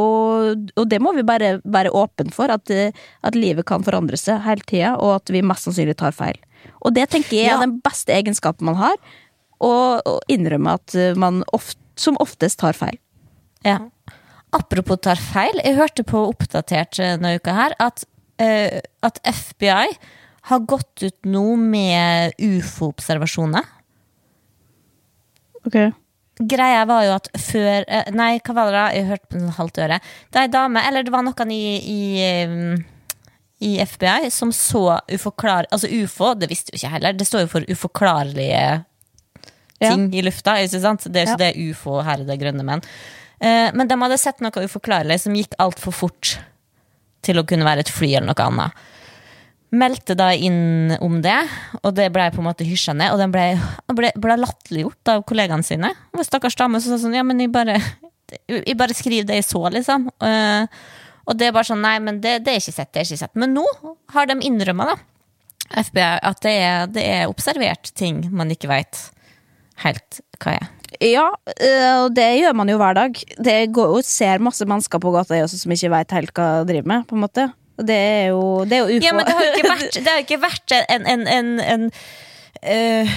Og 0.81 0.85
det 0.89 0.97
må 1.01 1.11
vi 1.13 1.21
bare 1.21 1.59
være 1.61 1.91
åpne 1.93 2.31
for, 2.33 2.49
at, 2.49 2.71
at 2.73 3.35
livet 3.37 3.67
kan 3.69 3.83
forandre 3.85 4.17
seg 4.17 4.41
hele 4.47 4.65
tida, 4.65 4.95
og 4.97 5.19
at 5.19 5.29
vi 5.29 5.43
mest 5.45 5.67
sannsynlig 5.67 5.95
tar 5.99 6.15
feil. 6.17 6.39
Og 6.81 6.95
det 6.95 7.09
tenker 7.13 7.37
jeg 7.37 7.51
er 7.51 7.57
Ja. 7.57 7.59
den 7.61 7.77
beste 7.85 8.11
egenskapen 8.15 8.65
man 8.65 8.79
har, 8.81 8.95
å 9.61 9.99
innrømme 10.31 10.73
at 10.79 10.95
man 11.19 11.43
oft, 11.53 11.77
som 11.99 12.17
oftest 12.23 12.59
tar 12.59 12.73
feil. 12.73 12.97
Ja. 13.67 13.77
Apropos 14.55 14.97
tar 15.03 15.19
feil, 15.21 15.59
jeg 15.63 15.75
hørte 15.77 16.03
på 16.07 16.23
Oppdatert 16.31 16.97
eh, 16.99 17.17
denne 17.17 17.35
uka 17.37 17.53
her 17.53 17.75
at, 17.79 18.05
uh, 18.41 18.79
at 19.05 19.19
FBI 19.21 19.91
har 20.49 20.59
gått 20.65 21.03
ut 21.03 21.17
nå 21.29 21.43
med 21.59 22.33
ufo-observasjoner. 22.41 23.67
Greia 26.39 26.85
var 26.87 27.03
jo 27.03 27.15
at 27.17 27.27
før 27.35 27.83
eh, 27.87 28.11
Nei, 28.15 28.37
hva 28.39 28.53
var 28.55 28.69
det 28.69 28.77
da? 28.77 28.83
Jeg 28.95 29.07
hørte 29.09 29.27
på 29.31 29.39
en 29.41 29.49
halvt 29.57 29.79
øre. 29.83 29.97
Det 30.31 30.39
er 30.39 30.47
ei 30.47 30.51
dame, 30.53 30.83
eller 30.87 31.03
det 31.03 31.11
var 31.11 31.25
noen 31.27 31.51
i, 31.51 31.63
i, 31.83 32.01
eh, 32.23 32.77
i 33.67 33.73
FBI 33.83 34.29
som 34.31 34.53
så 34.55 34.85
uforklar... 35.11 35.67
Altså 35.75 35.89
ufo, 35.91 36.31
det 36.39 36.47
visste 36.51 36.71
jo 36.71 36.79
ikke 36.79 36.93
heller. 36.95 37.17
Det 37.19 37.27
står 37.27 37.43
jo 37.43 37.51
for 37.57 37.67
uforklarlige 37.75 38.61
Ja. 39.79 39.93
ting 39.93 40.07
i 40.15 40.23
lufta. 40.23 40.57
Ikke 40.63 40.79
sant? 40.83 41.05
Det 41.11 41.21
er 41.21 41.27
jo 41.27 41.35
Ja. 41.35 41.41
det 41.43 41.51
ufo 41.71 41.99
her 42.03 42.23
i 42.23 42.27
det 42.27 42.39
grønne 42.39 42.63
menn. 42.67 42.81
Eh, 43.39 43.71
men 43.75 43.87
de 43.87 43.95
hadde 43.99 44.17
sett 44.19 44.39
noe 44.43 44.51
uforklarlig 44.63 45.19
som 45.19 45.35
gikk 45.35 45.53
altfor 45.59 45.95
fort 45.95 46.37
til 47.23 47.39
å 47.39 47.45
kunne 47.47 47.67
være 47.67 47.83
et 47.83 47.91
fly 47.91 48.13
eller 48.15 48.31
noe 48.31 48.47
annet. 48.47 48.71
Meldte 49.69 50.15
da 50.17 50.31
inn 50.33 50.95
om 50.97 51.19
det, 51.21 51.37
og 51.83 51.91
det 51.93 52.07
ble 52.13 52.29
på 52.33 52.41
en 52.41 52.47
måte 52.47 52.65
hysja 52.65 52.95
ned. 52.97 53.11
Og 53.13 53.19
den 53.21 53.33
ble, 53.33 53.43
ble, 53.93 54.09
ble 54.17 54.37
latterliggjort 54.41 55.11
av 55.13 55.21
kollegaene 55.29 55.65
sine. 55.67 55.91
Og 56.17 56.25
stakkars 56.25 56.57
dame 56.57 56.81
som 56.81 56.95
sa 56.95 57.01
sånn 57.03 57.13
Ja, 57.19 57.21
men 57.27 57.43
jeg 57.43 57.51
bare, 57.53 57.75
jeg 58.47 58.77
bare 58.79 58.97
skriver 58.97 59.29
det 59.29 59.41
jeg 59.43 59.49
så, 59.51 59.61
liksom. 59.73 60.09
Eh, 60.25 60.81
Og 61.29 61.37
det 61.37 61.45
er 61.45 61.53
bare 61.53 61.67
sånn, 61.69 61.83
nei, 61.85 61.99
men 62.01 62.17
det, 62.23 62.39
det 62.41 62.55
er 62.55 62.63
ikke 62.63 62.73
sett, 62.73 62.89
det 62.89 63.03
er 63.03 63.05
ikke 63.05 63.21
sett. 63.21 63.35
Men 63.37 63.53
nå 63.53 63.65
har 64.15 64.25
de 64.25 64.39
innrømma, 64.47 64.87
da, 64.89 64.95
FBI, 65.83 66.07
at 66.25 66.39
det 66.41 66.53
er, 66.57 66.87
det 66.89 67.03
er 67.05 67.29
observert 67.29 67.91
ting 67.93 68.23
man 68.33 68.49
ikke 68.49 68.71
veit 68.71 69.03
helt 69.83 70.21
hva 70.41 70.55
er. 70.57 70.65
Ja, 71.05 71.27
øh, 71.37 72.07
og 72.07 72.15
det 72.17 72.25
gjør 72.39 72.55
man 72.57 72.71
jo 72.71 72.79
hver 72.81 72.97
dag. 72.97 73.19
Det 73.37 73.59
går 73.77 73.99
ser 74.01 74.41
masse 74.41 74.65
mennesker 74.65 74.99
på 74.99 75.13
gata 75.13 75.37
også, 75.43 75.61
som 75.61 75.75
ikke 75.75 75.91
veit 75.93 76.15
helt 76.17 76.33
hva 76.33 76.47
de 76.63 76.71
driver 76.73 76.89
med. 76.89 77.05
på 77.05 77.15
en 77.15 77.21
måte 77.27 77.45
Og 77.79 77.85
det 77.87 77.95
er 77.95 78.25
jo, 78.33 78.41
det 78.67 78.75
er 78.75 78.81
jo 78.83 78.97
ufo. 78.97 79.05
Ja, 79.05 79.13
men 79.15 79.27
det 79.27 79.35
har 79.37 79.45
jo 79.45 79.53
ikke 79.53 79.69
vært, 79.71 79.93
det 79.95 80.09
har 80.09 80.17
jo 80.19 80.25
ikke 80.25 80.41
vært 80.43 80.75
en, 80.75 81.05
en, 81.07 81.27
en, 81.31 81.51
en 81.63 81.85
uh, 82.65 83.13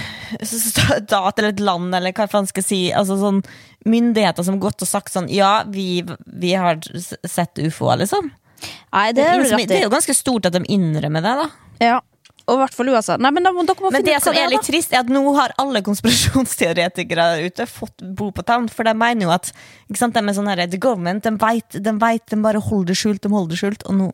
stat 0.47 1.41
eller 1.41 1.51
et 1.51 1.63
land, 1.63 1.91
eller 1.97 2.15
hva 2.15 2.29
faen 2.31 2.47
skal 2.47 2.63
jeg 2.63 2.69
si, 2.69 2.81
altså 2.95 3.19
sånn 3.19 3.41
myndigheter 3.83 4.47
som 4.47 4.55
har 4.55 4.63
gått 4.69 4.85
og 4.85 4.87
sagt 4.87 5.11
sånn 5.11 5.27
Ja, 5.27 5.65
vi, 5.67 6.05
vi 6.23 6.53
har 6.55 6.79
sett 7.27 7.59
ufoer, 7.59 7.99
liksom. 8.05 8.31
Nei, 8.63 9.09
det 9.11 9.19
Det 9.19 9.27
er, 9.27 9.43
rett 9.51 9.67
det 9.67 9.81
er 9.81 9.85
jo 9.89 9.91
ganske 9.91 10.15
stort 10.15 10.47
at 10.47 10.55
de 10.55 10.63
innrømmer 10.71 11.25
det, 11.25 11.35
da. 11.43 11.49
Ja. 11.83 11.99
Og 12.43 12.57
i 12.57 12.59
hvert 12.59 12.75
fall 12.75 12.89
USA. 12.91 13.15
Nei, 13.19 13.31
men 13.31 13.45
da, 13.45 13.53
dere 13.55 13.83
må 13.83 13.91
Men 13.93 14.03
det 14.03 14.17
som 14.23 14.35
er, 14.35 14.45
er 14.45 14.51
litt 14.51 14.65
trist, 14.67 14.91
er 14.91 15.03
at 15.03 15.11
nå 15.11 15.21
har 15.37 15.53
alle 15.61 15.79
konspirasjonsteoretikere 15.85 17.27
ute 17.45 17.67
fått 17.71 18.03
blod 18.03 18.33
på 18.35 18.43
tann. 18.47 18.67
For 18.71 18.87
de 18.87 18.91
mener 18.99 19.29
jo 19.29 19.31
at 19.31 19.53
sant, 19.95 20.15
de 20.15 20.19
er 20.19 20.35
sånn 20.35 20.49
her, 20.51 20.65
The 20.67 20.79
government 20.81 21.23
de 21.23 21.31
vet, 21.39 21.79
de 21.79 21.93
de 21.93 22.41
bare 22.43 22.63
holder 22.63 22.91
det 22.91 22.99
skjult, 22.99 23.23
de 23.23 23.31
holder 23.31 23.55
det 23.55 23.61
skjult. 23.61 23.87
Og 23.87 23.95
nå 23.95 24.09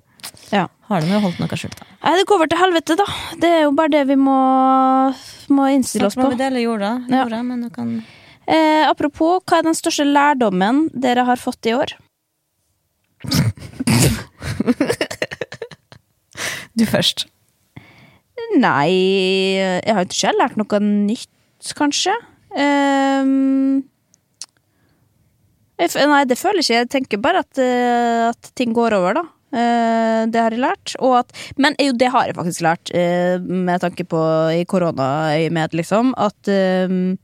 Ja. 0.52 0.68
har 0.90 1.02
de 1.02 1.08
jo 1.14 1.20
holdt 1.22 1.40
noe 1.40 1.58
skjult. 1.60 1.76
da. 1.80 1.86
Nei, 2.04 2.14
det 2.18 2.26
går 2.30 2.36
over 2.40 2.48
til 2.50 2.58
helvete, 2.62 2.96
da. 2.98 3.06
Det 3.42 3.50
er 3.50 3.62
jo 3.68 3.72
bare 3.78 3.92
det 3.94 4.06
vi 4.08 4.16
må, 4.18 4.38
må 5.54 5.68
innstille 5.74 6.08
oss 6.10 6.16
på. 6.18 6.30
vi 6.32 6.40
dele 6.40 6.64
jorda, 6.64 6.94
Ja. 7.10 7.26
men 7.44 7.62
du 7.62 7.70
kan 7.70 8.04
Eh, 8.50 8.82
apropos, 8.90 9.44
hva 9.46 9.60
er 9.60 9.64
den 9.68 9.76
største 9.78 10.06
lærdommen 10.10 10.90
dere 11.00 11.24
har 11.28 11.38
fått 11.38 11.68
i 11.70 11.74
år? 11.78 11.94
Du 16.80 16.86
først. 16.88 17.26
Nei, 18.58 18.90
jeg 19.84 19.94
har 19.94 20.06
ikke 20.08 20.32
lært 20.38 20.56
noe 20.58 20.80
nytt, 20.82 21.74
kanskje. 21.78 22.14
Um, 22.56 23.84
jeg, 25.80 25.92
nei, 26.10 26.24
det 26.30 26.38
føler 26.40 26.64
jeg 26.64 26.66
ikke. 26.66 26.78
Jeg 26.80 26.90
tenker 26.96 27.22
bare 27.22 27.44
at, 27.44 27.60
eh, 27.62 28.30
at 28.32 28.52
ting 28.58 28.74
går 28.74 28.96
over, 28.98 29.20
da. 29.20 29.26
Eh, 29.50 30.28
det 30.30 30.42
har 30.42 30.54
jeg 30.54 30.62
lært. 30.62 30.94
At, 31.00 31.34
men 31.58 31.78
jo, 31.82 31.94
det 31.98 32.12
har 32.14 32.30
jeg 32.30 32.38
faktisk 32.38 32.66
lært, 32.66 32.92
uh, 32.94 33.40
med 33.42 33.82
tanke 33.82 34.06
på 34.10 34.22
i 34.54 34.66
koronaøyemed, 34.70 35.76
liksom. 35.80 36.14
At 36.20 36.52
uh, 36.52 37.16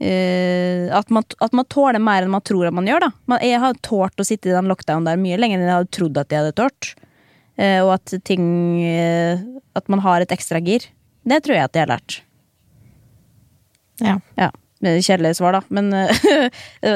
at, 0.00 1.10
man, 1.12 1.26
at 1.44 1.52
man 1.52 1.66
tåler 1.68 2.00
mer 2.00 2.24
enn 2.24 2.32
man 2.32 2.44
tror 2.46 2.70
at 2.70 2.72
man 2.72 2.86
gjør. 2.88 3.04
da 3.04 3.10
man, 3.28 3.42
Jeg 3.44 3.60
har 3.60 3.76
tålt 3.84 4.22
å 4.22 4.24
sitte 4.24 4.48
i 4.48 4.54
den 4.54 4.70
lockdown 4.70 5.04
der 5.04 5.20
mye 5.20 5.36
lenger 5.36 5.60
enn 5.60 5.68
jeg 5.68 5.76
hadde 5.76 5.92
trodd 5.92 6.20
at 6.22 6.32
jeg 6.32 6.40
hadde 6.40 6.56
tålt. 6.56 6.88
Og 7.60 7.90
at 7.92 8.14
ting 8.24 8.46
At 9.76 9.92
man 9.92 10.00
har 10.00 10.24
et 10.24 10.32
ekstra 10.32 10.62
gir. 10.64 10.86
Det 11.28 11.42
tror 11.44 11.58
jeg 11.58 11.68
at 11.68 11.76
jeg 11.76 11.84
har 11.84 11.92
lært. 11.92 12.16
Ja. 14.00 14.16
Ja, 14.40 14.48
det 14.80 14.94
er 14.94 15.04
Kjedelig 15.04 15.34
svar, 15.36 15.58
da. 15.58 15.60
Men, 15.68 15.92
eh, 15.92 16.50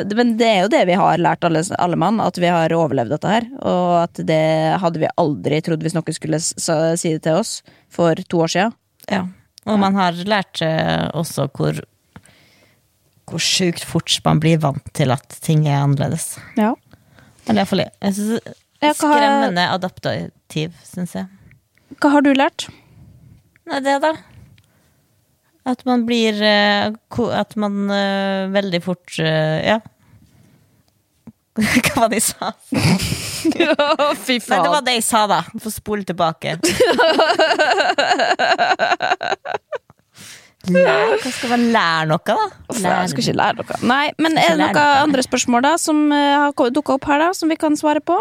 men 0.19 0.35
det 0.41 0.49
er 0.49 0.61
jo 0.65 0.73
det 0.73 0.83
vi 0.89 0.99
har 0.99 1.21
lært, 1.21 1.45
alle, 1.45 1.63
alle 1.79 1.99
mann. 2.01 2.21
At 2.25 2.41
vi 2.41 2.51
har 2.51 2.73
overlevd 2.77 3.13
dette 3.17 3.31
her. 3.31 3.49
Og 3.61 3.95
at 4.03 4.21
det 4.27 4.43
hadde 4.83 5.03
vi 5.03 5.11
aldri 5.21 5.61
trodd 5.65 5.85
hvis 5.85 5.97
noen 5.97 6.17
skulle 6.17 6.41
si 6.41 7.15
det 7.15 7.25
til 7.27 7.41
oss 7.43 7.59
for 7.93 8.19
to 8.29 8.45
år 8.47 8.55
siden. 8.59 8.79
ja. 9.13 9.27
Og 9.65 9.79
man 9.81 9.95
har 9.97 10.13
lært 10.29 10.61
også 11.17 11.47
hvor 11.57 11.79
hvor 13.25 13.41
sjukt 13.41 13.85
fort 13.89 14.19
man 14.27 14.41
blir 14.43 14.59
vant 14.61 14.91
til 14.97 15.13
at 15.15 15.39
ting 15.45 15.65
er 15.65 15.81
annerledes. 15.81 16.35
Ja. 16.61 16.75
Eller 17.47 17.63
iallfall 17.63 17.85
jeg. 17.87 18.15
synes, 18.19 18.53
Skremmende 18.99 19.65
adaptativ, 19.73 20.75
syns 20.85 21.15
jeg. 21.17 21.25
Hva 22.03 22.11
har 22.13 22.25
du 22.25 22.35
lært? 22.37 22.67
Nei, 23.71 23.81
det, 23.81 23.97
da. 24.05 24.13
At 25.65 25.85
man 25.89 26.05
blir 26.05 26.43
eh, 26.45 26.93
At 27.33 27.57
man 27.57 27.91
eh, 27.91 28.49
veldig 28.53 28.83
fort 28.85 29.19
eh, 29.19 29.65
Ja. 29.65 29.81
Hva 31.87 31.95
var 32.03 32.09
det 32.11 32.19
jeg 32.19 32.27
sa? 32.33 32.49
Fy 32.67 34.41
Nei, 34.43 34.59
det 34.59 34.71
var 34.73 34.83
det 34.83 34.97
jeg 34.97 35.05
sa, 35.07 35.21
da. 35.31 35.37
Få 35.63 35.71
spole 35.71 36.03
tilbake. 36.09 36.57
Lær, 40.65 41.13
hva 41.21 41.31
skal 41.31 41.53
man 41.53 41.67
lære 41.77 42.09
noe, 42.09 42.19
da? 42.25 42.35
Jeg 42.73 43.13
skal 43.13 43.23
ikke 43.23 43.37
lære 43.37 43.55
noe. 43.61 43.79
Nei, 43.87 44.07
men 44.19 44.35
er 44.41 44.57
det 44.57 44.63
noen 44.65 44.75
noe. 44.81 44.97
andre 45.05 45.23
spørsmål 45.27 45.63
da 45.69 45.75
som 45.79 46.01
har 46.11 46.51
dukka 46.75 46.97
opp 46.97 47.07
her, 47.13 47.23
da, 47.23 47.29
som 47.37 47.53
vi 47.53 47.61
kan 47.61 47.77
svare 47.79 48.03
på? 48.03 48.17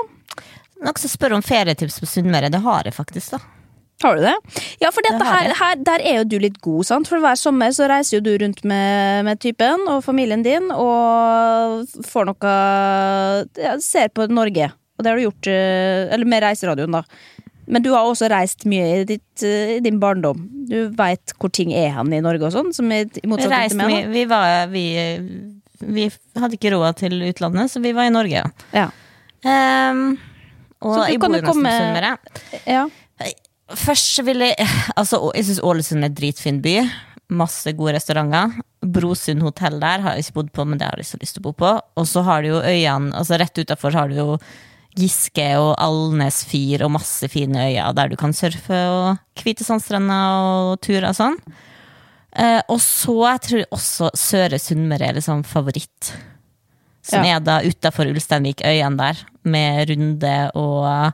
Noen 0.84 1.00
som 1.00 1.10
spør 1.16 1.40
om 1.40 1.46
ferietips 1.46 1.98
på 2.04 2.12
Sunnmøre. 2.14 2.52
Det 2.54 2.62
har 2.68 2.86
jeg 2.86 2.94
faktisk, 3.00 3.34
da. 3.34 3.42
Har 4.04 4.18
du 4.20 4.24
det? 4.26 4.34
Ja, 4.84 4.90
for 4.92 5.06
dette 5.06 5.20
Det 5.22 5.28
her, 5.32 5.52
her, 5.60 5.76
der 5.88 6.04
er 6.04 6.18
jo 6.22 6.24
du 6.28 6.38
litt 6.44 6.58
god, 6.64 6.84
sant? 6.90 7.08
For 7.08 7.24
hver 7.24 7.38
sommer 7.40 7.72
så 7.76 7.88
reiser 7.92 8.18
jo 8.18 8.24
du 8.26 8.34
rundt 8.42 8.64
med, 8.68 9.24
med 9.28 9.40
typen 9.44 9.86
og 9.92 10.02
familien 10.06 10.44
din, 10.46 10.70
og 10.76 11.86
får 12.10 12.28
noe 12.32 12.56
ja, 13.64 13.78
Ser 13.84 14.12
på 14.16 14.28
Norge. 14.32 14.72
Og 14.98 15.06
det 15.06 15.10
har 15.14 15.18
du 15.20 15.26
gjort 15.26 15.50
eh, 15.50 16.12
Eller 16.14 16.28
med 16.30 16.44
Reiseradioen, 16.46 17.00
da. 17.00 17.04
Men 17.66 17.84
du 17.86 17.94
har 17.94 18.04
også 18.04 18.28
reist 18.32 18.66
mye 18.68 18.90
i, 19.00 19.06
ditt, 19.08 19.44
eh, 19.48 19.78
i 19.78 19.80
din 19.84 20.02
barndom. 20.04 20.42
Du 20.68 20.90
veit 21.00 21.32
hvor 21.40 21.52
ting 21.56 21.72
er 21.72 21.94
hen 21.96 22.12
i 22.14 22.20
Norge 22.24 22.50
og 22.50 22.54
sånn, 22.58 22.74
som 22.76 22.92
i, 22.92 23.06
i 23.08 23.24
Vi, 23.24 23.40
reiste 23.48 23.80
mye. 23.80 24.04
vi, 24.12 24.26
var, 24.30 24.68
vi, 24.74 24.84
vi 25.80 26.10
hadde 26.36 26.60
ikke 26.60 26.74
råd 26.76 27.00
til 27.06 27.16
utlandet, 27.32 27.72
så 27.72 27.80
vi 27.84 27.96
var 27.96 28.12
i 28.12 28.14
Norge. 28.14 28.44
ja. 28.44 28.52
Ja. 28.76 28.90
Um, 29.44 30.14
og 30.84 31.02
jeg 31.08 31.20
bor 31.20 31.32
nesten 31.32 31.48
på 31.48 31.72
Sunnmøre. 31.72 32.12
ja. 32.68 32.84
Først 33.70 34.20
vil 34.28 34.44
jeg 34.44 34.56
Altså, 35.00 35.20
jeg 35.36 35.48
syns 35.48 35.64
Ålesund 35.64 36.04
er 36.04 36.12
en 36.12 36.18
dritfin 36.18 36.62
by. 36.64 36.76
Masse 37.34 37.72
gode 37.78 37.96
restauranter. 37.96 38.60
Brosund 38.84 39.42
hotell 39.46 39.80
der 39.82 40.04
har 40.04 40.18
jeg 40.18 40.26
ikke 40.28 40.38
bodd 40.42 40.52
på, 40.54 40.66
men 40.68 40.78
det 40.82 40.90
har 40.90 41.00
jeg 41.00 41.08
så 41.14 41.20
lyst 41.22 41.38
til 41.38 41.42
å 41.44 41.48
bo 41.48 41.54
på. 41.64 41.72
Og 41.98 42.08
så 42.10 42.22
har 42.28 42.44
du 42.44 42.52
jo 42.52 42.60
øyene 42.62 43.14
Altså 43.16 43.40
Rett 43.40 43.64
utafor 43.64 43.96
har 43.96 44.12
du 44.12 44.20
jo 44.20 44.28
Giske 44.94 45.46
og 45.58 45.72
Alnes 45.82 46.44
fyr 46.46 46.84
og 46.86 46.92
masse 46.94 47.26
fine 47.34 47.64
øyer 47.72 47.96
der 47.98 48.12
du 48.12 48.18
kan 48.20 48.36
surfe 48.38 48.78
og 48.94 49.40
hvite 49.42 49.66
sandstrender 49.66 50.68
og 50.68 50.76
turer 50.86 51.08
og 51.10 51.16
sånn. 51.18 51.40
Eh, 52.38 52.60
og 52.70 52.78
så 52.82 53.16
jeg 53.32 53.42
tror 53.48 53.60
jeg 53.64 53.72
også 53.74 54.12
Søre 54.18 54.60
Sunnmøre 54.62 55.08
er 55.10 55.18
liksom 55.18 55.42
favoritt. 55.50 56.12
Som 57.02 57.26
Ja. 57.26 57.38
er 57.38 57.42
da 57.44 57.58
utafor 57.66 58.06
Ulsteinvik, 58.12 58.62
øyene 58.62 58.98
der, 59.02 59.18
med 59.44 59.90
Runde 59.90 60.36
og 60.56 61.14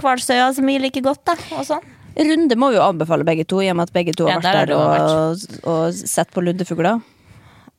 Kvalsøya, 0.00 0.50
som 0.54 0.66
vi 0.68 0.78
liker 0.82 1.04
godt, 1.04 1.22
da. 1.28 1.36
Og 1.58 1.66
sånn. 1.68 1.86
Runde 2.20 2.56
må 2.58 2.68
vi 2.72 2.76
jo 2.76 2.82
anbefale 2.84 3.24
begge 3.24 3.44
to, 3.48 3.60
i 3.62 3.68
og 3.70 3.76
med 3.78 3.88
at 3.88 3.94
begge 3.94 4.12
to 4.18 4.26
har 4.26 4.36
Ja, 4.36 4.40
vært 4.42 4.68
der 4.68 4.74
og, 4.76 5.44
og 5.70 5.94
sett 5.94 6.32
på 6.34 6.42
lundefugler. 6.44 6.98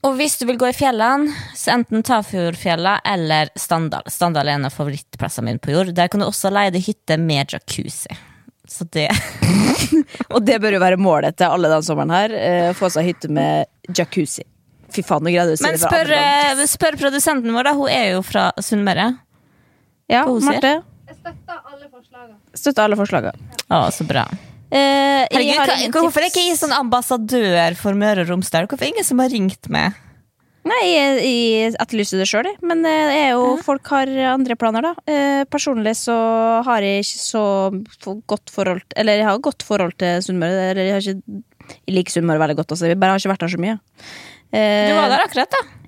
Og 0.01 0.15
hvis 0.17 0.39
du 0.39 0.47
vil 0.49 0.57
gå 0.57 0.71
i 0.71 0.73
fjellene, 0.73 1.29
så 1.53 1.75
enten 1.75 2.01
Tafjordfjella 2.07 2.95
eller 3.05 3.51
Standal. 3.59 4.07
Standal 4.09 4.47
er 4.49 4.57
en 4.57 4.65
av 4.65 4.73
favorittplassene 4.73 5.45
mine 5.51 5.61
på 5.61 5.75
jord. 5.75 5.91
Der 5.93 6.07
kan 6.09 6.23
du 6.23 6.25
også 6.25 6.49
leie 6.49 6.71
deg 6.73 6.87
hytte 6.87 7.19
med 7.21 7.53
jacuzzi. 7.53 8.15
Så 8.71 8.87
det 8.95 9.09
Og 10.33 10.39
det 10.47 10.57
bør 10.63 10.77
jo 10.77 10.81
være 10.81 10.97
målet 11.01 11.35
til 11.37 11.51
alle 11.53 11.69
den 11.69 11.83
sommeren 11.85 12.13
her. 12.15 12.33
eh, 12.33 12.71
Få 12.77 12.89
seg 12.93 13.11
hytte 13.11 13.29
med 13.29 13.67
jacuzzi. 13.93 14.47
Fy 14.91 15.03
faen, 15.05 15.21
nå 15.27 15.31
greide 15.35 15.53
du 15.53 15.57
å 15.57 15.59
si 15.59 15.67
Men 15.67 15.77
det 15.77 15.83
spør, 15.83 16.09
gang. 16.15 16.57
eh, 16.57 16.65
spør 16.71 16.97
produsenten 16.99 17.53
vår, 17.55 17.69
da. 17.69 17.75
Hun 17.77 17.91
er 17.93 18.07
jo 18.15 18.23
fra 18.25 18.47
Sunnmøre. 18.63 19.05
Ja, 20.11 20.23
hva 21.19 21.33
hun 21.33 22.05
sier. 22.05 22.21
Marte? 22.21 22.59
Støtter 22.61 22.85
alle 22.85 22.97
forslagene. 22.99 23.51
Å, 23.69 23.81
så 23.93 24.07
bra. 24.07 24.25
Eh, 24.71 25.25
jeg 25.27 25.33
Herregud, 25.35 25.57
har 25.59 25.67
hva, 25.91 26.05
hvorfor 26.05 26.23
er 26.23 26.31
ikke 26.31 26.45
jeg 26.47 26.59
sånn 26.61 26.71
ambassadør 26.77 27.75
for 27.79 27.97
Møre 27.99 28.23
og 28.23 28.31
Romsdal? 28.31 28.69
Hvorfor 28.71 28.85
er 28.85 28.91
det 28.91 28.95
ingen 28.95 29.07
som 29.09 29.19
har 29.23 29.31
ringt 29.33 29.67
meg? 29.73 29.99
Nei, 30.61 30.79
jeg, 30.85 31.13
jeg 31.25 31.71
etterlyser 31.81 32.21
det 32.21 32.27
sjøl, 32.29 32.47
men 32.61 32.83
eh, 32.85 33.05
det 33.09 33.15
er 33.17 33.31
jo, 33.33 33.55
folk 33.65 33.87
har 33.91 34.11
andre 34.29 34.55
planer, 34.61 34.85
da. 34.85 34.91
Eh, 35.09 35.41
personlig 35.49 35.95
så 35.97 36.15
har 36.67 36.85
jeg 36.85 37.01
ikke 37.01 37.23
så 37.25 37.43
godt 38.29 38.53
forhold 38.53 38.83
Eller 38.95 39.17
jeg 39.23 39.25
har 39.25 39.41
godt 39.41 39.65
forhold 39.65 39.97
til 39.99 40.21
Sunnmøre. 40.21 40.69
Eller 40.71 40.85
jeg 40.91 40.93
har 40.99 41.01
ikke 41.01 41.41
Jeg 41.87 41.95
liker 41.97 42.15
Sunnmøre 42.19 42.43
veldig 42.45 42.59
godt, 42.61 42.75
altså. 42.75 42.91
Jeg 42.93 42.99
bare 43.01 43.15
har 43.15 43.23
ikke 43.23 43.33
vært 43.33 43.45
der 43.47 43.53
så 43.55 43.61
mye. 43.65 43.77
Eh, 44.53 44.87
Du 44.91 44.95
var 44.99 45.09
der 45.11 45.25
akkurat, 45.25 45.51
da. 45.57 45.80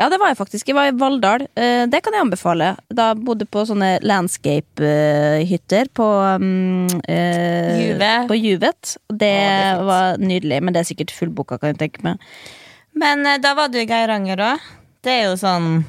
Ja, 0.00 0.06
det 0.08 0.16
var 0.16 0.30
jeg 0.32 0.38
faktisk. 0.38 0.70
Jeg 0.70 0.76
var 0.78 0.88
i 0.88 0.94
Valldal. 0.96 1.42
Eh, 1.60 1.82
det 1.92 1.98
kan 2.00 2.14
jeg 2.16 2.24
anbefale. 2.24 2.70
Da 2.88 3.10
bodde 3.12 3.44
på 3.44 3.66
sånne 3.68 3.98
landscape-hytter 4.00 5.90
på 5.92 6.06
um, 6.40 6.86
eh, 7.04 7.82
Juve. 7.82 8.08
På 8.30 8.38
Juvet. 8.38 8.94
Det, 9.12 9.28
Å, 9.28 9.76
det 9.76 9.88
var 9.90 10.22
nydelig, 10.24 10.62
men 10.64 10.72
det 10.72 10.80
er 10.80 10.88
sikkert 10.88 11.12
fullboka, 11.12 11.60
kan 11.60 11.74
jeg 11.74 11.82
tenke 11.82 12.06
meg. 12.06 12.32
Men 12.96 13.28
eh, 13.28 13.36
da 13.44 13.52
var 13.58 13.68
du 13.68 13.76
i 13.82 13.84
Geiranger 13.84 14.40
òg. 14.54 14.70
Det 15.04 15.18
er 15.18 15.28
jo 15.28 15.36
sånn 15.40 15.82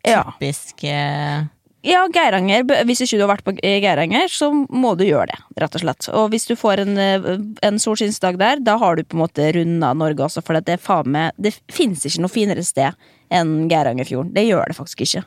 typisk 0.00 0.86
eh, 0.88 1.44
Ja, 1.86 2.02
Geiranger. 2.12 2.66
Hvis 2.84 3.00
ikke 3.04 3.16
du 3.16 3.24
har 3.24 3.30
vært 3.32 3.46
på 3.46 3.54
Geiranger, 3.56 4.28
så 4.28 4.50
må 4.52 4.92
du 5.00 5.06
gjøre 5.06 5.30
det, 5.32 5.38
rett 5.62 5.76
og 5.78 5.84
slett. 5.84 6.08
Og 6.12 6.26
hvis 6.34 6.44
du 6.50 6.52
får 6.58 6.82
en, 6.82 6.98
eh, 7.00 7.28
en 7.64 7.80
solskinnsdag 7.80 8.36
der, 8.40 8.60
da 8.60 8.76
har 8.78 8.96
du 8.96 9.04
på 9.04 9.16
en 9.16 9.22
måte 9.22 9.46
runda 9.56 9.94
Norge 9.96 10.26
også, 10.26 10.44
for 10.44 10.60
det 10.60 10.76
er 10.76 11.32
Det 11.40 11.54
fins 11.72 12.04
ikke 12.04 12.20
noe 12.20 12.28
finere 12.28 12.64
sted 12.64 12.92
enn 13.30 13.68
Geirangerfjorden. 13.68 14.34
Det 14.34 14.44
gjør 14.44 14.66
det 14.68 14.76
faktisk 14.76 15.00
ikke. 15.00 15.24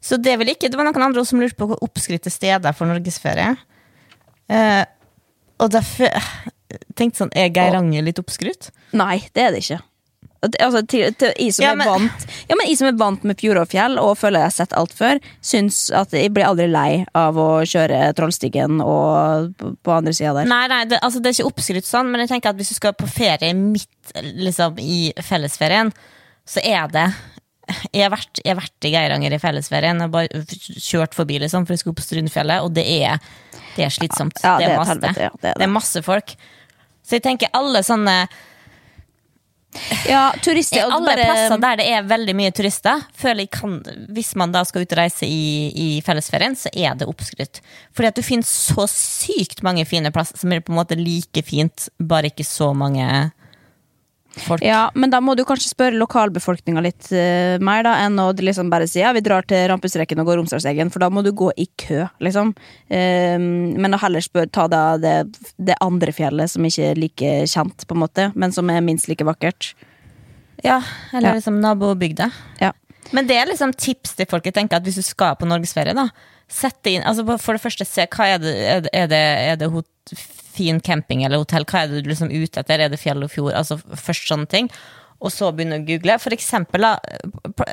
Så 0.00 0.22
det 0.22 0.38
vil 0.38 0.48
ikke, 0.48 0.70
det 0.70 0.76
var 0.76 0.84
noen 0.84 1.02
andre 1.02 1.24
som 1.24 1.40
lurte 1.40 1.56
på 1.56 1.66
hvor 1.66 1.82
oppskrytte 1.82 2.30
steder 2.30 2.72
for 2.72 2.86
norgesferie. 2.86 3.56
Eh, 4.48 4.84
og 5.58 5.70
derfor 5.70 6.14
jeg 6.68 6.80
tenkte 6.94 7.24
sånn, 7.24 7.32
er 7.34 7.50
Geiranger 7.54 8.04
litt 8.04 8.20
oppskrytt? 8.20 8.70
Nei, 8.92 9.22
det 9.34 9.42
er 9.42 9.54
det 9.54 9.62
ikke. 9.64 9.80
Altså, 10.38 10.84
til, 10.86 11.08
til, 11.18 11.32
jeg, 11.34 11.54
som 11.56 11.64
Ja, 11.64 11.72
er 11.74 11.88
vant, 11.88 12.26
ja, 12.46 12.54
men 12.54 12.68
jeg 12.68 12.78
som 12.78 12.86
er 12.86 12.98
vant 13.00 13.24
med 13.26 13.40
Fjordåfjell 13.40 13.96
og 13.98 14.12
og 14.12 14.18
føler 14.20 14.40
jeg 14.44 14.48
har 14.48 14.54
sett 14.54 14.74
alt 14.78 14.94
før, 14.96 15.18
syns 15.44 15.80
at 15.94 16.14
jeg 16.16 16.30
blir 16.34 16.46
aldri 16.46 16.68
lei 16.70 17.02
av 17.18 17.36
å 17.38 17.48
kjøre 17.68 18.12
Trollstigen 18.16 18.78
og 18.84 19.50
på, 19.58 19.92
andre 19.92 20.14
sida 20.16 20.32
der. 20.38 20.48
Nei, 20.48 20.62
nei, 20.70 20.84
det, 20.88 21.00
altså, 21.04 21.20
det 21.20 21.32
er 21.32 21.36
ikke 21.36 21.50
oppskrytt 21.50 21.88
sånn, 21.88 22.12
men 22.12 22.22
jeg 22.24 22.32
tenker 22.32 22.54
at 22.54 22.60
hvis 22.60 22.72
du 22.72 22.78
skal 22.78 22.94
på 22.96 23.08
ferie 23.10 23.50
midt 23.58 24.14
liksom, 24.38 24.78
i 24.80 25.10
fellesferien, 25.26 25.92
så 26.48 26.62
er 26.64 26.88
det 26.94 27.08
jeg 27.92 28.06
har, 28.06 28.12
vært, 28.14 28.40
jeg 28.40 28.54
har 28.54 28.60
vært 28.62 28.86
i 28.88 28.92
Geiranger 28.94 29.34
i 29.36 29.40
fellesferien. 29.42 29.98
Jeg 30.00 30.08
har 30.08 30.12
bare 30.14 30.44
kjørt 30.80 31.16
forbi 31.18 31.36
liksom, 31.42 31.66
for 31.66 31.76
jeg 31.76 31.82
skulle 31.82 31.98
på 31.98 32.06
Strynefjellet, 32.06 32.64
og 32.64 32.72
det 32.78 32.86
er, 32.88 33.18
det 33.76 33.84
er 33.84 33.92
slitsomt. 33.92 34.40
Ja, 34.40 34.54
ja, 34.56 34.70
det 34.70 34.70
er 34.72 34.80
masse, 34.80 34.96
det 35.02 35.50
er 35.50 35.58
det 35.60 35.66
er 35.66 35.74
masse 35.74 36.02
folk. 36.06 36.32
Så 37.04 37.18
jeg 37.18 37.24
tenker 37.24 37.52
alle 37.56 37.82
sånne 37.84 38.22
Ja, 40.08 40.32
turister 40.42 40.86
og 40.86 40.92
Alle 40.96 41.06
bare- 41.12 41.24
plasser 41.28 41.60
der 41.60 41.76
det 41.76 41.86
er 41.92 42.02
veldig 42.08 42.34
mye 42.34 42.50
turister, 42.56 43.02
føler 43.14 43.44
jeg 43.44 43.50
kan 43.50 43.82
Hvis 44.16 44.34
man 44.34 44.50
da 44.52 44.62
skal 44.64 44.82
ut 44.82 44.92
og 44.92 44.98
reise 44.98 45.26
i, 45.28 45.68
i 45.76 45.88
fellesferien, 46.00 46.56
så 46.56 46.70
er 46.72 46.94
det 46.96 47.06
oppskrytt. 47.06 47.60
Fordi 47.94 48.08
at 48.08 48.16
du 48.16 48.22
finner 48.22 48.48
så 48.48 48.86
sykt 48.88 49.62
mange 49.62 49.84
fine 49.86 50.10
plasser 50.10 50.38
som 50.40 50.52
er 50.52 50.60
på 50.64 50.72
en 50.72 50.78
måte 50.80 50.96
like 50.96 51.42
fint, 51.44 51.88
bare 52.00 52.30
ikke 52.32 52.46
så 52.48 52.72
mange 52.74 53.30
folk. 54.42 54.62
Ja, 54.64 54.88
men 54.94 55.10
da 55.12 55.20
må 55.24 55.34
du 55.38 55.44
kanskje 55.48 55.70
spørre 55.72 55.98
lokalbefolkninga 56.00 56.82
litt 56.84 57.10
uh, 57.12 57.56
mer, 57.64 57.82
da, 57.86 57.96
enn 58.06 58.18
å 58.22 58.30
liksom 58.32 58.70
bare 58.72 58.88
si 58.90 59.00
ja, 59.02 59.12
vi 59.16 59.22
drar 59.24 59.46
til 59.48 59.66
Rampestreken 59.70 60.22
og 60.22 60.28
går 60.30 60.40
Romsdalseggen, 60.40 60.90
for 60.94 61.04
da 61.04 61.10
må 61.12 61.22
du 61.26 61.32
gå 61.36 61.50
i 61.56 61.68
kø, 61.80 62.06
liksom. 62.24 62.54
Eh, 62.88 63.36
men 63.38 63.94
å 63.94 64.00
heller 64.02 64.24
spør, 64.24 64.48
ta 64.54 64.66
da 64.70 64.82
det, 65.00 65.14
det 65.56 65.76
andre 65.84 66.14
fjellet 66.14 66.50
som 66.50 66.64
ikke 66.66 66.90
er 66.92 67.00
like 67.00 67.32
kjent, 67.50 67.86
på 67.88 67.96
en 67.96 68.02
måte, 68.04 68.28
men 68.34 68.54
som 68.54 68.70
er 68.70 68.84
minst 68.84 69.08
like 69.10 69.26
vakkert. 69.26 69.72
Ja, 70.64 70.80
eller 71.12 71.30
Ja. 71.30 71.34
liksom 71.38 71.60
nabobygda. 71.62 72.30
Ja. 72.60 72.72
Men 73.12 73.26
det 73.26 73.36
er 73.38 73.46
liksom 73.46 73.72
tips 73.72 74.16
til 74.18 74.26
folk. 74.28 74.44
Jeg 74.44 74.54
tenker 74.54 74.76
at 74.76 74.84
Hvis 74.84 74.98
du 75.00 75.02
skal 75.06 75.36
på 75.40 75.46
norgesferie, 75.48 75.94
da 75.96 76.08
Sett 76.48 76.82
det 76.84 76.92
inn, 76.96 77.02
altså 77.08 77.38
For 77.40 77.56
det 77.56 77.62
første, 77.62 77.86
se 77.88 78.04
hva 78.06 78.26
er 78.34 78.38
det 78.42 78.52
Er 78.56 78.80
det, 78.84 78.90
er 78.92 79.06
det, 79.08 79.20
er 79.52 79.56
det 79.60 79.68
hot, 79.72 79.88
fin 80.58 80.80
camping 80.84 81.22
eller 81.26 81.40
hotell? 81.40 81.64
Hva 81.68 81.84
er 81.86 81.92
det 81.94 82.04
du 82.04 82.10
liksom 82.12 82.30
ute 82.34 82.60
etter? 82.64 82.82
Er 82.84 82.90
det 82.92 82.98
fjell 83.00 83.22
og 83.24 83.30
fjord? 83.32 83.54
Altså 83.58 83.78
Først 83.78 84.28
sånne 84.30 84.50
ting. 84.50 84.68
Og 85.18 85.32
så 85.34 85.48
begynne 85.50 85.80
å 85.80 85.86
google. 85.86 86.14
For 86.22 86.34
eksempel, 86.36 86.84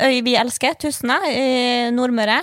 øy 0.02 0.22
vi 0.26 0.38
elsker, 0.40 0.78
Tustna 0.82 1.20
i 1.30 1.92
Nordmøre. 1.94 2.40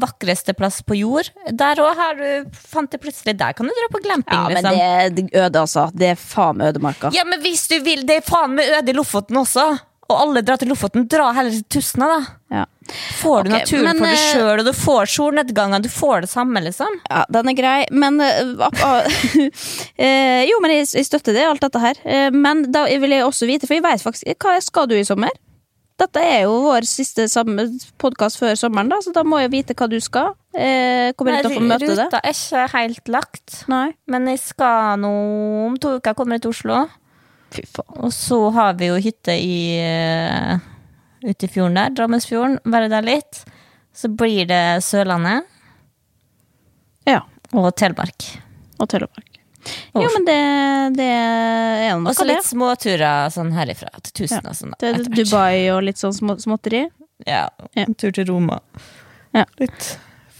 Vakreste 0.00 0.54
plass 0.54 0.76
på 0.86 0.94
jord. 1.00 1.32
Der 1.50 1.80
òg 1.82 1.96
har 1.98 2.14
du 2.14 2.52
fant 2.54 2.92
det 2.92 3.00
plutselig 3.02 3.34
Der 3.40 3.56
kan 3.58 3.66
du 3.66 3.72
dra 3.74 3.88
på 3.90 3.98
glamping, 4.04 4.36
Ja, 4.38 4.44
men 4.46 4.60
liksom. 4.60 4.76
det 4.78 5.16
det 5.16 5.24
er 5.34 5.46
øde, 5.48 5.62
altså. 5.64 5.88
Det 5.98 6.12
er 6.12 6.20
faen 6.20 6.60
meg 6.60 6.70
ødemarka. 6.76 7.10
Ja, 7.16 7.24
men 7.26 7.42
hvis 7.42 7.64
du 7.72 7.80
vil, 7.82 8.04
det 8.06 8.20
er 8.20 8.26
faen 8.28 8.54
meg 8.54 8.70
øde 8.78 8.92
i 8.92 8.94
Lofoten 8.94 9.40
også. 9.42 9.66
Og 10.10 10.14
alle 10.20 10.44
drar 10.46 10.62
til 10.62 10.70
Lofoten. 10.70 11.08
Dra 11.10 11.32
heller 11.34 11.50
til 11.58 11.66
Tustna, 11.80 12.06
da. 12.06 12.20
Ja. 12.60 12.64
Får 13.20 13.44
du 13.44 13.50
okay, 13.50 13.58
natur 13.58 13.84
men, 13.84 13.98
for 13.98 14.06
deg 14.06 14.16
eh, 14.16 14.24
sjøl, 14.30 14.62
og 14.62 14.68
du 14.68 14.72
får 14.76 15.12
solnedganger. 15.14 15.84
Du 15.84 15.90
får 15.92 16.26
det 16.26 16.32
samme, 16.32 16.62
liksom. 16.64 16.98
Ja, 17.10 17.24
den 17.32 17.52
er 17.52 17.58
grei, 17.58 17.76
men 17.92 18.20
eh, 18.24 18.40
eh, 20.06 20.42
Jo, 20.48 20.58
men 20.64 20.74
jeg, 20.74 20.88
jeg 20.98 21.08
støtter 21.08 21.36
det, 21.36 21.46
alt 21.48 21.64
dette 21.64 21.82
her. 21.82 22.02
Men 22.34 22.66
da 22.72 22.86
vil 22.90 23.16
jeg 23.16 23.26
også 23.26 23.48
vite, 23.50 23.68
for 23.68 23.78
jeg 23.78 23.86
vet 23.86 24.02
faktisk 24.04 24.44
Hva 24.44 24.58
skal 24.64 24.90
du 24.90 24.96
i 24.98 25.06
sommer? 25.06 25.32
Dette 26.00 26.20
er 26.24 26.46
jo 26.46 26.54
vår 26.64 26.86
siste 26.88 27.26
podkast 28.00 28.40
før 28.40 28.54
sommeren, 28.56 28.88
da, 28.88 29.00
så 29.04 29.12
da 29.12 29.24
må 29.26 29.40
jeg 29.42 29.52
vite 29.52 29.76
hva 29.76 29.88
du 29.90 29.98
skal. 30.00 30.32
Eh, 30.56 31.12
kommer 31.16 31.36
jeg 31.36 31.44
til 31.44 31.52
å 31.52 31.58
få 31.58 31.66
møte 31.66 31.90
det? 31.90 32.06
Ruta 32.08 32.22
er 32.24 32.36
ikke 32.36 32.64
helt 32.72 33.12
lagt. 33.12 33.58
Nei. 33.70 33.90
Men 34.10 34.30
jeg 34.32 34.40
skal 34.42 34.96
nå 35.02 35.12
om 35.66 35.76
to 35.80 35.98
uker 36.00 36.16
kommer 36.16 36.38
jeg 36.38 36.46
til 36.46 36.54
Oslo. 36.54 36.80
Og 38.00 38.12
så 38.14 38.38
har 38.54 38.78
vi 38.80 38.88
jo 38.88 38.98
hytte 39.02 39.34
i 39.34 39.58
ute 41.24 41.46
i 41.46 41.48
fjorden 41.52 41.74
der, 41.78 41.90
Drammensfjorden. 41.96 42.58
Være 42.64 42.88
der 42.92 43.02
litt. 43.06 43.44
Så 43.92 44.08
blir 44.14 44.46
det 44.46 44.82
Sørlandet 44.86 45.42
Ja. 47.06 47.22
og 47.52 47.74
Telemark. 47.76 48.26
Og 48.80 48.88
Telemark. 48.88 49.26
Jo, 49.94 50.06
men 50.14 50.24
det, 50.24 50.36
det 50.96 51.06
er 51.10 51.98
noe 52.00 52.08
Og 52.10 52.14
så 52.16 52.22
av 52.24 52.28
det. 52.30 52.36
litt 52.38 52.46
småturer 52.48 53.32
sånn 53.34 53.50
herifra 53.52 53.90
til 54.00 54.12
Tusen 54.22 54.46
og 54.48 54.54
sånn. 54.56 54.72
Til 54.80 54.94
etter 54.94 55.10
hvert. 55.10 55.18
Dubai 55.28 55.68
og 55.74 55.82
litt 55.84 56.00
sånn 56.00 56.14
små, 56.16 56.36
småtteri. 56.40 56.86
Ja, 57.26 57.48
Ja. 57.76 57.84
en 57.84 57.94
tur 57.94 58.10
til 58.16 58.24
Roma. 58.30 58.60
Ja. 59.34 59.44
Litt 59.60 59.98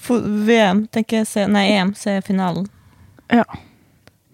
VM, 0.08 0.86
tenker 0.88 1.20
jeg. 1.26 1.48
Nei, 1.52 1.66
EM, 1.76 1.92
se 1.94 2.20
finalen. 2.24 2.66
Ja. 3.30 3.44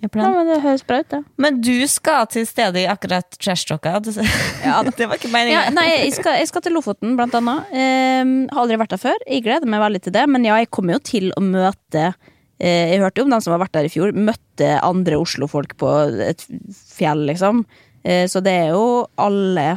Ja, 0.05 0.29
men 0.29 0.45
det 0.49 0.59
høres 0.61 0.85
bra 0.87 0.99
ut, 1.01 1.09
da. 1.09 1.23
Men 1.41 1.59
du 1.65 1.75
skal 1.89 2.27
til 2.31 2.45
stedet 2.47 2.83
i 2.83 2.89
akkurat 2.91 3.39
trashtalka. 3.41 3.95
Ja, 3.97 4.83
det 4.85 5.09
var 5.09 5.17
ikke 5.17 5.31
meningen. 5.33 5.57
Ja, 5.57 5.73
nei, 5.73 5.87
jeg 5.89 6.13
skal, 6.19 6.37
jeg 6.41 6.51
skal 6.51 6.65
til 6.67 6.77
Lofoten, 6.77 7.15
blant 7.19 7.35
annet. 7.39 7.73
Ehm, 7.73 8.35
har 8.53 8.65
aldri 8.67 8.79
vært 8.83 8.93
der 8.93 9.01
før. 9.03 9.25
Jeg 9.25 9.45
gleder 9.47 9.71
meg 9.73 9.81
veldig 9.83 10.03
til 10.05 10.15
det. 10.19 10.27
Men 10.31 10.45
ja, 10.47 10.59
jeg 10.61 10.71
kommer 10.75 10.99
jo 10.99 11.03
til 11.09 11.31
å 11.33 11.43
møte 11.43 12.05
eh, 12.11 12.93
Jeg 12.93 13.01
hørte 13.03 13.23
jo 13.23 13.27
om 13.29 13.33
dem 13.35 13.45
som 13.45 13.57
har 13.57 13.63
vært 13.65 13.75
der 13.79 13.89
i 13.89 13.93
fjor. 13.93 14.13
Møtte 14.13 14.75
andre 14.85 15.21
Oslo-folk 15.23 15.79
på 15.81 15.95
et 16.29 16.45
fjell, 16.93 17.25
liksom. 17.33 17.65
Eh, 18.05 18.27
så 18.31 18.45
det 18.45 18.53
er 18.67 18.77
jo 18.77 19.07
Alle 19.23 19.71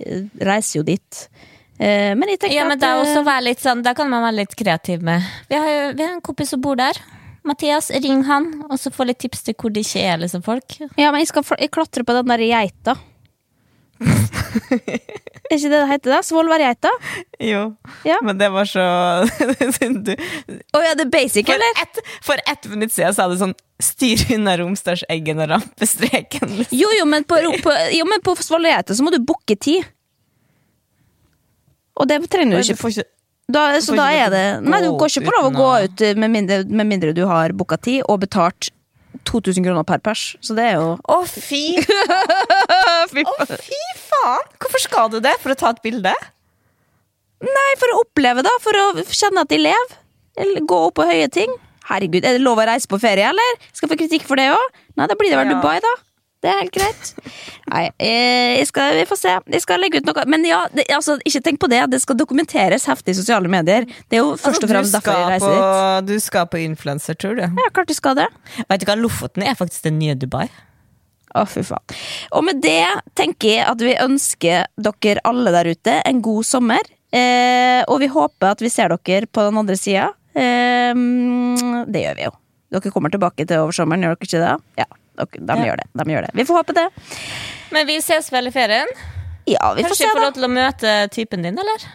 eh, 0.00 0.24
reiser 0.40 0.80
jo 0.80 0.86
dit. 0.88 1.26
Eh, 1.76 2.14
men 2.16 2.32
jeg 2.32 2.40
tenker 2.40 2.56
Ja, 2.56 2.64
men 2.64 2.78
at 2.78 2.82
det 2.82 2.88
er 2.88 2.96
eh, 2.96 3.04
også 3.04 3.26
være 3.26 3.44
litt 3.50 3.60
sånn, 3.60 3.84
Da 3.84 3.92
kan 3.96 4.08
man 4.08 4.24
være 4.24 4.40
litt 4.40 4.56
kreativ 4.56 5.04
med. 5.04 5.20
Vi 5.52 5.60
har 5.60 5.68
jo 5.68 5.84
vi 5.92 6.06
har 6.06 6.16
en 6.16 6.24
kompis 6.24 6.54
som 6.56 6.64
bor 6.64 6.80
der. 6.80 6.96
Mathias, 7.46 7.90
ring 8.02 8.24
han, 8.28 8.48
og 8.70 8.78
så 8.82 8.90
få 8.94 9.06
litt 9.08 9.18
tips 9.22 9.42
til 9.46 9.54
hvor 9.58 9.72
det 9.72 9.84
ikke 9.86 10.02
er 10.02 10.18
liksom 10.24 10.42
folk. 10.46 10.78
Ja, 10.98 11.10
men 11.12 11.20
jeg 11.22 11.30
skal 11.30 11.44
fl- 11.46 11.60
jeg 11.62 11.70
klatre 11.74 12.04
på 12.06 12.16
den 12.16 12.28
der 12.32 12.42
geita. 12.42 12.96
er 14.76 15.54
ikke 15.56 15.70
det 15.70 15.78
det 15.78 15.88
heter? 15.88 16.10
da? 16.12 16.18
Svolværgeita? 16.26 16.90
Jo, 17.40 17.62
Ja. 18.04 18.18
men 18.22 18.36
det 18.38 18.48
var 18.52 18.64
så 18.68 18.82
du, 20.06 20.12
Å 20.12 20.82
ja, 20.84 20.92
det 20.98 21.06
er 21.06 21.10
basic, 21.12 21.46
for, 21.48 21.54
eller? 21.56 21.80
ett, 21.82 22.00
for 22.26 22.42
ett 22.50 22.68
minutt 22.72 22.92
siden 22.92 23.14
sa 23.16 23.28
du 23.30 23.36
sånn 23.40 23.54
Styr 23.82 24.22
unna 24.36 24.54
Romsdalseggen 24.56 25.40
og 25.44 25.50
rampestreken. 25.52 26.48
Liksom. 26.62 26.78
Jo, 26.78 26.88
jo, 26.98 27.04
men 27.08 27.24
på, 27.28 27.36
på, 27.64 27.72
jo, 27.92 28.06
men 28.08 28.22
på 28.24 28.32
Svolværgeita 28.40 28.96
så 28.96 29.04
må 29.04 29.12
du 29.12 29.18
booke 29.20 29.56
tid. 29.60 29.84
Og 31.96 32.08
det 32.08 32.22
trenger 32.32 32.56
du 32.56 32.62
Du 32.62 32.72
ikke. 32.72 32.80
får 32.80 32.94
ikke 32.94 33.10
Da, 33.46 33.68
så 33.78 33.94
da 33.94 34.08
er 34.10 34.30
det 34.32 34.44
Nei, 34.66 34.80
du 34.82 34.88
går 34.98 35.12
ikke 35.12 35.28
på 35.28 35.34
lov 35.36 35.44
å 35.48 35.54
gå 35.54 35.66
ut 35.86 36.02
med 36.18 36.32
mindre, 36.34 36.64
med 36.66 36.88
mindre 36.90 37.12
du 37.14 37.22
har 37.30 37.54
booka 37.54 37.78
tid 37.78 38.02
og 38.10 38.24
betalt 38.24 38.72
2000 39.26 39.64
kroner 39.64 39.86
per 39.86 40.02
pers. 40.02 40.24
Så 40.44 40.54
det 40.58 40.64
er 40.72 40.80
jo 40.80 40.96
Å, 40.98 41.18
fy 41.30 41.78
Å, 43.22 43.46
fy 43.52 43.78
faen! 44.00 44.50
Hvorfor 44.62 44.82
skal 44.82 45.12
du 45.14 45.20
det? 45.22 45.36
For 45.42 45.54
å 45.54 45.58
ta 45.58 45.70
et 45.74 45.82
bilde? 45.84 46.12
Nei, 47.46 47.70
for 47.78 47.92
å 47.94 48.00
oppleve, 48.02 48.42
da. 48.46 48.52
For 48.64 48.76
å 48.80 48.84
kjenne 49.06 49.44
at 49.44 49.52
de 49.52 49.60
lever. 49.62 49.96
Eller 50.40 50.66
gå 50.68 50.78
opp 50.88 50.96
på 50.98 51.06
høye 51.08 51.28
ting. 51.32 51.52
Herregud, 51.86 52.24
er 52.26 52.36
det 52.36 52.42
lov 52.42 52.58
å 52.58 52.66
reise 52.66 52.88
på 52.90 52.98
ferie, 53.00 53.28
eller? 53.30 53.58
Skal 53.70 53.86
jeg 53.86 53.92
få 53.94 54.00
kritikk 54.02 54.26
for 54.26 54.40
det 54.40 54.48
òg? 54.54 54.78
Nei, 54.98 55.06
da 55.06 55.14
blir 55.18 55.30
det 55.30 55.38
vel 55.38 55.52
Ja. 55.52 55.60
Dubai, 55.60 55.78
da. 55.84 55.92
Det 56.46 56.52
er 56.52 56.60
helt 56.60 56.74
greit. 56.76 57.08
Nei, 57.72 57.84
eh, 57.98 58.60
skal, 58.68 58.94
vi 58.94 59.06
får 59.10 59.18
se. 59.18 59.32
Jeg 59.50 59.62
skal 59.64 59.80
legge 59.82 59.98
ut 59.98 60.06
noe. 60.06 60.22
Men 60.30 60.44
ja, 60.46 60.60
det, 60.70 60.84
altså, 60.94 61.16
ikke 61.26 61.40
tenk 61.42 61.58
på 61.64 61.70
det. 61.72 61.80
Det 61.90 61.98
skal 62.04 62.18
dokumenteres 62.20 62.86
heftig 62.86 63.16
i 63.16 63.18
sosiale 63.18 63.50
medier. 63.50 63.88
Det 64.06 64.20
er 64.20 64.22
jo 64.22 64.36
først 64.38 64.62
og 64.62 64.70
fremst 64.70 64.94
derfor 64.94 65.18
jeg 65.18 65.32
reiser 65.32 65.50
dit. 65.50 65.64
Altså, 65.64 66.04
Du 66.06 66.14
skal 66.22 66.46
på 66.52 66.60
influensertur, 66.62 67.34
du. 67.34 67.42
Ja, 67.42 67.66
klart 67.74 67.90
du 67.90 67.96
skal 67.98 68.14
det. 68.20 68.28
Vet 68.62 68.84
du 68.84 68.86
hva, 68.86 68.94
Lofoten 69.00 69.42
er 69.42 69.58
faktisk 69.58 69.88
det 69.88 69.96
nye 69.96 70.14
Dubai. 70.14 70.46
Å, 71.34 71.42
fy 71.50 71.64
faen. 71.66 71.96
Og 72.38 72.46
med 72.46 72.62
det 72.62 72.84
tenker 73.18 73.56
jeg 73.56 73.66
at 73.66 73.82
vi 73.82 73.96
ønsker 74.06 74.70
dere 74.78 75.24
alle 75.26 75.52
der 75.56 75.72
ute 75.74 75.96
en 76.06 76.22
god 76.24 76.46
sommer. 76.46 76.92
Eh, 77.10 77.82
og 77.90 77.98
vi 78.04 78.10
håper 78.12 78.54
at 78.54 78.62
vi 78.62 78.70
ser 78.70 78.94
dere 78.94 79.26
på 79.26 79.48
den 79.48 79.58
andre 79.58 79.74
sida. 79.80 80.12
Eh, 80.30 80.94
det 81.90 82.06
gjør 82.06 82.20
vi 82.22 82.30
jo. 82.30 82.36
Dere 82.76 82.94
kommer 82.94 83.10
tilbake 83.10 83.46
til 83.46 83.66
over 83.66 83.74
sommeren, 83.74 84.06
gjør 84.06 84.14
dere 84.14 84.30
ikke 84.30 84.44
det? 84.46 84.54
Ja, 84.84 84.88
de, 85.16 85.56
Ja. 85.56 85.68
Gjør 85.70 85.82
det, 85.82 85.86
de 86.00 86.12
gjør 86.12 86.26
det. 86.26 86.32
Vi 86.38 86.46
får 86.48 86.60
håpe 86.60 86.76
det. 86.76 86.86
Men 87.74 87.86
vi 87.88 88.00
ses 88.04 88.28
vel 88.32 88.50
i 88.50 88.54
ferien? 88.54 88.90
Ja, 89.46 89.72
vi 89.74 89.84
får 89.84 89.92
Kanskje 89.92 89.96
se, 89.96 90.04
jeg 90.04 90.12
får 90.12 90.20
da. 90.20 90.26
lov 90.26 90.36
til 90.36 90.46
å 90.46 90.52
møte 90.52 90.94
typen 91.14 91.46
din, 91.46 91.58
eller? 91.62 91.86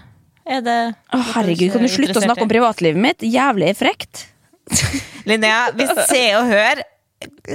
Er 0.52 0.62
det 0.66 0.78
Å, 1.14 1.20
herregud, 1.36 1.72
kan 1.74 1.84
du 1.86 1.92
slutte 1.92 2.20
å 2.20 2.24
snakke 2.24 2.46
om 2.46 2.52
privatlivet 2.52 3.02
mitt? 3.02 3.26
Jævlig 3.26 3.76
frekt. 3.78 4.28
Linnea, 5.30 5.70
hvis 5.78 5.92
Se 6.10 6.24
og 6.40 6.50
Hør 6.50 6.82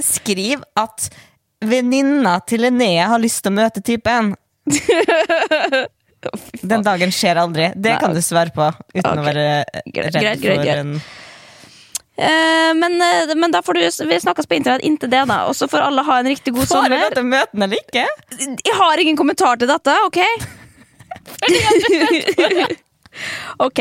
skriver 0.05 0.63
at 0.79 1.09
venninna 1.67 2.37
til 2.47 2.63
Linnea 2.67 3.09
har 3.11 3.23
lyst 3.23 3.43
til 3.43 3.55
å 3.55 3.57
møte 3.57 3.83
typen 3.83 4.35
Den 6.67 6.83
dagen 6.83 7.13
skjer 7.15 7.39
aldri. 7.39 7.69
Det 7.77 7.93
Nei, 7.93 8.01
kan 8.03 8.15
du 8.15 8.23
svare 8.25 8.51
på 8.55 8.65
uten 8.67 9.07
okay. 9.07 9.21
å 9.21 9.27
være 9.27 9.45
redd 9.47 9.93
greit, 9.95 10.17
greit, 10.17 10.41
for 10.43 10.65
greit. 10.65 10.81
en 10.81 10.97
men, 12.17 12.95
eh, 13.03 13.35
men 13.37 13.53
da 13.53 13.61
får 13.63 13.77
du 13.77 14.05
Vi 14.09 14.17
snakkes 14.21 14.47
på 14.49 14.57
internett 14.57 14.85
inntil 14.89 15.11
det, 15.13 15.25
da. 15.29 15.43
Og 15.51 15.57
så 15.57 15.69
får 15.69 15.85
alle 15.89 16.05
ha 16.07 16.19
en 16.23 16.29
riktig 16.31 16.55
god 16.55 16.69
Får 16.69 16.87
du 16.87 16.89
sommer. 16.89 17.11
dette 17.11 17.25
møtene 17.27 17.67
eller 17.69 17.83
ikke? 17.83 18.07
Jeg 18.41 18.77
har 18.79 19.03
ingen 19.03 19.17
kommentar 19.17 19.57
til 19.61 19.69
dette, 19.69 19.97
ok? 20.07 20.23
ok. 23.69 23.81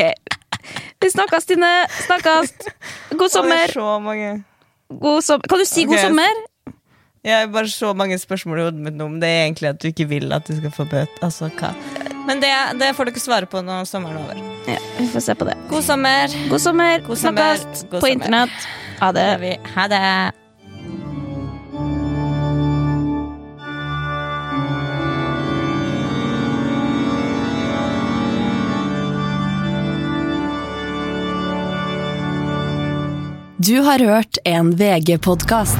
Vi 1.00 1.10
snakkes, 1.10 1.46
Tine. 1.46 1.86
Snakkes. 2.06 2.52
God 3.16 3.30
sommer. 3.32 3.72
Så 3.72 3.98
mange. 4.00 4.42
God 4.88 5.24
som 5.24 5.40
kan 5.40 5.58
du 5.58 5.64
si 5.68 5.84
god 5.84 5.98
sommer? 5.98 6.44
Jeg 7.26 7.40
har 7.40 7.46
bare 7.50 7.68
så 7.68 7.90
mange 7.96 8.18
spørsmål 8.22 8.58
i 8.58 8.62
hodet 8.68 8.80
mitt 8.84 8.94
nå 8.94 9.04
om 9.08 9.16
det 9.20 9.28
er 9.28 9.44
egentlig 9.48 9.68
at 9.72 9.80
du 9.82 9.88
ikke 9.90 10.06
vil 10.12 10.32
at 10.32 10.46
du 10.46 10.54
skal 10.60 10.70
få 10.70 10.84
bøte. 10.86 11.18
Altså, 11.26 11.48
hva? 11.58 11.72
Men 12.26 12.40
det, 12.40 12.54
det 12.80 12.94
får 12.94 13.10
dere 13.10 13.20
svare 13.22 13.46
på 13.50 13.60
når 13.62 13.84
sommeren 13.86 14.18
er 14.18 14.24
over. 14.24 14.40
Ja, 14.66 14.80
vi 14.98 15.06
får 15.12 15.20
se 15.28 15.34
på 15.38 15.46
det. 15.46 15.54
God 15.70 15.84
sommer. 15.84 16.34
God 16.50 16.60
sommer. 16.60 16.98
God 17.06 17.18
sommer. 17.18 17.60
Snakkes 17.62 17.86
God 17.90 18.00
på 18.00 18.08
internett. 18.08 18.66
Ha 19.00 19.12
det. 19.12 19.58
Ha 19.74 19.86
det. 19.88 20.02
Du 33.66 33.80
har 33.80 33.98
hørt 33.98 34.38
en 34.44 34.76
VG-podkast. 34.76 35.78